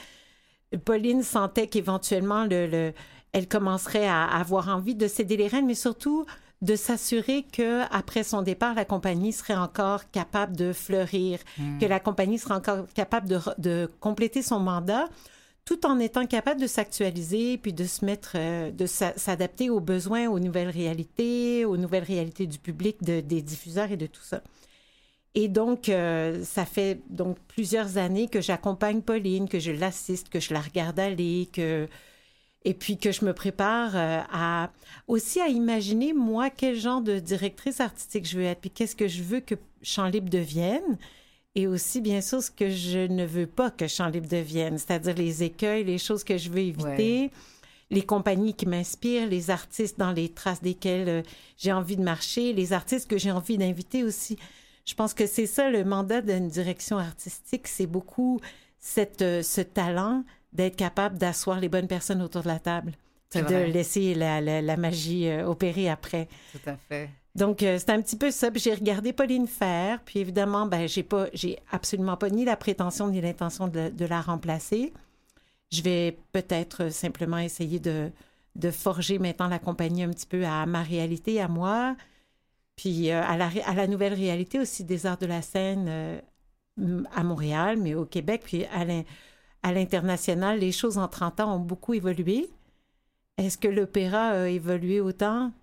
Pauline 0.86 1.24
sentait 1.24 1.68
qu'éventuellement, 1.68 2.44
le, 2.44 2.68
le- 2.68 2.94
elle 3.32 3.48
commencerait 3.48 4.08
à 4.08 4.26
avoir 4.26 4.68
envie 4.68 4.96
de 4.96 5.08
céder 5.08 5.38
les 5.38 5.48
rênes, 5.48 5.66
mais 5.68 5.76
surtout 5.76 6.26
de 6.62 6.76
s'assurer 6.76 7.44
que 7.44 7.84
après 7.92 8.24
son 8.24 8.42
départ, 8.42 8.74
la 8.76 8.84
compagnie 8.84 9.32
serait 9.32 9.56
encore 9.56 10.12
capable 10.12 10.58
de 10.58 10.74
fleurir, 10.74 11.40
que 11.80 11.86
la 11.86 12.02
compagnie 12.02 12.38
serait 12.38 12.56
encore 12.56 12.86
capable 12.94 13.30
de, 13.30 13.40
de 13.58 13.90
compléter 14.02 14.42
son 14.42 14.60
mandat, 14.60 15.06
tout 15.66 15.86
en 15.86 16.00
étant 16.00 16.26
capable 16.26 16.60
de 16.62 16.68
s'actualiser 16.68 17.58
puis 17.58 17.74
de 17.74 17.86
se 17.86 18.04
mettre, 18.04 18.34
euh, 18.36 18.72
de 18.72 18.86
s'a- 18.86 19.18
s'adapter 19.18 19.70
aux 19.70 19.80
besoins, 19.80 20.28
aux 20.28 20.40
nouvelles 20.40 20.70
réalités, 20.70 21.66
aux 21.66 21.78
nouvelles 21.78 22.04
réalités 22.04 22.48
du 22.48 22.58
public, 22.58 23.04
de- 23.04 23.22
des 23.22 23.42
diffuseurs 23.42 23.92
et 23.92 23.98
de 23.98 24.08
tout 24.08 24.24
ça. 24.24 24.42
Et 25.36 25.48
donc, 25.48 25.90
euh, 25.90 26.44
ça 26.44 26.66
fait 26.66 27.02
donc 27.10 27.38
plusieurs 27.48 27.98
années 27.98 28.28
que 28.28 28.42
j'accompagne 28.42 29.02
Pauline, 29.02 29.48
que 29.48 29.60
je 29.60 29.72
l'assiste, 29.72 30.30
que 30.30 30.40
je 30.40 30.54
la 30.54 30.60
regarde 30.62 31.00
aller, 31.00 31.48
que 31.54 31.88
et 32.66 32.74
puis 32.74 32.98
que 32.98 33.12
je 33.14 33.24
me 33.24 33.34
prépare 33.34 33.96
euh, 33.96 34.20
à 34.32 34.72
aussi 35.08 35.40
à 35.40 35.48
imaginer 35.48 36.12
moi 36.14 36.50
quel 36.50 36.76
genre 36.76 37.02
de 37.02 37.20
directrice 37.20 37.80
artistique 37.80 38.26
je 38.28 38.38
veux 38.38 38.44
être, 38.44 38.60
puis 38.60 38.70
qu'est-ce 38.72 38.96
que 38.98 39.08
je 39.08 39.24
veux 39.24 39.40
que 39.40 39.56
Chant 39.82 40.08
Libre 40.08 40.30
devienne, 40.30 40.98
et 41.56 41.68
aussi 41.68 42.02
bien 42.02 42.22
sûr 42.22 42.42
ce 42.44 42.52
que 42.52 42.70
je 42.70 43.00
ne 43.08 43.26
veux 43.26 43.48
pas 43.48 43.72
que 43.72 43.88
Chant 43.88 44.08
Libre 44.08 44.28
devienne, 44.30 44.78
c'est-à-dire 44.78 45.16
les 45.16 45.44
écueils, 45.44 45.84
les 45.84 45.98
choses 45.98 46.24
que 46.24 46.38
je 46.38 46.50
veux 46.50 46.60
éviter. 46.60 47.32
Les 47.92 48.04
compagnies 48.04 48.54
qui 48.54 48.68
m'inspirent, 48.68 49.28
les 49.28 49.50
artistes 49.50 49.98
dans 49.98 50.12
les 50.12 50.30
traces 50.30 50.62
desquels 50.62 51.10
euh, 51.10 51.22
j'ai 51.58 51.72
envie 51.74 51.98
de 51.98 52.04
marcher, 52.04 52.54
les 52.54 52.72
artistes 52.72 53.10
que 53.10 53.18
j'ai 53.18 53.32
envie 53.32 53.58
d'inviter 53.58 54.04
aussi. 54.04 54.38
Je 54.86 54.94
pense 54.94 55.16
que 55.16 55.26
c'est 55.26 55.48
ça 55.48 55.72
le 55.72 55.84
mandat 55.84 56.22
d'une 56.22 56.50
direction 56.50 57.00
artistique, 57.00 57.68
c'est 57.68 57.88
beaucoup 57.88 58.40
cette, 58.78 59.24
euh, 59.24 59.42
ce 59.42 59.62
talent 59.62 60.24
d'être 60.54 60.76
capable 60.76 61.18
d'asseoir 61.18 61.60
les 61.60 61.68
bonnes 61.68 61.88
personnes 61.88 62.22
autour 62.22 62.44
de 62.44 62.48
la 62.48 62.60
table, 62.60 62.92
de 63.42 63.56
laisser 63.72 64.14
la, 64.14 64.40
la- 64.40 64.62
la 64.62 64.78
magie 64.78 65.28
euh, 65.28 65.48
opérer 65.48 65.90
après. 65.90 66.28
Tout 66.52 66.70
à 66.70 66.78
fait. 66.78 67.10
Donc, 67.40 67.64
euh, 67.64 67.78
c'est 67.80 67.92
un 67.92 68.02
petit 68.02 68.18
peu 68.18 68.32
ça. 68.32 68.50
J'ai 68.54 68.74
regardé 68.74 69.14
Pauline 69.14 69.48
faire. 69.48 70.02
Puis 70.04 70.20
évidemment, 70.20 70.66
ben, 70.66 70.90
j'ai 70.90 71.04
pas, 71.04 71.28
j'ai 71.34 71.58
absolument 71.72 72.18
pas 72.18 72.30
ni 72.30 72.44
la 72.44 72.58
prétention 72.58 73.08
ni 73.08 73.22
l'intention 73.22 73.70
de, 73.70 74.06
la 74.06 74.22
remplacer. 74.22 74.92
Je 75.72 75.82
vais 75.82 76.20
peut-être 76.34 76.92
simplement 76.92 77.38
essayer 77.38 77.80
de, 77.80 78.12
forger 78.72 79.20
maintenant 79.20 79.48
la 79.48 79.58
compagnie 79.58 80.04
un 80.04 80.10
petit 80.10 80.26
peu 80.26 80.46
à 80.46 80.66
ma 80.66 80.84
réalité, 80.84 81.40
à 81.40 81.48
moi. 81.48 81.96
Puis 82.76 83.10
euh, 83.10 83.24
à, 83.24 83.38
la, 83.38 83.88
nouvelle 83.88 84.14
réalité 84.14 84.60
aussi 84.60 84.84
des 84.84 85.06
arts 85.06 85.18
de 85.18 85.26
la 85.26 85.42
scène 85.42 85.86
euh, 85.88 86.20
à 87.16 87.24
Montréal, 87.24 87.78
mais 87.78 87.96
au 87.96 88.06
Québec. 88.06 88.42
Puis 88.44 88.66
à 88.66 89.72
l'international, 89.72 90.60
les 90.60 90.74
choses 90.74 90.98
en 90.98 91.08
30 91.08 91.40
ans 91.40 91.56
ont 91.56 91.60
beaucoup 91.60 91.94
évolué. 91.94 92.50
Est-ce 93.38 93.58
que 93.58 93.70
l'opéra 93.70 94.32
a 94.32 94.48
évolué 94.50 95.00
autant? 95.00 95.54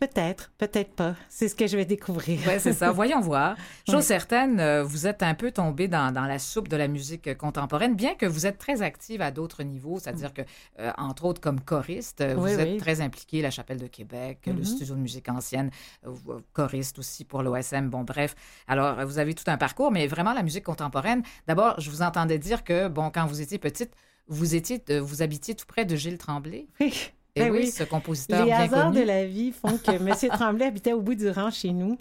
Peut-être, 0.00 0.50
peut-être 0.56 0.94
pas. 0.94 1.14
C'est 1.28 1.48
ce 1.48 1.54
que 1.54 1.66
je 1.66 1.76
vais 1.76 1.84
découvrir. 1.84 2.40
Oui, 2.46 2.54
c'est 2.58 2.72
ça. 2.72 2.90
Voyons 3.00 3.20
voir. 3.20 3.54
Chose 3.88 4.02
certaine, 4.04 4.58
euh, 4.58 4.82
vous 4.82 5.06
êtes 5.06 5.22
un 5.22 5.34
peu 5.34 5.52
tombé 5.52 5.88
dans, 5.88 6.10
dans 6.10 6.24
la 6.24 6.38
soupe 6.38 6.68
de 6.68 6.76
la 6.78 6.88
musique 6.88 7.36
contemporaine, 7.36 7.94
bien 7.94 8.14
que 8.14 8.24
vous 8.24 8.46
êtes 8.46 8.56
très 8.56 8.80
active 8.80 9.20
à 9.20 9.30
d'autres 9.30 9.62
niveaux, 9.62 9.98
c'est-à-dire 9.98 10.32
que, 10.32 10.40
euh, 10.78 10.90
entre 10.96 11.26
autres, 11.26 11.42
comme 11.42 11.60
choriste, 11.60 12.22
euh, 12.22 12.34
Oui, 12.36 12.54
vous 12.54 12.60
êtes 12.60 12.68
oui. 12.70 12.76
très 12.78 13.02
impliqué, 13.02 13.42
la 13.42 13.50
Chapelle 13.50 13.78
de 13.78 13.86
Québec, 13.88 14.38
le 14.46 14.54
Mhm. 14.54 14.64
Studio 14.64 14.94
de 14.94 15.00
musique 15.00 15.28
ancienne, 15.28 15.70
euh, 16.06 16.10
choriste 16.54 16.98
aussi 16.98 17.26
pour 17.26 17.42
l'OSM, 17.42 17.90
bon, 17.90 18.02
bref. 18.02 18.34
Alors, 18.68 19.04
vous 19.04 19.18
avez 19.18 19.34
tout 19.34 19.44
un 19.48 19.58
parcours, 19.58 19.92
mais 19.92 20.06
vraiment, 20.06 20.32
la 20.32 20.42
musique 20.42 20.64
contemporaine, 20.64 21.22
d'abord, 21.46 21.78
je 21.78 21.90
vous 21.90 22.00
entendais 22.00 22.38
dire 22.38 22.64
que, 22.64 22.88
bon, 22.88 23.10
quand 23.10 23.26
vous 23.26 23.42
étiez 23.42 23.58
petite, 23.58 23.92
vous 24.28 24.54
étiez, 24.54 24.82
vous 25.00 25.20
habitiez 25.20 25.54
tout 25.54 25.66
près 25.66 25.84
de 25.84 25.94
Gilles 25.94 26.16
Tremblay? 26.16 26.68
Oui. 26.80 27.10
Et 27.36 27.40
Ben 27.42 27.52
oui, 27.52 27.58
oui. 27.62 27.70
ce 27.70 27.84
compositeur 27.84 28.40
Les 28.40 28.46
bien 28.50 28.58
hasards 28.60 28.86
connu. 28.90 29.00
de 29.00 29.04
la 29.06 29.24
vie 29.26 29.52
font 29.52 29.78
que 29.78 29.90
M. 29.92 30.14
Tremblay 30.32 30.66
habitait 30.66 30.92
au 30.92 31.00
bout 31.00 31.14
du 31.14 31.28
rang 31.30 31.50
chez 31.50 31.70
nous, 31.72 31.96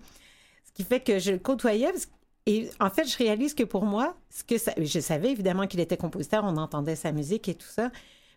ce 0.66 0.72
qui 0.74 0.84
fait 0.84 1.00
que 1.00 1.20
je 1.20 1.32
le 1.32 1.38
côtoyais. 1.40 1.92
Et 2.46 2.70
en 2.80 2.90
fait, 2.90 3.06
je 3.08 3.16
réalise 3.18 3.54
que 3.54 3.64
pour 3.64 3.86
moi, 3.86 4.16
ce 4.32 4.44
que 4.44 4.58
ça- 4.58 4.74
je 4.78 5.00
savais 5.00 5.32
évidemment 5.32 5.68
qu'il 5.68 5.80
était 5.82 5.98
compositeur, 5.98 6.44
on 6.46 6.58
entendait 6.58 6.96
sa 6.96 7.12
musique 7.12 7.48
et 7.48 7.54
tout 7.54 7.68
ça. 7.68 7.92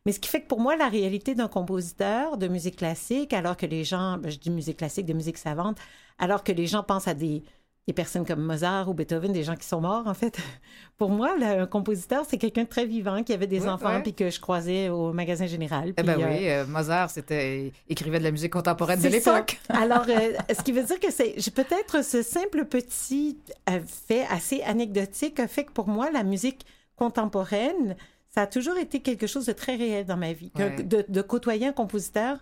Mais 0.04 0.12
ce 0.12 0.20
qui 0.20 0.28
fait 0.28 0.42
que 0.42 0.48
pour 0.48 0.60
moi, 0.60 0.76
la 0.76 0.88
réalité 0.88 1.34
d'un 1.34 1.48
compositeur 1.48 2.36
de 2.36 2.48
musique 2.48 2.76
classique, 2.76 3.32
alors 3.32 3.56
que 3.56 3.64
les 3.66 3.84
gens, 3.84 4.18
ben, 4.18 4.30
je 4.30 4.38
dis 4.38 4.50
musique 4.50 4.76
classique, 4.78 5.06
de 5.06 5.12
musique 5.14 5.38
savante, 5.38 5.78
alors 6.18 6.42
que 6.44 6.52
les 6.52 6.66
gens 6.66 6.82
pensent 6.82 7.08
à 7.08 7.14
des, 7.14 7.42
des 7.88 7.92
personnes 7.92 8.24
comme 8.24 8.40
Mozart 8.40 8.88
ou 8.88 8.94
Beethoven, 8.94 9.32
des 9.32 9.42
gens 9.42 9.56
qui 9.56 9.66
sont 9.66 9.80
morts, 9.80 10.06
en 10.06 10.14
fait. 10.14 10.38
Pour 10.98 11.10
moi, 11.10 11.36
là, 11.36 11.62
un 11.62 11.66
compositeur, 11.66 12.24
c'est 12.28 12.38
quelqu'un 12.38 12.62
de 12.62 12.68
très 12.68 12.86
vivant, 12.86 13.24
qui 13.24 13.32
avait 13.32 13.48
des 13.48 13.66
enfants, 13.66 14.00
puis 14.02 14.14
que 14.14 14.30
je 14.30 14.40
croisais 14.40 14.88
au 14.88 15.12
magasin 15.12 15.46
général. 15.46 15.92
Eh 15.96 16.02
ben 16.02 16.20
euh, 16.20 16.28
oui, 16.28 16.48
euh, 16.48 16.64
Mozart, 16.66 17.10
c'était 17.10 17.72
écrivait 17.88 18.20
de 18.20 18.24
la 18.24 18.30
musique 18.30 18.52
contemporaine 18.52 19.00
de 19.00 19.08
l'époque. 19.08 19.60
Alors, 19.68 20.04
euh, 20.08 20.32
ce 20.56 20.62
qui 20.62 20.70
veut 20.70 20.84
dire 20.84 21.00
que 21.00 21.10
c'est 21.10 21.34
peut-être 21.54 22.04
ce 22.04 22.22
simple 22.22 22.66
petit 22.66 23.38
euh, 23.68 23.80
fait 24.06 24.26
assez 24.30 24.62
anecdotique 24.62 25.40
a 25.40 25.48
fait 25.48 25.64
que 25.64 25.72
pour 25.72 25.88
moi, 25.88 26.10
la 26.12 26.22
musique 26.22 26.64
contemporaine, 26.94 27.96
ça 28.28 28.42
a 28.42 28.46
toujours 28.46 28.78
été 28.78 29.00
quelque 29.00 29.26
chose 29.26 29.46
de 29.46 29.52
très 29.52 29.74
réel 29.74 30.06
dans 30.06 30.16
ma 30.16 30.32
vie. 30.32 30.52
Ouais. 30.56 30.84
De, 30.84 31.04
de 31.08 31.22
côtoyer 31.22 31.66
un 31.66 31.72
compositeur, 31.72 32.38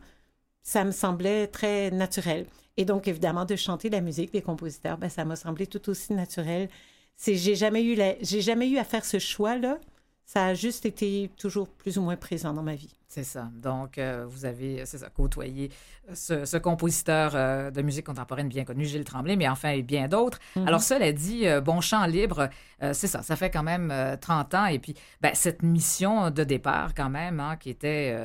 ça 0.62 0.84
me 0.84 0.92
semblait 0.92 1.46
très 1.46 1.90
naturel. 1.90 2.44
Et 2.80 2.86
donc, 2.86 3.08
évidemment, 3.08 3.44
de 3.44 3.56
chanter 3.56 3.90
la 3.90 4.00
musique 4.00 4.32
des 4.32 4.40
compositeurs, 4.40 4.96
ben, 4.96 5.10
ça 5.10 5.26
m'a 5.26 5.36
semblé 5.36 5.66
tout 5.66 5.90
aussi 5.90 6.14
naturel. 6.14 6.70
C'est, 7.14 7.34
j'ai 7.34 7.54
jamais 7.54 7.82
eu 7.84 7.94
la- 7.94 8.14
j'ai 8.22 8.40
jamais 8.40 8.70
eu 8.70 8.78
à 8.78 8.84
faire 8.84 9.04
ce 9.04 9.18
choix-là. 9.18 9.76
Ça 10.24 10.46
a 10.46 10.54
juste 10.54 10.86
été 10.86 11.30
toujours 11.36 11.68
plus 11.68 11.98
ou 11.98 12.02
moins 12.02 12.16
présent 12.16 12.54
dans 12.54 12.62
ma 12.62 12.74
vie. 12.76 12.94
C'est 13.06 13.24
ça. 13.24 13.50
Donc, 13.54 13.98
euh, 13.98 14.24
vous 14.26 14.46
avez, 14.46 14.86
c'est 14.86 14.96
ça, 14.96 15.10
côtoyé 15.10 15.70
euh, 16.08 16.14
ce, 16.14 16.46
ce 16.46 16.56
compositeur 16.56 17.32
euh, 17.34 17.70
de 17.70 17.82
musique 17.82 18.06
contemporaine 18.06 18.48
bien 18.48 18.64
connu, 18.64 18.86
Gilles 18.86 19.04
Tremblay, 19.04 19.36
mais 19.36 19.48
enfin, 19.48 19.70
et 19.72 19.82
bien 19.82 20.08
d'autres. 20.08 20.38
Mhm. 20.56 20.66
Alors, 20.66 20.80
cela 20.80 21.12
dit, 21.12 21.46
euh, 21.46 21.60
Bon 21.60 21.82
Chant 21.82 22.06
Libre, 22.06 22.48
c'est 22.92 23.08
ça, 23.08 23.22
ça 23.22 23.36
fait 23.36 23.50
quand 23.50 23.62
même 23.64 23.90
euh, 23.90 24.16
30 24.16 24.54
ans. 24.54 24.66
Et 24.66 24.78
puis, 24.78 24.94
ben, 25.20 25.32
cette 25.34 25.62
mission 25.62 26.30
de 26.30 26.44
départ, 26.44 26.94
quand 26.94 27.10
même, 27.10 27.40
hein, 27.40 27.56
qui, 27.56 27.68
était, 27.68 28.16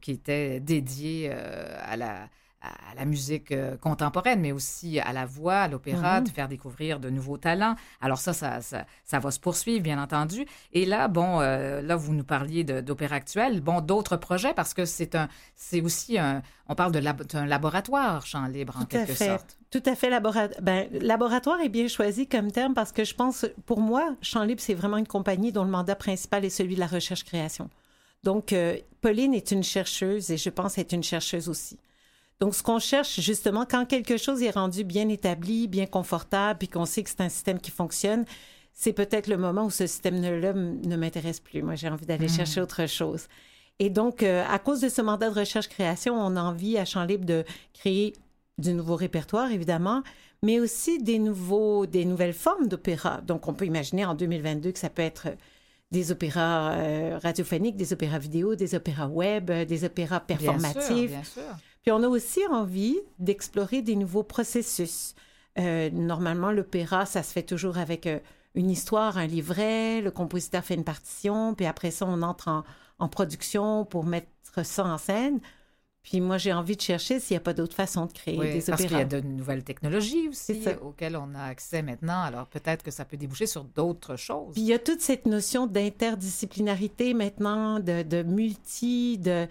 qui 0.00 0.12
était 0.12 0.60
dédiée 0.60 1.32
à 1.32 1.96
la 1.96 2.28
à 2.90 2.94
la 2.94 3.04
musique 3.04 3.52
euh, 3.52 3.76
contemporaine, 3.76 4.40
mais 4.40 4.52
aussi 4.52 4.98
à 5.00 5.12
la 5.12 5.26
voix, 5.26 5.56
à 5.56 5.68
l'opéra, 5.68 6.20
Mhm. 6.20 6.24
de 6.26 6.30
faire 6.30 6.48
découvrir 6.48 7.00
de 7.00 7.10
nouveaux 7.10 7.36
talents. 7.38 7.74
Alors 8.00 8.18
ça, 8.18 8.32
ça, 8.32 8.60
ça, 8.62 8.86
ça 9.04 9.18
va 9.18 9.30
se 9.30 9.40
poursuivre, 9.40 9.82
bien 9.82 10.02
entendu. 10.02 10.46
Et 10.72 10.86
là, 10.86 11.08
bon, 11.08 11.40
euh, 11.40 11.82
là, 11.82 11.96
vous 11.96 12.14
nous 12.14 12.24
parliez 12.24 12.64
d'opéra 12.64 13.16
actuel. 13.16 13.60
Bon, 13.60 13.80
d'autres 13.80 14.16
projets, 14.16 14.54
parce 14.54 14.74
que 14.74 14.84
c'est 14.84 15.14
un, 15.14 15.28
c'est 15.56 15.80
aussi 15.82 16.18
un, 16.18 16.42
on 16.68 16.74
parle 16.74 16.92
de 16.92 16.98
lab- 17.00 17.26
d'un 17.26 17.46
laboratoire 17.46 18.24
chant 18.26 18.46
libre, 18.46 18.74
en 18.76 18.80
Tout 18.80 18.96
à 18.96 19.00
quelque 19.00 19.12
fait. 19.12 19.28
sorte. 19.28 19.56
Tout 19.70 19.82
à 19.86 19.94
fait. 19.94 20.08
Labora... 20.08 20.48
Ben, 20.62 20.88
laboratoire 21.00 21.60
est 21.60 21.68
bien 21.68 21.88
choisi 21.88 22.26
comme 22.28 22.52
terme 22.52 22.74
parce 22.74 22.92
que 22.92 23.04
je 23.04 23.14
pense, 23.14 23.44
pour 23.66 23.80
moi, 23.80 24.14
Champ 24.22 24.44
Libre, 24.44 24.60
c'est 24.60 24.74
vraiment 24.74 24.96
une 24.98 25.06
compagnie 25.08 25.50
dont 25.52 25.64
le 25.64 25.70
mandat 25.70 25.96
principal 25.96 26.44
est 26.44 26.50
celui 26.50 26.76
de 26.76 26.80
la 26.80 26.86
recherche-création. 26.86 27.68
Donc, 28.22 28.52
euh, 28.52 28.76
Pauline 29.00 29.34
est 29.34 29.50
une 29.50 29.62
chercheuse 29.64 30.30
et 30.30 30.36
je 30.38 30.48
pense 30.48 30.78
être 30.78 30.92
une 30.92 31.02
chercheuse 31.02 31.48
aussi. 31.48 31.78
Donc, 32.44 32.54
ce 32.54 32.62
qu'on 32.62 32.78
cherche, 32.78 33.20
justement, 33.20 33.64
quand 33.64 33.86
quelque 33.86 34.18
chose 34.18 34.42
est 34.42 34.50
rendu 34.50 34.84
bien 34.84 35.08
établi, 35.08 35.66
bien 35.66 35.86
confortable, 35.86 36.58
puis 36.58 36.68
qu'on 36.68 36.84
sait 36.84 37.02
que 37.02 37.08
c'est 37.08 37.22
un 37.22 37.30
système 37.30 37.58
qui 37.58 37.70
fonctionne, 37.70 38.26
c'est 38.74 38.92
peut-être 38.92 39.28
le 39.28 39.38
moment 39.38 39.64
où 39.64 39.70
ce 39.70 39.86
système-là 39.86 40.52
ne 40.52 40.96
m'intéresse 40.96 41.40
plus. 41.40 41.62
Moi, 41.62 41.74
j'ai 41.74 41.88
envie 41.88 42.04
d'aller 42.04 42.28
chercher 42.28 42.60
autre 42.60 42.84
chose. 42.84 43.28
Et 43.78 43.88
donc, 43.88 44.22
euh, 44.22 44.44
à 44.46 44.58
cause 44.58 44.82
de 44.82 44.90
ce 44.90 45.00
mandat 45.00 45.30
de 45.30 45.38
recherche-création, 45.40 46.20
on 46.20 46.36
a 46.36 46.42
envie 46.42 46.76
à 46.76 46.84
Champ 46.84 47.04
Libre 47.04 47.24
de 47.24 47.44
créer 47.72 48.12
du 48.58 48.74
nouveau 48.74 48.96
répertoire, 48.96 49.50
évidemment, 49.50 50.02
mais 50.42 50.60
aussi 50.60 51.02
des, 51.02 51.18
nouveaux, 51.18 51.86
des 51.86 52.04
nouvelles 52.04 52.34
formes 52.34 52.68
d'opéra. 52.68 53.22
Donc, 53.22 53.48
on 53.48 53.54
peut 53.54 53.64
imaginer 53.64 54.04
en 54.04 54.14
2022 54.14 54.70
que 54.72 54.78
ça 54.78 54.90
peut 54.90 55.00
être 55.00 55.28
des 55.90 56.12
opéras 56.12 56.72
euh, 56.74 57.18
radiophoniques, 57.22 57.76
des 57.76 57.94
opéras 57.94 58.18
vidéo, 58.18 58.54
des 58.54 58.74
opéras 58.74 59.06
web, 59.06 59.50
euh, 59.50 59.64
des 59.64 59.84
opéras 59.84 60.22
Bien 60.28 60.36
performatifs. 60.36 60.86
sûr, 60.86 61.08
bien 61.08 61.24
sûr. 61.24 61.56
Puis 61.84 61.92
on 61.92 62.02
a 62.02 62.08
aussi 62.08 62.40
envie 62.50 62.96
d'explorer 63.18 63.82
des 63.82 63.94
nouveaux 63.94 64.22
processus. 64.22 65.14
Euh, 65.58 65.90
normalement, 65.90 66.50
l'opéra, 66.50 67.04
ça 67.04 67.22
se 67.22 67.30
fait 67.30 67.42
toujours 67.42 67.76
avec 67.76 68.06
euh, 68.06 68.20
une 68.54 68.70
histoire, 68.70 69.18
un 69.18 69.26
livret, 69.26 70.00
le 70.00 70.10
compositeur 70.10 70.64
fait 70.64 70.74
une 70.76 70.84
partition, 70.84 71.54
puis 71.54 71.66
après 71.66 71.90
ça, 71.90 72.06
on 72.08 72.22
entre 72.22 72.48
en, 72.48 72.64
en 72.98 73.08
production 73.08 73.84
pour 73.84 74.04
mettre 74.04 74.28
ça 74.62 74.86
en 74.86 74.96
scène. 74.96 75.40
Puis 76.02 76.20
moi, 76.22 76.38
j'ai 76.38 76.54
envie 76.54 76.74
de 76.76 76.80
chercher 76.80 77.20
s'il 77.20 77.34
n'y 77.34 77.38
a 77.38 77.40
pas 77.40 77.52
d'autre 77.52 77.74
façon 77.74 78.06
de 78.06 78.12
créer 78.12 78.38
Oui, 78.38 78.52
des 78.52 78.62
parce 78.62 78.80
qu'il 78.82 78.92
y 78.92 78.94
opéras. 78.94 79.02
a 79.02 79.04
de 79.04 79.20
nouvelles 79.20 79.62
technologies 79.64 80.28
aussi 80.28 80.62
auxquelles 80.82 81.16
on 81.16 81.34
a 81.34 81.42
accès 81.44 81.82
maintenant. 81.82 82.22
Alors 82.22 82.46
peut-être 82.46 82.82
que 82.82 82.90
ça 82.90 83.04
peut 83.04 83.16
déboucher 83.18 83.46
sur 83.46 83.64
d'autres 83.64 84.16
choses. 84.16 84.52
Puis 84.54 84.62
il 84.62 84.66
y 84.68 84.72
a 84.72 84.78
toute 84.78 85.00
cette 85.02 85.26
notion 85.26 85.66
d'interdisciplinarité 85.66 87.14
maintenant, 87.14 87.78
de, 87.80 88.02
de 88.02 88.22
multi, 88.22 89.18
de... 89.18 89.46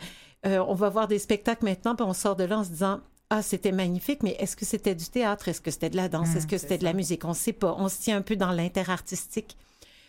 euh, 0.46 0.64
on 0.68 0.74
va 0.74 0.90
voir 0.90 1.08
des 1.08 1.20
spectacles 1.20 1.66
maintenant, 1.66 1.96
puis 1.96 2.06
on 2.06 2.14
sort 2.14 2.36
de 2.36 2.44
là 2.44 2.60
en 2.60 2.64
se 2.64 2.70
disant 2.70 3.02
ah, 3.30 3.42
c'était 3.42 3.72
magnifique, 3.72 4.22
mais 4.22 4.36
est-ce 4.40 4.56
que 4.56 4.66
c'était 4.66 4.94
du 4.94 5.06
théâtre? 5.06 5.48
Est-ce 5.48 5.62
que 5.62 5.72
c'était 5.72 5.90
de 5.90 5.96
la 5.96 6.08
danse? 6.08 6.30
Hum, 6.30 6.38
Est-ce 6.38 6.48
que 6.48 6.58
c'était 6.58 6.78
de 6.78 6.84
la 6.84 6.94
musique? 6.94 7.26
On 7.26 7.30
ne 7.30 7.34
sait 7.34 7.54
pas. 7.54 7.76
On 7.80 7.90
se 7.90 8.00
tient 8.00 8.18
un 8.18 8.22
peu 8.22 8.36
dans 8.36 8.52
l'interartistique. 8.52 9.58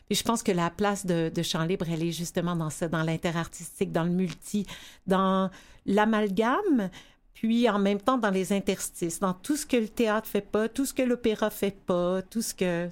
Puis 0.09 0.19
je 0.19 0.23
pense 0.23 0.43
que 0.43 0.53
la 0.53 0.69
place 0.69 1.07
de, 1.07 1.31
de 1.35 1.43
Chant 1.43 1.65
Libre, 1.65 1.87
elle 1.91 2.03
est 2.03 2.13
justement 2.13 2.55
dans 2.55 2.69
ça, 2.69 2.89
dans 2.89 3.03
l'interartistique, 3.03 3.93
dans 3.93 4.05
le 4.05 4.11
multi, 4.11 4.67
dans 5.07 5.51
l'amalgame, 5.87 6.91
puis 7.33 7.69
en 7.71 7.79
même 7.79 8.01
temps 8.01 8.19
dans 8.19 8.31
les 8.31 8.53
interstices, 8.53 9.21
dans 9.21 9.33
tout 9.33 9.57
ce 9.57 9.65
que 9.65 9.77
le 9.77 9.89
théâtre 9.89 10.29
fait 10.29 10.43
pas, 10.43 10.69
tout 10.69 10.85
ce 10.85 10.93
que 10.93 11.03
l'opéra 11.03 11.51
fait 11.51 11.77
pas, 11.87 12.21
tout 12.23 12.43
ce 12.43 12.53
que... 12.55 12.89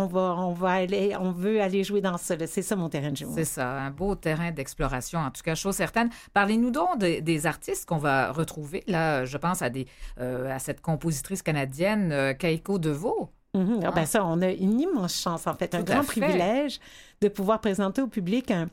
on, 0.00 0.06
va, 0.06 0.36
on 0.38 0.52
va 0.52 0.70
aller, 0.74 1.16
on 1.18 1.32
veut 1.32 1.60
aller 1.60 1.82
jouer 1.82 2.00
dans 2.00 2.16
ça. 2.18 2.34
C'est 2.46 2.62
ça 2.62 2.76
mon 2.76 2.88
terrain 2.88 3.10
de 3.10 3.16
jeu. 3.16 3.26
C'est 3.34 3.44
ça, 3.44 3.68
un 3.80 3.90
beau 3.90 4.14
terrain 4.14 4.52
d'exploration, 4.52 5.18
en 5.18 5.30
tout 5.32 5.42
cas, 5.42 5.56
chose 5.56 5.74
certaine. 5.74 6.08
Parlez-nous 6.32 6.70
donc 6.70 6.98
de- 6.98 7.18
des 7.20 7.46
artistes 7.46 7.88
qu'on 7.88 7.98
va 7.98 8.30
retrouver. 8.30 8.84
Là, 8.86 9.24
je 9.24 9.36
pense 9.36 9.60
à, 9.60 9.70
des, 9.70 9.86
euh, 10.20 10.54
à 10.54 10.60
cette 10.60 10.80
compositrice 10.80 11.42
canadienne, 11.42 12.12
euh, 12.12 12.32
Keiko 12.32 12.78
DeVaux. 12.78 13.28
Mhm. 13.54 13.80
Ah, 13.84 13.90
ben 13.90 14.06
ça, 14.06 14.24
on 14.24 14.40
a 14.40 14.50
une 14.50 14.80
immense 14.80 15.20
chance, 15.20 15.46
en 15.48 15.54
fait, 15.54 15.74
un 15.74 15.78
Tout 15.78 15.86
grand 15.92 16.02
fait. 16.04 16.20
privilège 16.20 16.78
de 17.20 17.28
pouvoir 17.28 17.60
présenter 17.60 18.00
au 18.00 18.06
public 18.06 18.52
un, 18.52 18.68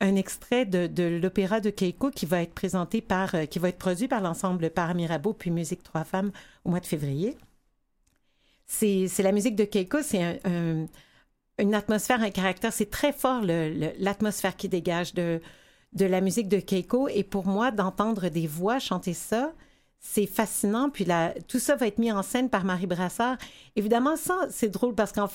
un 0.00 0.16
extrait 0.16 0.64
de, 0.64 0.86
de 0.86 1.18
l'opéra 1.20 1.60
de 1.60 1.68
Keiko 1.68 2.10
qui 2.10 2.24
va 2.24 2.40
être 2.40 2.54
présenté 2.54 3.02
par, 3.02 3.34
euh, 3.34 3.44
qui 3.44 3.58
va 3.58 3.68
être 3.68 3.76
produit 3.78 4.08
par 4.08 4.22
l'ensemble 4.22 4.70
Para 4.70 4.94
Mirabeau 4.94 5.34
puis 5.34 5.50
Musique 5.50 5.82
Trois 5.82 6.04
Femmes 6.04 6.30
au 6.64 6.70
mois 6.70 6.80
de 6.80 6.86
février. 6.86 7.36
C'est 8.72 9.22
la 9.22 9.32
musique 9.32 9.56
de 9.56 9.64
Keiko, 9.64 9.98
c'est 10.00 10.22
un- 10.22 10.38
un- 10.44 10.86
une 11.58 11.74
atmosphère, 11.74 12.22
un 12.22 12.30
caractère, 12.30 12.72
c'est 12.72 12.88
très 12.88 13.12
fort 13.12 13.42
l'atmosphère 13.42 14.56
qui 14.56 14.68
dégage 14.68 15.12
de, 15.12 15.40
la 15.98 16.20
musique 16.20 16.48
de 16.48 16.58
Keiko. 16.60 17.08
Et 17.08 17.24
pour 17.24 17.46
moi, 17.46 17.72
d'entendre 17.72 18.28
des 18.28 18.46
voix 18.46 18.78
chanter 18.78 19.12
ça, 19.12 19.52
c'est 19.98 20.26
fascinant. 20.26 20.88
Puis 20.88 21.04
là, 21.04 21.34
tout 21.48 21.58
ça 21.58 21.74
va 21.74 21.88
être 21.88 21.98
mis 21.98 22.12
en 22.12 22.22
scène 22.22 22.48
par 22.48 22.64
Marie 22.64 22.86
Brassard. 22.86 23.36
Évidemment, 23.74 24.16
ça, 24.16 24.38
c'est 24.50 24.68
drôle 24.68 24.94
parce 24.94 25.10
qu'en 25.12 25.28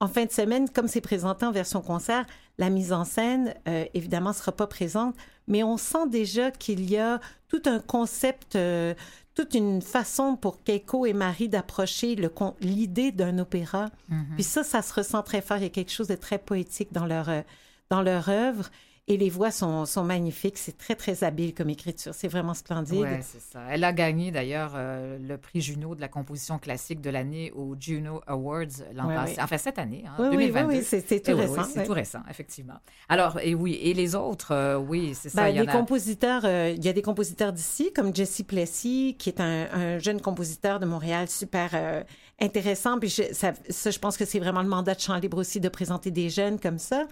en 0.00 0.06
fin 0.08 0.26
de 0.26 0.30
semaine, 0.30 0.68
comme 0.68 0.86
c'est 0.86 1.00
présenté 1.00 1.46
en 1.46 1.50
version 1.52 1.80
concert, 1.80 2.26
la 2.58 2.68
mise 2.70 2.92
en 2.92 3.04
scène, 3.04 3.54
euh, 3.68 3.84
évidemment, 3.94 4.32
sera 4.34 4.52
pas 4.52 4.66
présente, 4.66 5.16
mais 5.48 5.62
on 5.62 5.76
sent 5.78 6.08
déjà 6.08 6.50
qu'il 6.50 6.88
y 6.90 6.98
a 6.98 7.20
tout 7.52 7.68
un 7.68 7.80
concept, 7.80 8.56
euh, 8.56 8.94
toute 9.34 9.54
une 9.54 9.82
façon 9.82 10.36
pour 10.36 10.62
Keiko 10.64 11.04
et 11.04 11.12
Marie 11.12 11.50
d'approcher 11.50 12.16
l'idée 12.60 13.12
d'un 13.12 13.38
opéra. 13.38 13.90
Mm-hmm. 14.10 14.34
Puis 14.34 14.44
ça, 14.44 14.64
ça 14.64 14.80
se 14.80 14.94
ressent 14.94 15.22
très 15.22 15.42
fort. 15.42 15.58
Il 15.58 15.64
y 15.64 15.66
a 15.66 15.70
quelque 15.70 15.92
chose 15.92 16.08
de 16.08 16.14
très 16.14 16.38
poétique 16.38 16.92
dans 16.92 17.04
leur, 17.04 17.28
euh, 17.28 17.42
dans 17.90 18.00
leur 18.00 18.30
œuvre. 18.30 18.70
Et 19.08 19.16
les 19.16 19.30
voix 19.30 19.50
sont, 19.50 19.84
sont 19.84 20.04
magnifiques. 20.04 20.56
C'est 20.56 20.78
très, 20.78 20.94
très 20.94 21.24
habile 21.24 21.54
comme 21.54 21.68
écriture. 21.70 22.14
C'est 22.14 22.28
vraiment 22.28 22.54
splendide. 22.54 23.00
Oui, 23.00 23.08
c'est 23.22 23.40
ça. 23.40 23.60
Elle 23.68 23.82
a 23.82 23.92
gagné 23.92 24.30
d'ailleurs 24.30 24.74
euh, 24.76 25.18
le 25.18 25.38
prix 25.38 25.60
Juno 25.60 25.96
de 25.96 26.00
la 26.00 26.06
composition 26.06 26.60
classique 26.60 27.00
de 27.00 27.10
l'année 27.10 27.50
au 27.56 27.74
Juno 27.78 28.22
Awards 28.28 28.84
l'an 28.94 29.08
passé. 29.08 29.38
Enfin, 29.40 29.58
cette 29.58 29.80
année, 29.80 30.04
hein, 30.06 30.14
oui, 30.20 30.30
2022. 30.30 30.68
Oui, 30.68 30.76
oui, 30.78 30.84
c'est 30.84 31.20
tout 31.20 31.36
récent. 31.36 31.64
c'est 31.64 31.84
tout 31.84 31.92
récent, 31.92 32.20
effectivement. 32.30 32.78
Alors, 33.08 33.40
et 33.40 33.56
oui, 33.56 33.76
et 33.82 33.92
les 33.92 34.14
autres, 34.14 34.52
euh, 34.52 34.76
oui, 34.76 35.14
c'est 35.14 35.30
ça. 35.30 35.42
Ben, 35.42 35.48
il 35.48 35.60
y 35.60 35.66
compositeurs, 35.66 36.42
euh, 36.44 36.72
il 36.76 36.84
y 36.84 36.88
a 36.88 36.92
des 36.92 37.02
compositeurs 37.02 37.52
d'ici, 37.52 37.92
comme 37.92 38.14
Jesse 38.14 38.42
Plessy, 38.46 39.16
qui 39.18 39.30
est 39.30 39.40
un, 39.40 39.66
un, 39.72 39.98
jeune 39.98 40.20
compositeur 40.20 40.78
de 40.78 40.86
Montréal 40.86 41.28
super 41.28 42.04
intéressant. 42.40 43.00
Puis 43.00 43.10
ça, 43.10 43.52
ça, 43.68 43.90
je 43.90 43.98
pense 43.98 44.16
que 44.16 44.24
c'est 44.24 44.38
vraiment 44.38 44.62
le 44.62 44.68
mandat 44.68 44.94
de 44.94 45.00
Chant 45.00 45.16
Libre 45.16 45.38
aussi 45.38 45.58
de 45.58 45.68
présenter 45.68 46.12
des 46.12 46.30
jeunes 46.30 46.60
comme 46.60 46.78
ça. 46.78 47.08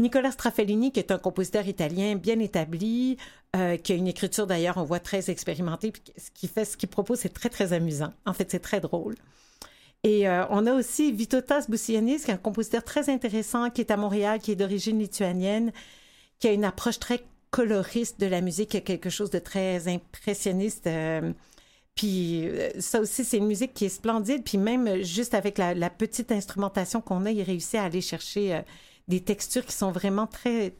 Nicolas 0.00 0.30
Strafellini, 0.30 0.92
qui 0.92 1.00
est 1.00 1.10
un 1.10 1.18
compositeur 1.18 1.66
italien 1.66 2.14
bien 2.14 2.38
établi, 2.38 3.16
euh, 3.56 3.76
qui 3.76 3.92
a 3.92 3.96
une 3.96 4.06
écriture 4.06 4.46
d'ailleurs, 4.46 4.76
on 4.76 4.84
voit 4.84 5.00
très 5.00 5.28
expérimentée, 5.28 5.90
puis 5.90 6.02
ce 6.16 6.30
qu'il 6.30 6.48
fait, 6.48 6.64
ce 6.64 6.76
qu'il 6.76 6.88
propose, 6.88 7.18
c'est 7.18 7.34
très, 7.34 7.48
très 7.48 7.72
amusant. 7.72 8.12
En 8.24 8.32
fait, 8.32 8.48
c'est 8.48 8.60
très 8.60 8.80
drôle. 8.80 9.16
Et 10.04 10.28
euh, 10.28 10.44
on 10.50 10.66
a 10.66 10.74
aussi 10.74 11.10
Vitotas 11.10 11.66
Boussianis, 11.68 12.20
qui 12.20 12.30
est 12.30 12.34
un 12.34 12.36
compositeur 12.36 12.84
très 12.84 13.10
intéressant, 13.10 13.70
qui 13.70 13.80
est 13.80 13.90
à 13.90 13.96
Montréal, 13.96 14.38
qui 14.38 14.52
est 14.52 14.56
d'origine 14.56 15.00
lituanienne, 15.00 15.72
qui 16.38 16.46
a 16.46 16.52
une 16.52 16.64
approche 16.64 17.00
très 17.00 17.24
coloriste 17.50 18.20
de 18.20 18.26
la 18.26 18.40
musique, 18.40 18.70
qui 18.70 18.76
a 18.76 18.80
quelque 18.80 19.10
chose 19.10 19.30
de 19.30 19.40
très 19.40 19.88
impressionniste. 19.88 20.86
Euh, 20.86 21.32
puis 21.96 22.48
ça 22.78 23.00
aussi, 23.00 23.24
c'est 23.24 23.38
une 23.38 23.48
musique 23.48 23.74
qui 23.74 23.86
est 23.86 23.88
splendide. 23.88 24.44
Puis 24.44 24.58
même 24.58 25.02
juste 25.02 25.34
avec 25.34 25.58
la 25.58 25.90
petite 25.90 26.30
instrumentation 26.30 27.00
qu'on 27.00 27.26
a, 27.26 27.32
il 27.32 27.42
réussit 27.42 27.74
à 27.74 27.82
aller 27.82 28.00
chercher 28.00 28.62
des 29.08 29.20
textures 29.20 29.64
qui 29.64 29.72
sont 29.72 29.90
vraiment 29.90 30.26
très, 30.26 30.74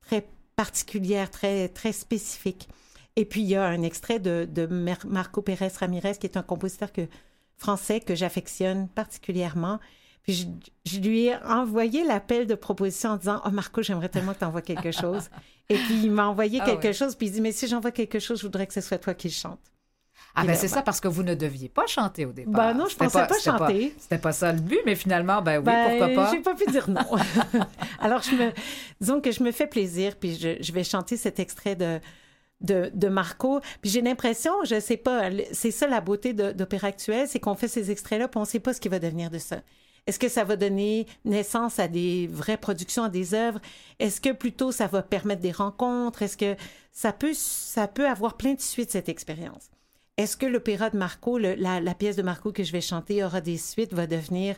très 0.00 0.26
particulières, 0.56 1.30
très, 1.30 1.68
très 1.68 1.92
spécifiques. 1.92 2.68
Et 3.16 3.24
puis, 3.24 3.42
il 3.42 3.46
y 3.48 3.54
a 3.54 3.64
un 3.64 3.82
extrait 3.82 4.18
de, 4.18 4.48
de 4.50 4.66
Marco 4.66 5.42
Pérez 5.42 5.70
Ramirez, 5.78 6.16
qui 6.18 6.26
est 6.26 6.36
un 6.36 6.42
compositeur 6.42 6.92
que, 6.92 7.02
français 7.56 8.00
que 8.00 8.14
j'affectionne 8.14 8.88
particulièrement. 8.88 9.78
Puis, 10.22 10.48
je, 10.86 10.98
lui 10.98 11.26
ai 11.26 11.36
envoyé 11.44 12.02
l'appel 12.02 12.46
de 12.46 12.54
proposition 12.54 13.10
en 13.10 13.16
disant 13.16 13.42
Oh, 13.44 13.50
Marco, 13.50 13.82
j'aimerais 13.82 14.08
tellement 14.08 14.32
que 14.32 14.38
tu 14.38 14.44
envoies 14.44 14.62
quelque 14.62 14.90
chose. 14.90 15.28
Et 15.68 15.76
puis, 15.76 16.04
il 16.04 16.10
m'a 16.10 16.26
envoyé 16.26 16.60
ah 16.60 16.64
quelque 16.64 16.92
chose. 16.92 17.14
Puis, 17.14 17.28
il 17.28 17.32
dit 17.32 17.40
Mais 17.40 17.52
si 17.52 17.68
j'envoie 17.68 17.92
quelque 17.92 18.18
chose, 18.18 18.38
je 18.40 18.46
voudrais 18.46 18.66
que 18.66 18.74
ce 18.74 18.80
soit 18.80 18.98
toi 18.98 19.14
qui 19.14 19.28
le 19.28 19.34
chante. 19.34 19.60
Ah, 20.36 20.44
ben 20.44 20.56
c'est 20.56 20.68
ça, 20.68 20.82
parce 20.82 21.00
que 21.00 21.06
vous 21.06 21.22
ne 21.22 21.34
deviez 21.34 21.68
pas 21.68 21.86
chanter 21.86 22.24
au 22.26 22.32
départ. 22.32 22.52
Ben 22.52 22.74
non, 22.74 22.86
je 22.88 22.96
pensais 22.96 23.26
pas, 23.26 23.38
chanter. 23.38 23.94
C'était 23.98 24.18
pas 24.18 24.32
ça 24.32 24.52
le 24.52 24.60
but, 24.60 24.80
mais 24.84 24.96
finalement, 24.96 25.40
ben 25.42 25.58
oui, 25.58 25.64
ben, 25.64 25.90
pourquoi 25.90 26.08
pas. 26.08 26.32
J'ai 26.32 26.40
pas 26.40 26.54
pu 26.54 26.70
dire 26.70 26.90
non. 26.90 27.06
Alors, 28.00 28.22
je 28.22 28.34
me, 28.34 28.52
disons 29.00 29.20
que 29.20 29.30
je 29.30 29.42
me 29.42 29.52
fais 29.52 29.68
plaisir, 29.68 30.16
puis 30.16 30.36
je, 30.36 30.56
je 30.60 30.72
vais 30.72 30.82
chanter 30.82 31.16
cet 31.16 31.38
extrait 31.38 31.76
de, 31.76 32.00
de, 32.60 32.90
de 32.92 33.08
Marco. 33.08 33.60
Puis 33.80 33.90
j'ai 33.90 34.00
l'impression, 34.00 34.52
je 34.64 34.80
sais 34.80 34.96
pas, 34.96 35.30
c'est 35.52 35.70
ça 35.70 35.86
la 35.86 36.00
beauté 36.00 36.32
d'Opéra 36.32 36.88
Actuel, 36.88 37.28
c'est 37.28 37.38
qu'on 37.38 37.54
fait 37.54 37.68
ces 37.68 37.90
extraits-là, 37.90 38.28
puis 38.28 38.40
on 38.40 38.44
sait 38.44 38.60
pas 38.60 38.74
ce 38.74 38.80
qui 38.80 38.88
va 38.88 38.98
devenir 38.98 39.30
de 39.30 39.38
ça. 39.38 39.60
Est-ce 40.06 40.18
que 40.18 40.28
ça 40.28 40.44
va 40.44 40.56
donner 40.56 41.06
naissance 41.24 41.78
à 41.78 41.88
des 41.88 42.26
vraies 42.26 42.58
productions, 42.58 43.04
à 43.04 43.08
des 43.08 43.32
œuvres? 43.34 43.60
Est-ce 43.98 44.20
que 44.20 44.32
plutôt 44.32 44.70
ça 44.70 44.86
va 44.86 45.02
permettre 45.02 45.40
des 45.40 45.52
rencontres? 45.52 46.22
Est-ce 46.22 46.36
que 46.36 46.56
ça 46.92 47.12
peut, 47.12 47.32
ça 47.34 47.88
peut 47.88 48.06
avoir 48.06 48.36
plein 48.36 48.52
de 48.52 48.60
suites, 48.60 48.90
cette 48.90 49.08
expérience? 49.08 49.70
Est-ce 50.16 50.36
que 50.36 50.46
l'opéra 50.46 50.90
de 50.90 50.96
Marco, 50.96 51.38
la, 51.38 51.94
pièce 51.94 52.14
de 52.14 52.22
Marco 52.22 52.52
que 52.52 52.62
je 52.62 52.70
vais 52.70 52.80
chanter 52.80 53.24
aura 53.24 53.40
des 53.40 53.56
suites, 53.56 53.92
va 53.92 54.06
devenir, 54.06 54.54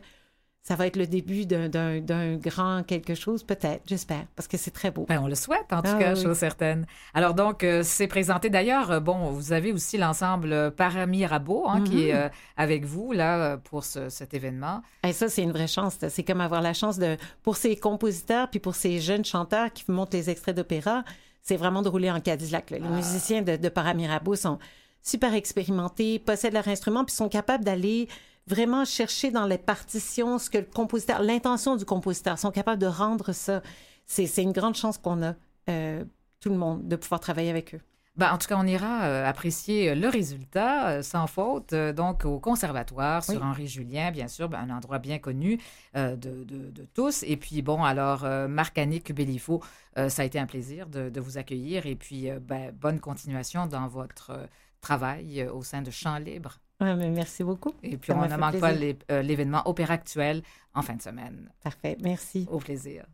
ça 0.62 0.74
va 0.74 0.86
être 0.86 0.96
le 0.96 1.06
début 1.06 1.46
d'un 1.46 2.36
grand 2.36 2.82
quelque 2.82 3.14
chose? 3.14 3.42
Peut-être, 3.42 3.80
j'espère, 3.86 4.26
parce 4.36 4.48
que 4.48 4.58
c'est 4.58 4.70
très 4.70 4.90
beau. 4.90 5.06
Ben, 5.08 5.18
on 5.18 5.28
le 5.28 5.34
souhaite, 5.34 5.72
en 5.72 5.80
tout 5.80 5.92
ah 5.94 5.98
cas, 5.98 6.14
chose 6.14 6.36
certaine. 6.36 6.86
Alors 7.14 7.32
donc, 7.32 7.64
euh, 7.64 7.80
c'est 7.82 8.06
présenté 8.06 8.50
d'ailleurs, 8.50 8.90
euh, 8.90 9.00
bon, 9.00 9.30
vous 9.30 9.54
avez 9.54 9.72
aussi 9.72 9.96
l'ensemble 9.96 10.72
Paramirabo 10.72 11.66
hein, 11.68 11.82
qui 11.84 12.08
est 12.08 12.14
euh, 12.14 12.28
avec 12.58 12.84
vous, 12.84 13.12
là, 13.12 13.56
pour 13.56 13.82
cet 13.82 14.34
événement. 14.34 14.82
Et 15.04 15.14
ça, 15.14 15.30
c'est 15.30 15.42
une 15.42 15.52
vraie 15.52 15.68
chance. 15.68 15.96
C'est 16.06 16.22
comme 16.22 16.42
avoir 16.42 16.60
la 16.60 16.74
chance 16.74 16.98
de, 16.98 17.16
pour 17.42 17.56
ces 17.56 17.76
compositeurs, 17.76 18.50
puis 18.50 18.60
pour 18.60 18.74
ces 18.74 19.00
jeunes 19.00 19.24
chanteurs 19.24 19.72
qui 19.72 19.90
montent 19.90 20.12
les 20.12 20.28
extraits 20.28 20.54
d'opéra, 20.54 21.02
c'est 21.40 21.56
vraiment 21.56 21.80
de 21.80 21.88
rouler 21.88 22.10
en 22.10 22.20
Cadillac. 22.20 22.70
Les 22.72 22.82
ah. 22.84 22.90
musiciens 22.90 23.40
de, 23.40 23.56
de 23.56 23.68
Paramirabo 23.70 24.36
sont 24.36 24.58
super 25.06 25.34
expérimentés, 25.34 26.18
possèdent 26.18 26.54
leur 26.54 26.68
instrument, 26.68 27.04
puis 27.04 27.14
sont 27.14 27.28
capables 27.28 27.64
d'aller 27.64 28.08
vraiment 28.46 28.84
chercher 28.84 29.30
dans 29.30 29.46
les 29.46 29.58
partitions 29.58 30.38
ce 30.38 30.50
que 30.50 30.58
le 30.58 30.64
compositeur, 30.64 31.22
l'intention 31.22 31.76
du 31.76 31.84
compositeur, 31.84 32.38
sont 32.38 32.50
capables 32.50 32.80
de 32.80 32.86
rendre 32.86 33.32
ça. 33.32 33.62
C'est 34.04 34.42
une 34.42 34.52
grande 34.52 34.74
chance 34.74 34.98
qu'on 34.98 35.22
a, 35.22 35.34
euh, 35.68 36.04
tout 36.40 36.50
le 36.50 36.56
monde, 36.56 36.86
de 36.86 36.96
pouvoir 36.96 37.20
travailler 37.20 37.50
avec 37.50 37.74
eux. 37.74 37.80
Ben, 38.16 38.32
en 38.32 38.38
tout 38.38 38.48
cas, 38.48 38.56
on 38.58 38.66
ira 38.66 39.04
euh, 39.04 39.28
apprécier 39.28 39.94
le 39.94 40.08
résultat 40.08 40.88
euh, 40.88 41.02
sans 41.02 41.26
faute, 41.26 41.74
donc 41.74 42.24
au 42.24 42.38
conservatoire 42.38 43.22
sur 43.22 43.42
Henri 43.42 43.66
Julien, 43.66 44.10
bien 44.10 44.26
sûr, 44.26 44.48
ben, 44.48 44.58
un 44.58 44.74
endroit 44.74 44.98
bien 44.98 45.18
connu 45.18 45.60
de, 45.94 46.14
de, 46.16 46.86
tous. 46.94 47.24
Et 47.24 47.36
puis, 47.36 47.60
bon, 47.62 47.84
alors, 47.84 48.24
Marc-Annick 48.48 49.12
Bellifo, 49.12 49.62
ça 49.96 50.22
a 50.22 50.24
été 50.24 50.38
un 50.38 50.46
plaisir 50.46 50.86
de, 50.88 51.10
de 51.10 51.20
vous 51.20 51.36
accueillir 51.36 51.84
et 51.86 51.94
puis, 51.94 52.30
ben, 52.40 52.72
bonne 52.72 53.00
continuation 53.00 53.66
dans 53.66 53.86
votre 53.86 54.48
travail 54.86 55.40
euh, 55.40 55.52
au 55.52 55.62
sein 55.62 55.82
de 55.82 55.90
Champs 55.90 56.18
Libre. 56.18 56.60
mais 56.80 57.10
merci 57.10 57.42
beaucoup. 57.42 57.74
Et 57.82 57.96
puis, 57.96 58.12
on 58.12 58.28
ne 58.28 58.36
manque 58.36 58.60
pas 58.60 58.72
euh, 58.72 59.22
l'événement 59.22 59.62
Opéra 59.66 59.94
Actuel 59.94 60.42
en 60.74 60.82
fin 60.82 60.94
de 60.94 61.02
semaine. 61.02 61.50
Parfait, 61.62 61.96
merci. 62.00 62.46
Au 62.50 62.58
plaisir. 62.58 63.04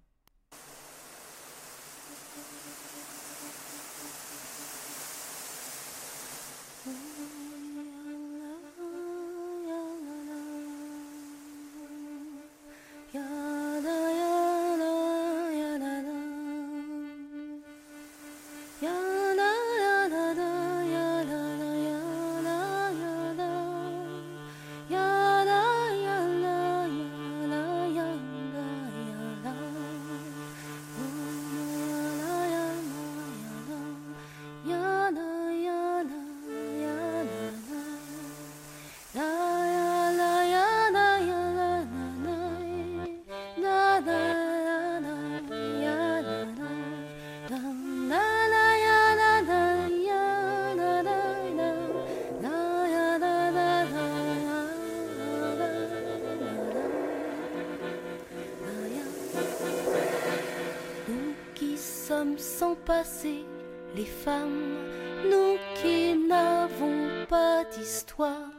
Les 63.94 64.04
femmes, 64.04 64.76
nous 65.30 65.58
qui 65.76 66.14
n'avons 66.28 67.26
pas 67.28 67.64
d'histoire. 67.64 68.50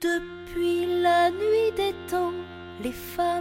Depuis 0.00 1.00
la 1.00 1.30
nuit 1.30 1.72
des 1.76 1.94
temps, 2.10 2.34
les 2.82 2.92
femmes, 2.92 3.31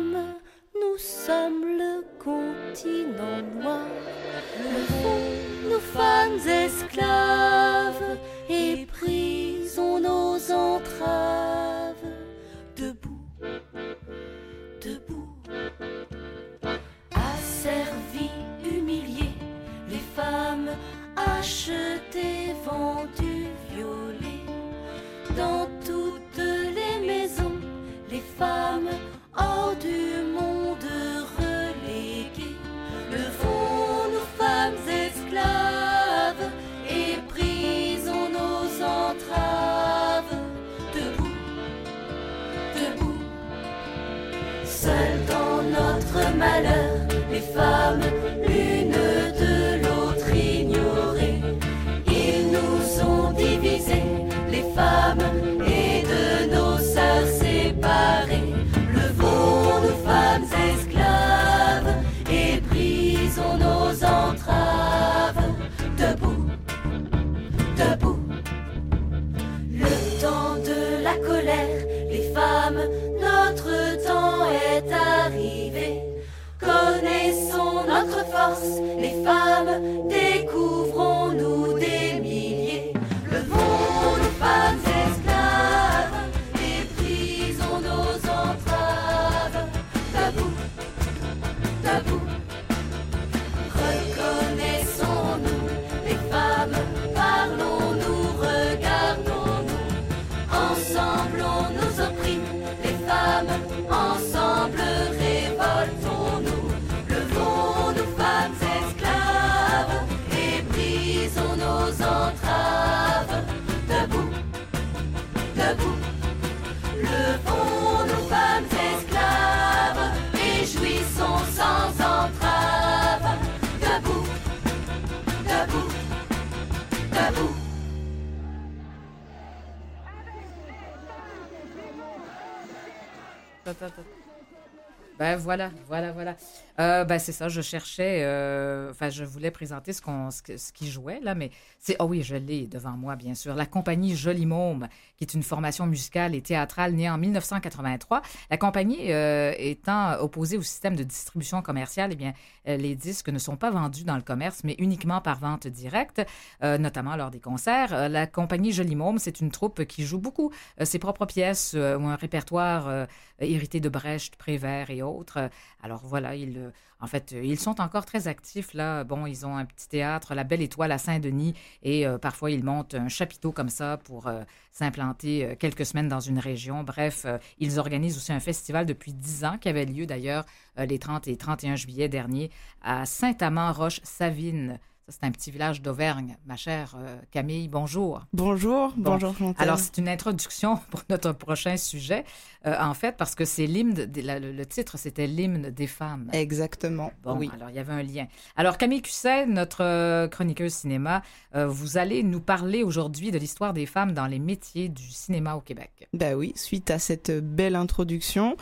voilà, 135.51 135.69
voilà, 135.89 136.11
voilà. 136.13 136.35
Euh, 136.79 137.03
ben 137.03 137.19
c'est 137.19 137.31
ça, 137.31 137.49
je 137.49 137.61
cherchais, 137.61 138.21
euh, 138.23 138.91
enfin 138.91 139.09
je 139.09 139.23
voulais 139.23 139.51
présenter 139.51 139.93
ce, 139.93 140.01
qu'on, 140.01 140.31
ce, 140.31 140.41
ce 140.57 140.71
qui 140.73 140.89
jouait 140.89 141.19
là, 141.21 141.35
mais 141.35 141.51
c'est, 141.79 141.95
oh 141.99 142.05
oui, 142.05 142.23
je 142.23 142.35
l'ai 142.35 142.67
devant 142.67 142.91
moi 142.91 143.15
bien 143.15 143.33
sûr, 143.35 143.55
la 143.55 143.65
compagnie 143.65 144.15
Joli 144.15 144.45
Môme, 144.45 144.87
qui 145.17 145.23
est 145.23 145.33
une 145.33 145.43
formation 145.43 145.85
musicale 145.85 146.35
et 146.35 146.41
théâtrale 146.41 146.93
née 146.93 147.09
en 147.09 147.17
1983. 147.17 148.21
La 148.49 148.57
compagnie 148.57 149.11
euh, 149.11 149.53
étant 149.57 150.19
opposée 150.19 150.57
au 150.57 150.61
système 150.61 150.95
de 150.95 151.03
distribution 151.03 151.61
commerciale, 151.61 152.11
eh 152.13 152.15
bien 152.15 152.33
euh, 152.67 152.77
les 152.77 152.95
disques 152.95 153.29
ne 153.29 153.39
sont 153.39 153.57
pas 153.57 153.71
vendus 153.71 154.03
dans 154.03 154.15
le 154.15 154.21
commerce, 154.21 154.63
mais 154.63 154.75
uniquement 154.79 155.21
par 155.21 155.39
vente 155.39 155.67
directe, 155.67 156.21
notamment 156.61 157.15
lors 157.15 157.31
des 157.31 157.39
concerts. 157.39 158.09
La 158.09 158.27
compagnie 158.27 158.71
Joli 158.71 158.95
Môme, 158.95 159.17
c'est 159.17 159.41
une 159.41 159.51
troupe 159.51 159.85
qui 159.85 160.03
joue 160.05 160.19
beaucoup 160.19 160.51
ses 160.81 160.99
propres 160.99 161.25
pièces 161.25 161.73
ou 161.73 162.05
un 162.05 162.15
répertoire 162.15 163.07
hérité 163.39 163.79
de 163.79 163.89
Brecht, 163.89 164.35
Prévert 164.35 164.89
et 164.89 165.01
autres. 165.01 165.49
Alors 165.83 166.01
voilà, 166.05 166.35
ils, 166.35 166.60
en 167.01 167.07
fait, 167.07 167.33
euh, 167.33 167.43
ils 167.43 167.59
sont 167.59 167.81
encore 167.81 168.05
très 168.05 168.27
actifs 168.27 168.73
là. 168.73 169.03
Bon, 169.03 169.25
ils 169.25 169.45
ont 169.45 169.57
un 169.57 169.65
petit 169.65 169.89
théâtre, 169.89 170.35
la 170.35 170.43
Belle 170.43 170.61
Étoile 170.61 170.91
à 170.91 170.97
Saint-Denis, 170.97 171.55
et 171.83 172.05
euh, 172.05 172.17
parfois 172.17 172.51
ils 172.51 172.63
montent 172.63 172.93
un 172.93 173.09
chapiteau 173.09 173.51
comme 173.51 173.69
ça 173.69 173.97
pour 173.97 174.27
euh, 174.27 174.43
s'implanter 174.71 175.57
quelques 175.59 175.85
semaines 175.85 176.07
dans 176.07 176.19
une 176.19 176.39
région. 176.39 176.83
Bref, 176.83 177.25
ils 177.59 177.79
organisent 177.79 178.17
aussi 178.17 178.31
un 178.31 178.39
festival 178.39 178.85
depuis 178.85 179.13
dix 179.13 179.43
ans 179.43 179.57
qui 179.57 179.67
avait 179.67 179.85
lieu 179.85 180.05
d'ailleurs 180.05 180.45
les 180.77 180.99
30 180.99 181.27
et 181.27 181.35
31 181.35 181.75
juillet 181.75 182.07
dernier 182.07 182.51
à 182.81 183.05
Saint-Amand-Roche-Savine. 183.05 184.79
C'est 185.11 185.25
un 185.25 185.31
petit 185.31 185.51
village 185.51 185.81
d'Auvergne. 185.81 186.37
Ma 186.45 186.55
chère 186.55 186.95
euh, 186.97 187.17
Camille, 187.31 187.67
bonjour. 187.67 188.21
Bonjour, 188.31 188.93
Bon. 188.95 189.11
bonjour 189.11 189.35
Chantal. 189.37 189.61
Alors, 189.67 189.77
c'est 189.77 189.97
une 189.97 190.07
introduction 190.07 190.77
pour 190.89 191.01
notre 191.09 191.33
prochain 191.33 191.75
sujet, 191.75 192.23
euh, 192.65 192.75
en 192.79 192.93
fait, 192.93 193.17
parce 193.17 193.35
que 193.35 193.43
c'est 193.43 193.67
l'hymne, 193.67 193.93
le, 194.15 194.63
titre, 194.63 194.97
c'était 194.97 195.27
l'hymne 195.27 195.69
des 195.69 195.87
femmes. 195.87 196.29
Exactement, 196.31 197.11
Bon, 197.23 197.35
oui. 197.35 197.51
alors 197.53 197.69
il 197.69 197.75
y 197.75 197.79
avait 197.79 197.91
un 197.91 198.03
lien. 198.03 198.27
Alors, 198.55 198.77
Camille 198.77 199.01
Cusset, 199.01 199.47
notre 199.47 199.83
euh, 199.83 200.29
chroniqueuse 200.29 200.71
cinéma, 200.73 201.23
euh, 201.55 201.67
vous 201.67 201.97
allez 201.97 202.23
nous 202.23 202.39
parler 202.39 202.81
aujourd'hui 202.83 203.31
de 203.31 203.37
l'histoire 203.37 203.73
des 203.73 203.87
femmes 203.87 204.13
dans 204.13 204.27
les 204.27 204.39
métiers 204.39 204.87
du 204.87 205.09
cinéma 205.09 205.55
au 205.55 205.61
Québec. 205.61 206.07
Bah 206.13 206.35
oui, 206.35 206.53
suite 206.55 206.89
à 206.89 206.99
cette 206.99 207.31
belle 207.31 207.75
introduction, 207.75 208.55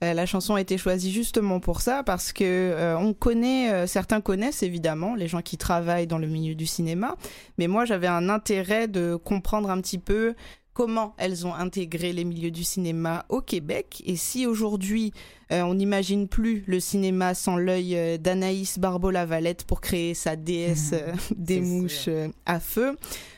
la 0.00 0.26
chanson 0.26 0.56
a 0.56 0.60
été 0.60 0.78
choisie 0.78 1.12
justement 1.12 1.60
pour 1.60 1.80
ça 1.80 2.02
parce 2.02 2.32
que 2.32 2.96
on 2.98 3.14
connaît, 3.14 3.86
certains 3.86 4.20
connaissent 4.20 4.64
évidemment 4.64 5.14
les 5.14 5.28
gens 5.28 5.42
qui 5.42 5.56
travaillent 5.56 5.91
dans 6.06 6.18
le 6.18 6.26
milieu 6.26 6.54
du 6.54 6.66
cinéma, 6.66 7.16
mais 7.58 7.68
moi 7.68 7.84
j'avais 7.84 8.06
un 8.06 8.28
intérêt 8.28 8.88
de 8.88 9.16
comprendre 9.16 9.70
un 9.70 9.80
petit 9.80 9.98
peu 9.98 10.34
comment 10.72 11.14
elles 11.18 11.46
ont 11.46 11.54
intégré 11.54 12.12
les 12.12 12.24
milieux 12.24 12.50
du 12.50 12.64
cinéma 12.64 13.26
au 13.28 13.40
Québec 13.40 14.02
et 14.06 14.16
si 14.16 14.46
aujourd'hui 14.46 15.12
euh, 15.50 15.62
on 15.62 15.74
n'imagine 15.74 16.28
plus 16.28 16.64
le 16.66 16.80
cinéma 16.80 17.34
sans 17.34 17.56
l'œil 17.56 17.96
euh, 17.96 18.16
d'Anaïs 18.16 18.78
Barbeau-Lavalette 18.78 19.64
pour 19.64 19.80
créer 19.80 20.14
sa 20.14 20.36
déesse 20.36 20.90
euh, 20.94 21.12
des 21.36 21.60
mouches 21.60 22.08
euh, 22.08 22.28
à 22.46 22.58
feu. 22.58 22.96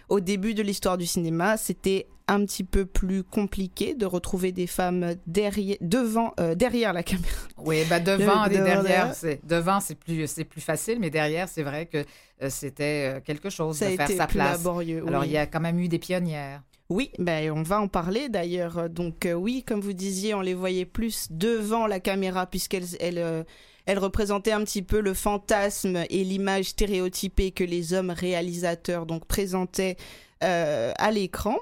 Au 0.09 0.21
début 0.21 0.55
de 0.55 0.63
l'histoire 0.63 0.99
du 0.99 1.07
cinéma, 1.07 1.57
c'était 1.57 2.07
un 2.27 2.45
petit 2.45 2.64
peu 2.64 2.87
plus 2.87 3.22
compliqué 3.22 3.95
de 3.95 4.07
retrouver 4.07 4.51
des 4.53 4.66
femmes 4.66 5.14
derrière, 5.27 5.77
devant, 5.81 6.33
euh, 6.41 6.55
derrière 6.55 6.93
la 6.93 7.03
caméra. 7.03 7.37
Oui, 7.59 7.85
ben 7.89 8.03
devant 8.03 8.45
et 8.47 8.51
derrière, 8.51 9.14
c'est 9.14 9.41
devant 9.47 9.81
c'est 9.81 9.95
plus 9.95 10.27
c'est 10.27 10.45
plus 10.45 10.61
facile, 10.61 10.99
mais 11.01 11.11
derrière 11.11 11.49
c'est 11.49 11.62
vrai 11.62 11.87
que 11.87 11.99
euh, 12.43 12.49
c'était 12.51 13.16
euh, 13.16 13.20
quelque 13.20 13.51
chose 13.51 13.77
Ça 13.77 13.87
a 13.87 13.91
de 13.91 13.97
faire 13.97 14.07
été 14.07 14.16
sa 14.16 14.27
plus 14.27 14.39
place. 14.39 14.59
laborieux. 14.59 15.05
Alors 15.07 15.25
il 15.25 15.33
y 15.33 15.37
a 15.37 15.47
quand 15.47 15.61
même 15.61 15.79
eu 15.79 15.89
des 15.89 15.99
pionnières. 15.99 16.62
Oui, 16.91 17.11
ben, 17.18 17.51
on 17.51 17.62
va 17.62 17.81
en 17.81 17.89
parler 17.89 18.29
d'ailleurs. 18.29 18.91
Donc 18.91 19.25
euh, 19.27 19.33
oui, 19.33 19.62
comme 19.66 19.81
vous 19.81 19.95
disiez, 19.95 20.35
on 20.35 20.41
les 20.41 20.55
voyait 20.55 20.85
plus 20.85 21.29
devant 21.31 21.87
la 21.87 21.99
caméra 21.99 22.47
puisqu'elles 22.47 22.97
elles, 23.01 23.18
euh, 23.18 23.43
elles 23.87 23.99
représentaient 23.99 24.53
un 24.53 24.62
petit 24.64 24.83
peu 24.83 25.01
le 25.01 25.14
fantasme 25.14 26.05
et 26.11 26.25
l'image 26.25 26.66
stéréotypée 26.66 27.53
que 27.53 27.64
les 27.64 27.95
hommes 27.95 28.11
réalisateurs 28.11 29.07
donc 29.07 29.25
présentaient 29.27 29.97
euh, 30.43 30.93
à 30.99 31.11
l'écran. 31.11 31.57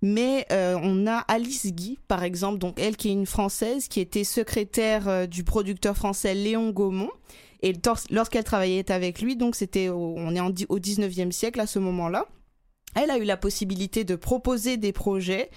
Mais 0.00 0.46
euh, 0.52 0.78
on 0.80 1.06
a 1.06 1.18
Alice 1.28 1.66
Guy, 1.66 1.98
par 2.06 2.22
exemple, 2.22 2.58
donc 2.58 2.78
elle 2.78 2.96
qui 2.96 3.08
est 3.08 3.12
une 3.12 3.26
Française, 3.26 3.88
qui 3.88 4.00
était 4.00 4.24
secrétaire 4.24 5.08
euh, 5.08 5.26
du 5.26 5.42
producteur 5.42 5.96
français 5.96 6.34
Léon 6.34 6.70
Gaumont. 6.70 7.10
Et 7.62 7.72
lorsqu'elle 8.10 8.44
travaillait 8.44 8.92
avec 8.92 9.20
lui, 9.20 9.34
donc 9.34 9.56
c'était, 9.56 9.88
on 9.88 10.32
est 10.32 10.66
au 10.68 10.78
19e 10.78 11.32
siècle 11.32 11.58
à 11.58 11.66
ce 11.66 11.80
moment-là, 11.80 12.26
elle 12.94 13.10
a 13.10 13.18
eu 13.18 13.24
la 13.24 13.36
possibilité 13.36 14.04
de 14.04 14.14
proposer 14.14 14.76
des 14.76 14.92
projets 14.92 15.50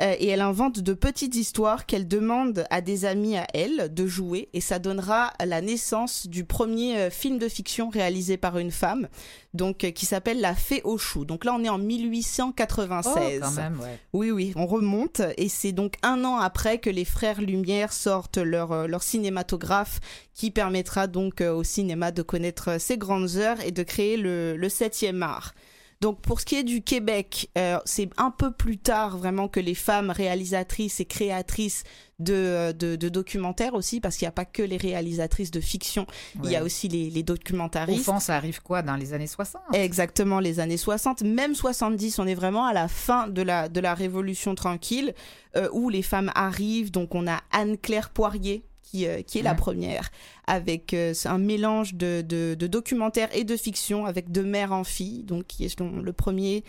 euh, 0.00 0.14
et 0.18 0.28
elle 0.28 0.40
invente 0.40 0.78
de 0.78 0.92
petites 0.92 1.34
histoires 1.34 1.84
qu'elle 1.84 2.06
demande 2.06 2.64
à 2.70 2.80
des 2.80 3.04
amis 3.04 3.36
à 3.36 3.46
elle 3.52 3.92
de 3.92 4.06
jouer 4.06 4.48
et 4.52 4.60
ça 4.60 4.78
donnera 4.78 5.32
la 5.44 5.60
naissance 5.60 6.28
du 6.28 6.44
premier 6.44 6.96
euh, 6.96 7.10
film 7.10 7.38
de 7.38 7.48
fiction 7.48 7.88
réalisé 7.88 8.36
par 8.36 8.58
une 8.58 8.70
femme 8.70 9.08
donc 9.54 9.82
euh, 9.82 9.90
qui 9.90 10.06
s'appelle 10.06 10.40
La 10.40 10.54
Fée 10.54 10.82
aux 10.84 10.98
choux. 10.98 11.24
Donc 11.24 11.44
là 11.44 11.52
on 11.52 11.64
est 11.64 11.68
en 11.68 11.78
1896. 11.78 13.14
Oh, 13.16 13.44
quand 13.44 13.50
même, 13.52 13.80
ouais. 13.80 13.98
Oui, 14.12 14.30
oui, 14.30 14.52
on 14.54 14.66
remonte 14.66 15.20
et 15.36 15.48
c'est 15.48 15.72
donc 15.72 15.94
un 16.02 16.24
an 16.24 16.36
après 16.36 16.78
que 16.78 16.90
les 16.90 17.04
frères 17.04 17.40
Lumière 17.40 17.92
sortent 17.92 18.38
leur, 18.38 18.86
leur 18.86 19.02
cinématographe 19.02 19.98
qui 20.32 20.52
permettra 20.52 21.08
donc 21.08 21.40
au 21.40 21.64
cinéma 21.64 22.12
de 22.12 22.22
connaître 22.22 22.80
ses 22.80 22.98
grandes 22.98 23.36
heures 23.36 23.60
et 23.66 23.72
de 23.72 23.82
créer 23.82 24.16
le, 24.16 24.56
le 24.56 24.68
septième 24.68 25.24
art. 25.24 25.54
Donc 26.00 26.20
pour 26.20 26.40
ce 26.40 26.46
qui 26.46 26.54
est 26.54 26.62
du 26.64 26.82
Québec, 26.82 27.50
euh, 27.58 27.78
c'est 27.84 28.08
un 28.18 28.30
peu 28.30 28.52
plus 28.52 28.78
tard 28.78 29.18
vraiment 29.18 29.48
que 29.48 29.58
les 29.58 29.74
femmes 29.74 30.10
réalisatrices 30.10 31.00
et 31.00 31.04
créatrices 31.04 31.82
de, 32.20 32.34
euh, 32.34 32.72
de, 32.72 32.94
de 32.94 33.08
documentaires 33.08 33.74
aussi, 33.74 34.00
parce 34.00 34.16
qu'il 34.16 34.24
n'y 34.26 34.28
a 34.28 34.32
pas 34.32 34.44
que 34.44 34.62
les 34.62 34.76
réalisatrices 34.76 35.50
de 35.50 35.60
fiction, 35.60 36.06
il 36.44 36.50
y 36.50 36.56
a 36.56 36.62
aussi 36.62 36.86
les, 36.86 37.10
les 37.10 37.24
documentaristes. 37.24 38.04
fond, 38.04 38.20
ça 38.20 38.36
arrive 38.36 38.62
quoi 38.62 38.82
dans 38.82 38.94
les 38.94 39.12
années 39.12 39.26
60? 39.26 39.60
Exactement, 39.72 40.38
les 40.38 40.60
années 40.60 40.76
60, 40.76 41.22
même 41.22 41.56
70, 41.56 42.20
on 42.20 42.26
est 42.28 42.34
vraiment 42.34 42.66
à 42.66 42.72
la 42.72 42.86
fin 42.86 43.26
de 43.26 43.42
la, 43.42 43.68
de 43.68 43.80
la 43.80 43.94
Révolution 43.94 44.54
tranquille, 44.54 45.14
euh, 45.56 45.68
où 45.72 45.88
les 45.88 46.02
femmes 46.02 46.30
arrivent. 46.36 46.92
Donc 46.92 47.16
on 47.16 47.26
a 47.26 47.40
Anne-Claire 47.50 48.10
Poirier, 48.10 48.64
qui, 48.90 49.06
euh, 49.06 49.22
qui 49.22 49.38
est 49.38 49.42
la 49.42 49.54
première, 49.54 50.10
avec 50.46 50.94
euh, 50.94 51.12
un 51.26 51.38
mélange 51.38 51.94
de, 51.94 52.22
de, 52.22 52.54
de 52.58 52.66
documentaire 52.66 53.28
et 53.34 53.44
de 53.44 53.56
fiction, 53.56 54.06
avec 54.06 54.30
de 54.32 54.42
mère 54.42 54.72
en 54.72 54.84
fille, 54.84 55.22
donc 55.24 55.46
qui 55.46 55.64
est 55.64 55.78
le 55.80 56.12
premier 56.12 56.64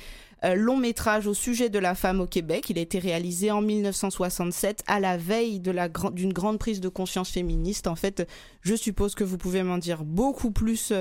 euh, 0.45 0.55
long 0.55 0.77
métrage 0.77 1.27
au 1.27 1.33
sujet 1.33 1.69
de 1.69 1.79
la 1.79 1.95
femme 1.95 2.21
au 2.21 2.25
Québec. 2.25 2.69
Il 2.69 2.77
a 2.77 2.81
été 2.81 2.99
réalisé 2.99 3.51
en 3.51 3.61
1967, 3.61 4.83
à 4.87 4.99
la 4.99 5.17
veille 5.17 5.59
de 5.59 5.71
la 5.71 5.89
gran- 5.89 6.11
d'une 6.11 6.33
grande 6.33 6.59
prise 6.59 6.79
de 6.81 6.89
conscience 6.89 7.29
féministe. 7.29 7.87
En 7.87 7.95
fait, 7.95 8.27
je 8.61 8.75
suppose 8.75 9.15
que 9.15 9.23
vous 9.23 9.37
pouvez 9.37 9.63
m'en 9.63 9.77
dire 9.77 10.03
beaucoup 10.03 10.51
plus, 10.51 10.93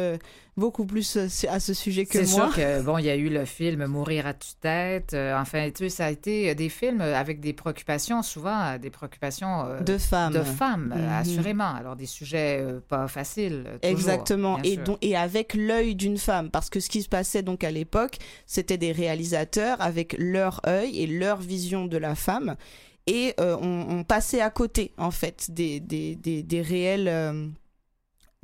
beaucoup 0.59 0.84
plus 0.84 1.16
euh, 1.16 1.26
à 1.48 1.61
ce 1.61 1.72
sujet 1.72 2.04
que 2.04 2.24
C'est 2.24 2.36
moi. 2.36 2.46
sûr 2.48 2.56
que, 2.56 2.82
bon, 2.82 2.98
il 2.98 3.04
y 3.06 3.11
a 3.11 3.16
eu 3.16 3.28
le 3.28 3.44
film 3.44 3.86
Mourir 3.86 4.26
à 4.26 4.34
tue-tête. 4.34 5.14
euh, 5.14 5.38
enfin, 5.40 5.70
tu 5.70 5.84
sais, 5.84 5.88
ça 5.88 6.06
a 6.06 6.11
été 6.11 6.54
des 6.54 6.68
films 6.68 7.00
avec 7.00 7.40
des 7.40 7.52
préoccupations, 7.52 8.22
souvent 8.22 8.61
euh, 8.74 8.78
des 8.78 8.90
préoccupations 8.90 9.64
euh, 9.66 9.80
de 9.80 9.96
femmes. 9.98 10.32
de 10.34 10.42
femmes, 10.42 10.92
euh, 10.96 11.00
Mhm. 11.00 11.12
assurément. 11.20 11.74
Alors, 11.74 11.96
des 11.96 12.06
sujets 12.06 12.59
euh, 12.61 12.80
pas 12.86 13.09
faciles. 13.09 13.64
euh, 13.66 13.78
toujours, 13.78 13.90
Exactement, 13.90 14.59
et, 14.64 14.76
donc, 14.76 14.98
et 15.00 15.16
avec 15.16 15.54
l'œil 15.54 15.94
d'une 15.94 16.18
femme, 16.18 16.50
parce 16.50 16.68
que 16.70 16.80
ce 16.80 16.88
qui 16.88 17.02
se 17.02 17.09
passait 17.09 17.42
donc 17.42 17.64
à 17.64 17.70
l'époque, 17.70 18.18
c'était 18.46 18.78
des 18.78 18.92
réalisateurs 18.92 19.80
avec 19.80 20.16
leur 20.18 20.61
œil 20.66 21.00
et 21.02 21.06
leur 21.06 21.38
vision 21.40 21.86
de 21.86 21.96
la 21.96 22.14
femme, 22.14 22.56
et 23.06 23.34
euh, 23.40 23.56
on, 23.62 23.86
on 23.88 24.04
passait 24.04 24.40
à 24.40 24.50
côté 24.50 24.92
en 24.98 25.11
fait 25.11 25.50
des, 25.50 25.80
des, 25.80 26.14
des, 26.16 26.42
des 26.42 26.61
réels, 26.62 27.09
euh, 27.09 27.46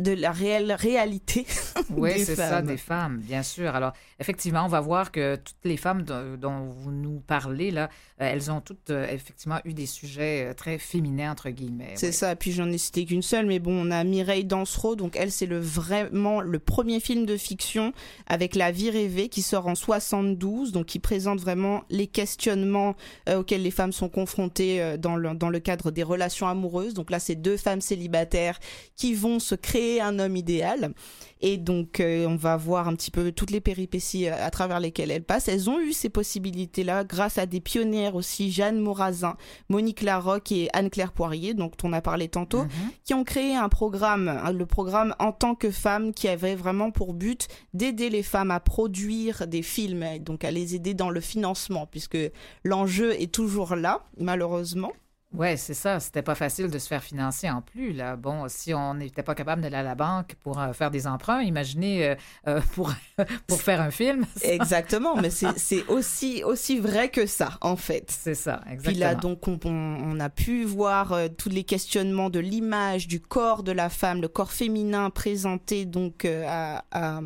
de 0.01 0.13
la 0.13 0.33
réelle 0.33 0.73
réalité 0.73 1.47
Oui, 1.91 2.15
des 2.15 2.25
c'est 2.25 2.37
ça, 2.37 2.63
des 2.63 2.77
femmes, 2.77 3.19
bien 3.19 3.43
sûr. 3.43 3.75
Alors, 3.75 3.93
effectivement, 4.19 4.65
on 4.65 4.69
va 4.69 4.81
voir 4.81 5.13
que 5.13 5.37
toutes 5.37 5.65
les 5.65 5.77
femmes 5.77 6.03
dont, 6.03 6.37
dont 6.37 6.69
vous 6.69 6.91
nous 6.91 7.21
parlez, 7.21 7.71
là, 7.71 7.89
euh, 8.21 8.29
elles 8.33 8.51
ont 8.51 8.61
toutes, 8.61 8.91
euh, 8.91 9.07
effectivement, 9.09 9.61
eu 9.65 9.73
des 9.73 9.87
sujets 9.87 10.51
euh, 10.51 10.55
très 10.55 10.79
féminins, 10.79 11.31
entre 11.31 11.51
guillemets. 11.51 11.93
C'est 11.95 12.09
oui. 12.09 12.13
ça, 12.13 12.35
puis 12.35 12.53
j'en 12.53 12.71
ai 12.71 12.79
cité 12.79 13.05
qu'une 13.05 13.23
seule, 13.23 13.47
mais 13.47 13.59
bon, 13.61 13.87
on 13.87 13.91
a 13.91 14.03
Mireille 14.03 14.45
Dansereau, 14.45 14.97
donc 14.97 15.17
elle, 15.17 15.31
c'est 15.31 15.47
le 15.47 15.59
vraiment 15.59 16.41
le 16.41 16.59
premier 16.59 17.01
film 17.01 17.27
de 17.27 17.37
fiction 17.37 17.93
avec 18.27 18.55
La 18.55 18.73
vie 18.73 18.91
rêvée 18.91 19.29
qui 19.29 19.43
sort 19.43 19.67
en 19.67 19.75
72, 19.75 20.73
donc 20.73 20.87
qui 20.87 20.99
présente 20.99 21.41
vraiment 21.41 21.85
les 21.91 22.07
questionnements 22.07 22.97
euh, 23.29 23.41
auxquels 23.41 23.63
les 23.63 23.71
femmes 23.71 23.93
sont 23.93 24.09
confrontées 24.09 24.81
euh, 24.81 24.97
dans, 24.97 25.17
le, 25.17 25.35
dans 25.35 25.51
le 25.51 25.61
cadre 25.61 25.91
des 25.91 26.03
relations 26.03 26.49
amoureuses. 26.49 26.95
Donc 26.95 27.11
là, 27.11 27.19
c'est 27.19 27.35
deux 27.35 27.57
femmes 27.57 27.81
célibataires 27.81 28.59
qui 28.97 29.15
vont 29.15 29.39
se 29.39 29.55
créer 29.55 29.84
un 30.01 30.19
homme 30.19 30.37
idéal. 30.37 30.93
Et 31.41 31.59
donc, 31.59 32.01
euh, 32.01 32.27
on 32.27 32.37
va 32.37 32.57
voir 32.57 32.89
un 32.89 32.95
petit 32.95 33.11
peu 33.11 33.31
toutes 33.31 33.51
les 33.51 33.61
péripéties 33.61 34.29
euh, 34.29 34.35
à 34.47 34.51
travers 34.51 34.81
lesquelles 34.81 35.11
elles 35.11 35.25
passent. 35.25 35.49
Elles 35.49 35.69
ont 35.69 35.79
eu 35.79 35.93
ces 35.93 36.09
possibilités-là 36.09 37.05
grâce 37.05 37.37
à 37.37 37.45
des 37.45 37.61
pionnières 37.61 38.15
aussi, 38.15 38.51
Jeanne 38.51 38.79
Morazin, 38.81 39.37
Monique 39.69 40.01
Larocque 40.03 40.53
et 40.53 40.69
Anne-Claire 40.73 41.13
Poirier, 41.13 41.53
dont 41.53 41.71
on 41.83 41.93
a 41.93 42.01
parlé 42.01 42.29
tantôt, 42.29 42.63
Mhm. 42.63 42.71
qui 43.05 43.13
ont 43.15 43.25
créé 43.25 43.55
un 43.55 43.69
programme, 43.69 44.29
hein, 44.29 44.53
le 44.53 44.65
programme 44.67 45.15
En 45.19 45.33
tant 45.33 45.55
que 45.55 45.71
femme, 45.71 46.13
qui 46.15 46.29
avait 46.29 46.55
vraiment 46.55 46.91
pour 46.91 47.13
but 47.13 47.49
d'aider 47.75 48.09
les 48.11 48.23
femmes 48.23 48.51
à 48.51 48.61
produire 48.61 49.47
des 49.47 49.63
films, 49.63 50.03
et 50.03 50.19
donc 50.19 50.45
à 50.45 50.51
les 50.51 50.75
aider 50.75 50.95
dans 50.95 51.11
le 51.11 51.21
financement, 51.21 51.87
puisque 51.87 52.19
l'enjeu 52.65 53.13
est 53.21 53.31
toujours 53.33 53.77
là, 53.77 54.05
malheureusement. 54.19 54.93
Oui, 55.37 55.59
c'est 55.59 55.75
ça. 55.75 55.99
C'était 55.99 56.23
pas 56.23 56.37
facile 56.37 56.69
de 56.71 56.79
se 56.79 56.87
faire 56.87 57.03
financer 57.03 57.51
en 57.51 57.61
plus. 57.61 57.93
Là. 57.93 58.15
Bon, 58.17 58.47
si 58.49 58.73
on 58.73 58.95
n'était 58.95 59.23
pas 59.25 59.35
capable 59.35 59.63
d'aller 59.63 59.77
à 59.77 59.83
la 59.83 59.95
banque 59.97 60.37
pour 60.43 60.61
euh, 60.61 60.73
faire 60.73 60.91
des 60.93 61.07
emprunts, 61.09 61.43
imaginez 61.43 62.07
euh, 62.11 62.15
euh, 62.47 62.61
pour, 62.75 62.93
pour 63.49 63.61
faire 63.61 63.81
un 63.81 63.91
film. 63.91 64.25
Exactement, 64.43 65.17
mais 65.17 65.31
c'est 65.31 65.59
c'est 65.59 65.85
aussi, 65.89 66.45
aussi 66.45 66.79
vrai 66.79 67.09
que 67.09 67.27
ça, 67.27 67.59
en 67.63 67.75
fait. 67.77 68.11
C'est 68.11 68.35
ça, 68.35 68.61
exactement. 68.71 68.83
Puis 68.93 68.95
là, 68.95 69.15
donc, 69.17 69.49
on, 69.49 69.59
on- 69.65 70.21
a 70.21 70.31
pu 70.31 70.65
voir 70.65 71.13
euh, 71.13 71.27
tous 71.29 71.49
les 71.49 71.65
questionnements 71.65 72.31
de 72.31 72.39
l'image, 72.39 73.09
du 73.09 73.21
corps 73.21 73.65
de 73.65 73.73
la 73.73 73.89
femme, 73.89 74.21
le 74.23 74.29
corps 74.29 74.53
féminin 74.53 75.11
présenté 75.11 75.85
donc 75.85 76.25
à, 76.25 76.85
à- 76.93 77.21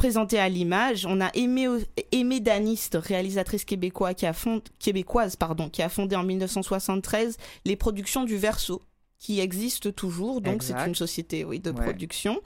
présenté 0.00 0.38
à 0.38 0.48
l'image. 0.48 1.04
On 1.04 1.20
a 1.20 1.28
Aimé, 1.34 1.66
Aimé 2.10 2.40
Daniste, 2.40 2.96
réalisatrice 2.98 3.66
québécois, 3.66 4.14
qui 4.14 4.24
a 4.24 4.32
fond- 4.32 4.62
québécoise, 4.78 5.36
pardon, 5.36 5.68
qui 5.68 5.82
a 5.82 5.90
fondé 5.90 6.16
en 6.16 6.22
1973 6.24 7.36
les 7.66 7.76
productions 7.76 8.24
du 8.24 8.38
Verseau, 8.38 8.80
qui 9.18 9.40
existent 9.40 9.90
toujours. 9.90 10.40
Donc, 10.40 10.62
c'est 10.62 10.72
une 10.72 10.94
société 10.94 11.44
oui, 11.44 11.60
de 11.60 11.70
Ouais. 11.70 11.84
production. 11.84 12.40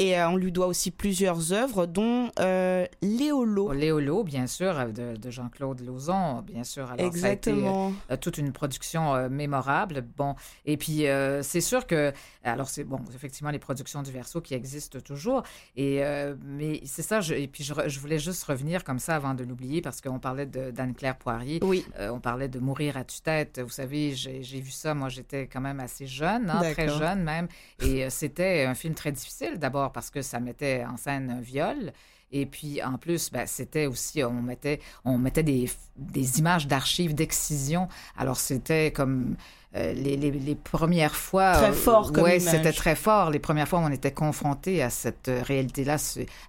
Et 0.00 0.18
euh, 0.18 0.30
on 0.30 0.36
lui 0.36 0.50
doit 0.50 0.66
aussi 0.66 0.90
plusieurs 0.90 1.52
œuvres, 1.52 1.84
dont 1.84 2.30
euh, 2.40 2.86
Léolo. 3.02 3.70
Léolo, 3.72 4.24
bien 4.24 4.46
sûr, 4.46 4.78
euh, 4.78 4.86
de, 4.86 5.14
de 5.14 5.30
Jean-Claude 5.30 5.82
Lauzon, 5.82 6.40
bien 6.40 6.64
sûr. 6.64 6.84
Alors, 6.90 6.96
ça 6.96 7.02
a 7.26 7.32
été, 7.32 7.50
Exactement. 7.50 7.92
toute 8.22 8.38
une 8.38 8.50
production 8.50 9.28
mémorable. 9.28 10.02
Bon, 10.16 10.36
et 10.64 10.78
puis 10.78 11.04
c'est 11.42 11.60
sûr 11.60 11.86
que, 11.86 12.14
alors 12.44 12.68
c'est 12.70 12.84
bon, 12.84 13.00
effectivement 13.14 13.50
les 13.50 13.58
productions 13.58 14.02
du 14.02 14.10
Verseau 14.10 14.40
qui 14.40 14.54
existent 14.54 15.00
toujours. 15.00 15.42
Et 15.76 16.02
mais 16.44 16.80
c'est 16.86 17.02
ça. 17.02 17.20
Je, 17.20 17.34
et 17.34 17.46
puis 17.46 17.62
je, 17.62 18.00
voulais 18.00 18.18
juste 18.18 18.44
revenir 18.44 18.84
comme 18.84 18.98
ça 18.98 19.16
avant 19.16 19.34
de 19.34 19.44
l'oublier 19.44 19.82
parce 19.82 20.00
qu'on 20.00 20.18
parlait 20.18 20.46
d'Anne-Claire 20.46 21.16
Poirier. 21.16 21.60
Oui. 21.62 21.84
On 21.98 22.20
parlait 22.20 22.48
de 22.48 22.58
mourir 22.58 22.96
à 22.96 23.04
tue-tête. 23.04 23.60
Vous 23.62 23.68
savez, 23.68 24.14
j'ai 24.14 24.60
vu 24.60 24.70
ça. 24.70 24.94
Moi, 24.94 25.10
j'étais 25.10 25.46
quand 25.46 25.60
même 25.60 25.80
assez 25.80 26.06
jeune, 26.06 26.48
hein, 26.48 26.62
très 26.72 26.88
jeune 26.88 27.22
même. 27.22 27.48
Et 27.82 28.08
c'était 28.08 28.64
un 28.64 28.74
film 28.74 28.94
très 28.94 29.12
difficile 29.12 29.58
d'abord 29.58 29.89
parce 29.92 30.10
que 30.10 30.22
ça 30.22 30.40
mettait 30.40 30.84
en 30.84 30.96
scène 30.96 31.30
un 31.30 31.40
viol. 31.40 31.92
Et 32.32 32.46
puis, 32.46 32.82
en 32.82 32.96
plus, 32.96 33.30
ben, 33.30 33.46
c'était 33.46 33.86
aussi, 33.86 34.22
on 34.22 34.42
mettait, 34.42 34.80
on 35.04 35.18
mettait 35.18 35.42
des, 35.42 35.68
des 35.96 36.38
images 36.38 36.68
d'archives, 36.68 37.14
d'excision. 37.14 37.88
Alors, 38.16 38.36
c'était 38.36 38.92
comme 38.92 39.36
euh, 39.76 39.92
les, 39.92 40.16
les- 40.16 40.30
les 40.32 40.54
premières 40.56 41.14
fois. 41.14 41.52
Très 41.52 41.72
fort 41.72 42.12
comme 42.12 42.26
image. 42.26 42.40
c'était 42.42 42.72
très 42.72 42.96
fort. 42.96 43.30
Les 43.30 43.38
premières 43.38 43.68
fois 43.68 43.78
où 43.78 43.82
on 43.82 43.90
était 43.92 44.10
confronté 44.12 44.82
à 44.82 44.90
cette 44.90 45.28
euh, 45.28 45.42
réalité-là, 45.44 45.96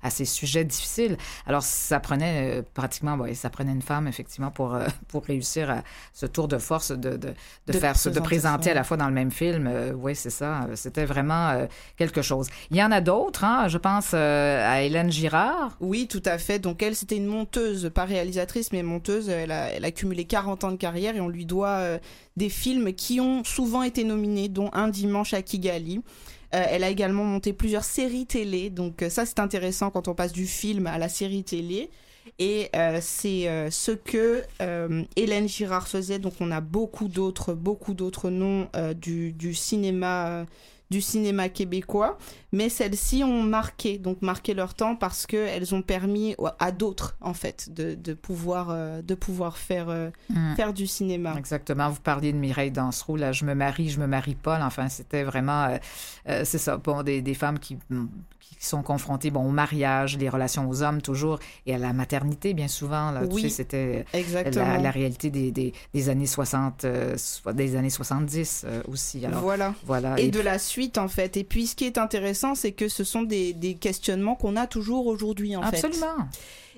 à 0.02 0.10
ces 0.10 0.26
sujets 0.26 0.64
difficiles. 0.66 1.18
Alors, 1.46 1.62
ça 1.62 2.00
prenait 2.00 2.60
euh, 2.60 2.62
pratiquement, 2.74 3.16
ouais, 3.18 3.36
ça 3.36 3.50
prenait 3.52 3.72
une 3.74 3.82
femme, 3.84 4.08
effectivement, 4.08 4.50
pour, 4.50 4.74
euh, 4.74 4.88
pour 5.08 5.24
réussir 5.24 5.70
à 5.70 5.84
ce 6.14 6.26
tour 6.26 6.48
de 6.48 6.58
force 6.58 6.92
de, 6.92 6.96
de, 7.12 7.18
de, 7.18 7.34
De 7.68 7.74
faire, 7.74 7.96
ce- 7.96 8.10
de 8.10 8.20
présenter 8.20 8.66
ça. 8.66 8.72
à 8.72 8.74
la 8.74 8.84
fois 8.84 8.98
dans 8.98 9.08
le 9.08 9.14
même 9.14 9.32
film. 9.32 9.68
Euh, 9.68 9.94
oui, 9.94 10.16
c'est 10.16 10.30
ça. 10.32 10.64
Euh, 10.64 10.76
C'était 10.76 11.06
vraiment 11.06 11.50
euh, 11.50 11.66
quelque 11.98 12.22
chose. 12.24 12.48
Il 12.72 12.78
y 12.78 12.84
en 12.84 12.92
a 12.92 13.02
d'autres, 13.02 13.44
hein. 13.44 13.68
Je 13.68 13.78
pense 13.78 14.12
euh, 14.16 14.68
à 14.68 14.82
Hélène 14.82 15.12
Girard. 15.12 15.78
Oui, 15.80 16.08
tout 16.08 16.24
à 16.26 16.38
fait. 16.40 16.58
Donc 16.58 16.82
elle, 16.82 16.96
c'était 16.96 17.18
une 17.18 17.28
monteuse, 17.28 17.92
pas 17.94 18.06
réalisatrice, 18.06 18.72
mais 18.72 18.82
monteuse. 18.82 19.30
Elle 19.30 19.52
a, 19.52 19.70
elle 19.74 19.86
a 19.86 19.92
cumulé 19.92 20.26
40 20.26 20.64
ans 20.64 20.72
de 20.72 20.78
carrière 20.78 21.16
et 21.16 21.22
on 21.22 21.30
lui 21.30 21.46
doit 21.46 21.68
euh, 21.70 22.00
des 22.38 22.50
films 22.50 22.94
qui 22.94 23.11
ont 23.20 23.44
souvent 23.44 23.84
été 23.84 24.04
nominés, 24.04 24.48
dont 24.48 24.70
Un 24.74 24.88
dimanche 24.88 25.34
à 25.34 25.42
Kigali. 25.42 26.02
Euh, 26.54 26.64
elle 26.68 26.84
a 26.84 26.90
également 26.90 27.24
monté 27.24 27.54
plusieurs 27.54 27.86
séries 27.86 28.26
télé, 28.26 28.70
donc 28.70 29.04
euh, 29.04 29.10
ça 29.10 29.26
c'est 29.26 29.40
intéressant 29.40 29.90
quand 29.90 30.10
on 30.10 30.14
passe 30.14 30.34
du 30.34 30.46
film 30.46 30.86
à 30.86 30.98
la 30.98 31.08
série 31.08 31.44
télé. 31.44 31.90
Et 32.40 32.70
euh, 32.76 33.00
c'est 33.02 33.50
ce 33.72 33.92
que 33.92 34.44
Hélène 35.16 35.48
Girard 35.48 35.88
faisait. 35.88 36.20
Donc 36.20 36.34
on 36.40 36.52
a 36.52 36.62
beaucoup 36.62 37.08
d'autres, 37.08 37.54
beaucoup 37.54 37.94
d'autres 37.94 38.30
noms 38.30 38.68
du, 38.96 39.54
cinéma, 39.54 40.46
du 40.92 41.02
cinéma 41.02 41.50
québécois 41.50 42.20
mais 42.54 42.68
celles-ci 42.68 43.24
ont 43.24 43.44
marqué, 43.44 43.98
donc 43.98 44.22
marqué 44.22 44.54
leur 44.54 44.74
temps 44.74 44.98
parce 44.98 45.26
que 45.26 45.38
elles 45.38 45.74
ont 45.74 45.82
permis 45.82 46.36
à 46.60 46.72
d'autres 46.74 47.16
en 47.22 47.34
fait 47.34 47.70
de, 47.74 47.96
de 47.96 48.14
pouvoir 48.14 48.68
euh, 48.70 49.02
de 49.02 49.16
pouvoir 49.16 49.58
faire 49.58 49.90
euh, 49.90 50.10
Mm. 50.30 50.56
faire 50.56 50.74
du 50.74 50.86
cinéma. 50.88 51.34
Exactement. 51.38 51.90
Vous 51.90 52.02
parliez 52.02 52.34
de 52.34 52.38
Mireille 52.38 52.72
Dansereau, 52.72 53.16
là, 53.16 53.32
je 53.32 53.46
me 53.46 53.54
marie, 53.56 53.90
je 53.90 54.00
me 54.00 54.06
marie 54.08 54.36
pas. 54.36 54.60
Enfin, 54.66 54.90
c'était 54.90 55.24
vraiment, 55.24 55.64
euh, 55.66 55.78
euh, 56.28 56.42
c'est 56.46 56.58
ça, 56.58 56.76
bon, 56.78 57.04
des, 57.04 57.22
des 57.22 57.34
femmes 57.34 57.58
qui, 57.60 57.78
mm, 57.90 58.06
qui 58.62 58.68
sont 58.68 58.84
confrontées, 58.84 59.32
bon, 59.32 59.44
au 59.44 59.50
mariage, 59.50 60.20
les 60.20 60.30
relations 60.30 60.70
aux 60.70 60.84
hommes 60.84 61.02
toujours, 61.02 61.40
et 61.66 61.74
à 61.74 61.80
la 61.80 61.94
maternité, 61.94 62.54
bien 62.54 62.68
souvent. 62.68 63.10
Là, 63.10 63.24
Oui, 63.28 63.42
tu 63.42 63.50
sais, 63.50 63.56
c'était 63.56 64.06
Exactement. 64.14 64.68
la, 64.68 64.78
la 64.78 64.92
réalité 64.92 65.32
des, 65.32 65.50
des, 65.52 65.74
des 65.96 66.10
années 66.10 66.28
60, 66.28 66.86
euh, 66.86 67.18
so- 67.18 67.52
des 67.54 67.76
années 67.76 67.90
70 67.90 68.66
euh, 68.68 68.84
aussi. 68.88 69.26
Alors, 69.26 69.42
voilà. 69.42 69.74
voilà. 69.84 70.20
Et, 70.20 70.26
Et 70.26 70.28
de 70.32 70.38
puis- 70.38 70.46
la 70.46 70.60
suite 70.60 71.00
en 71.00 71.08
fait. 71.08 71.38
Et 71.38 71.44
puis 71.44 71.66
ce 71.66 71.76
qui 71.76 71.86
est 71.86 71.98
intéressant, 71.98 72.54
c'est 72.54 72.72
que 72.72 72.88
ce 72.88 73.04
sont 73.04 73.24
des, 73.24 73.54
des 73.54 73.74
questionnements 73.74 74.36
qu'on 74.36 74.56
a 74.56 74.68
toujours 74.68 75.08
aujourd'hui 75.08 75.56
en 75.56 75.64
fait. 75.64 75.84
Absolument. 75.84 76.28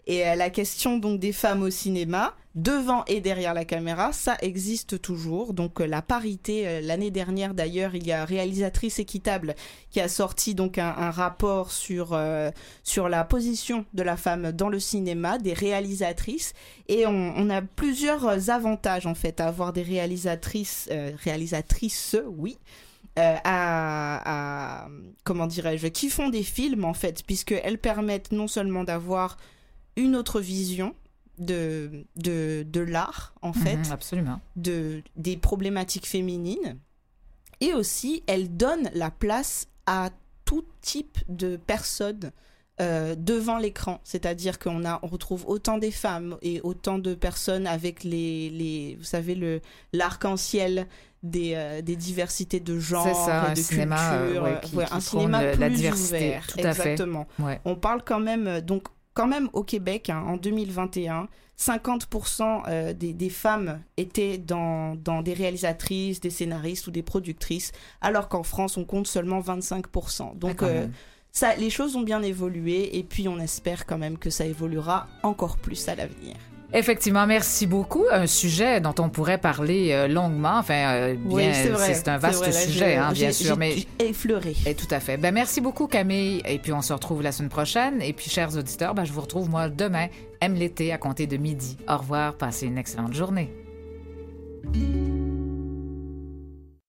Et 0.07 0.25
euh, 0.25 0.36
la 0.36 0.49
question 0.49 0.97
donc 0.97 1.19
des 1.19 1.34
femmes 1.34 1.63
au 1.63 1.69
cinéma, 1.69 2.34
devant 2.56 3.04
et 3.06 3.20
derrière 3.20 3.54
la 3.54 3.66
caméra, 3.66 4.14
ça 4.14 4.38
existe 4.41 5.01
toujours. 5.01 5.54
Donc 5.54 5.82
euh, 5.82 5.88
la 5.88 6.01
parité, 6.01 6.68
euh, 6.68 6.82
l'année 6.82 7.12
dernière 7.12 7.54
d'ailleurs, 7.54 7.95
il 7.95 8.06
y 8.06 8.12
a 8.12 8.26
Réalisatrice 8.26 8.99
équitable 8.99 9.56
qui 9.89 9.99
a 9.99 10.08
sorti 10.08 10.54
donc 10.56 10.78
un, 10.78 11.12
rapport 11.12 11.72
sur, 11.72 12.14
euh, 12.14 12.51
sur 12.84 13.10
la 13.10 13.24
position 13.24 13.86
de 13.93 14.04
la 14.04 14.18
femme 14.18 14.51
dans 14.51 14.70
le 14.70 14.80
cinéma, 14.80 15.38
des 15.39 15.54
réalisatrices. 15.54 16.54
Et 16.88 17.06
on, 17.08 17.49
a 17.49 17.62
plusieurs 17.62 18.49
avantages 18.49 19.06
en 19.06 19.16
fait 19.16 19.39
à 19.39 19.47
avoir 19.47 19.74
des 19.74 19.84
réalisatrices, 19.84 20.89
réalisatrices, 21.24 22.16
oui. 22.28 22.58
à, 23.16 24.84
à- 24.84 24.88
comment 25.24 25.47
dirais-je 25.47 25.88
qui 25.88 26.10
font 26.10 26.30
des 26.30 26.43
films 26.43 26.86
en 26.86 26.93
fait 26.93 27.24
puisqu'elles 27.26 27.78
permettent 27.78 28.32
non 28.32 28.47
seulement 28.47 28.84
d'avoir 28.84 29.38
une 29.95 30.16
autre 30.16 30.39
vision 30.39 30.95
de, 31.39 32.05
de, 32.15 32.63
de 32.67 32.79
l'art 32.81 33.34
en 33.41 33.53
fait 33.53 33.75
Mhm, 33.77 33.91
absolument. 33.91 34.39
de, 34.55 35.01
des 35.15 35.36
problématiques 35.38 36.05
féminines 36.07 36.77
et 37.61 37.73
aussi 37.73 38.23
elles 38.27 38.55
donnent 38.55 38.89
la 38.93 39.09
place 39.11 39.67
à 39.86 40.09
tout 40.45 40.65
type 40.81 41.17
de 41.29 41.55
personnes 41.57 42.31
euh, 42.81 43.15
devant 43.15 43.59
l'écran, 43.59 43.99
c'est-à-dire 44.03 44.57
qu'on 44.57 44.84
a, 44.84 44.99
on 45.03 45.07
retrouve 45.07 45.43
autant 45.47 45.77
des 45.77 45.91
femmes 45.91 46.38
et 46.41 46.59
autant 46.61 46.97
de 46.97 47.13
personnes 47.13 47.67
avec 47.67 48.03
les, 48.03 48.49
les 48.49 48.95
vous 48.97 49.03
savez, 49.03 49.36
le 49.36 49.61
l'arc-en-ciel 49.93 50.88
des, 51.21 51.53
euh, 51.55 51.81
des 51.81 51.95
diversités 51.95 52.59
de 52.59 52.77
genre, 52.79 53.25
ça, 53.25 53.45
et 53.47 53.51
un 53.51 53.53
de 53.53 53.59
cinéma, 53.59 54.13
euh, 54.13 54.25
culture, 54.25 54.43
ouais, 54.43 54.49
euh, 54.51 54.59
qui- 54.59 54.75
ouais, 54.75 54.86
qui 54.86 54.93
un 54.93 54.99
cinéma 54.99 55.39
plus 55.43 55.59
la 55.59 55.69
diversité, 55.69 56.15
ouvert, 56.17 56.47
tout 56.47 56.59
à 56.59 56.61
fait. 56.61 56.67
exactement. 56.69 57.27
Ouais. 57.39 57.61
On 57.63 57.75
parle 57.75 58.03
quand 58.03 58.19
même, 58.19 58.59
donc, 58.61 58.88
quand 59.14 59.28
même 59.28 59.49
au 59.53 59.64
Québec, 59.64 60.09
hein, 60.09 60.24
en 60.28 60.38
2021, 60.38 61.28
50% 61.59 62.64
euh, 62.68 62.93
des, 62.93 63.14
des 63.14 63.30
femmes 63.30 63.82
étaient 63.97 64.38
dans, 64.38 64.95
dans 64.95 65.22
des 65.22 65.34
réalisatrices, 65.34 66.20
des 66.20 66.30
scénaristes 66.30 66.88
ou 66.88 66.91
des 66.91 67.03
productrices, 67.03 67.72
alors 68.01 68.28
qu'en 68.28 68.43
France, 68.43 68.78
on 68.78 68.86
compte 68.86 69.07
seulement 69.07 69.39
25%. 69.39 70.38
Donc, 70.38 70.51
Ah, 70.51 70.53
quand 70.55 70.66
euh, 70.66 70.88
ça, 71.32 71.55
les 71.55 71.70
choses 71.70 71.95
ont 71.95 72.01
bien 72.01 72.22
évolué 72.22 72.97
et 72.97 73.03
puis 73.03 73.28
on 73.28 73.39
espère 73.39 73.86
quand 73.86 73.97
même 73.97 74.18
que 74.18 74.30
ça 74.30 74.45
évoluera 74.45 75.07
encore 75.22 75.57
plus 75.57 75.88
à 75.88 75.95
l'avenir. 75.95 76.36
Effectivement, 76.74 77.28
merci 77.28 77.67
beaucoup. 77.67 78.05
Un 78.11 78.26
sujet 78.26 78.82
dont 78.82 78.95
on 78.99 79.09
pourrait 79.09 79.38
parler 79.38 79.89
euh, 79.91 80.07
longuement. 80.07 80.57
Enfin, 80.57 80.93
euh, 80.93 81.13
bien, 81.15 81.28
Oui, 81.28 81.43
c'est 81.78 82.07
un 82.07 82.17
vaste 82.17 82.39
vrai, 82.39 82.47
là, 82.47 82.51
sujet, 82.53 82.93
je- 82.95 82.99
hein, 82.99 83.11
bien 83.13 83.32
sûr. 83.32 83.57
Mais 83.57 83.76
effleuré. 83.99 84.55
Et 84.65 84.74
tout 84.74 84.88
à 84.89 84.99
fait. 84.99 85.17
Ben, 85.17 85.32
merci 85.34 85.61
beaucoup, 85.61 85.86
Camille. 85.88 86.41
Et 86.47 86.57
puis, 86.57 86.74
on 86.74 86.82
se 86.82 86.91
retrouve 86.91 87.21
la 87.21 87.32
semaine 87.32 87.49
prochaine. 87.49 88.01
Et 88.01 88.11
puis, 88.13 88.30
chers 88.30 88.57
auditeurs, 88.57 88.95
ben, 88.95 89.03
je 89.05 89.13
vous 89.13 89.21
retrouve, 89.21 89.49
moi, 89.49 89.69
demain. 89.69 90.07
Aime 90.41 90.55
l'été 90.55 90.91
à 90.91 90.97
compter 90.97 91.28
de 91.28 91.38
midi. 91.38 91.78
Au 91.88 91.97
revoir. 91.97 92.34
Passez 92.34 92.65
une 92.65 92.78
excellente 92.80 93.13
journée. 93.13 93.49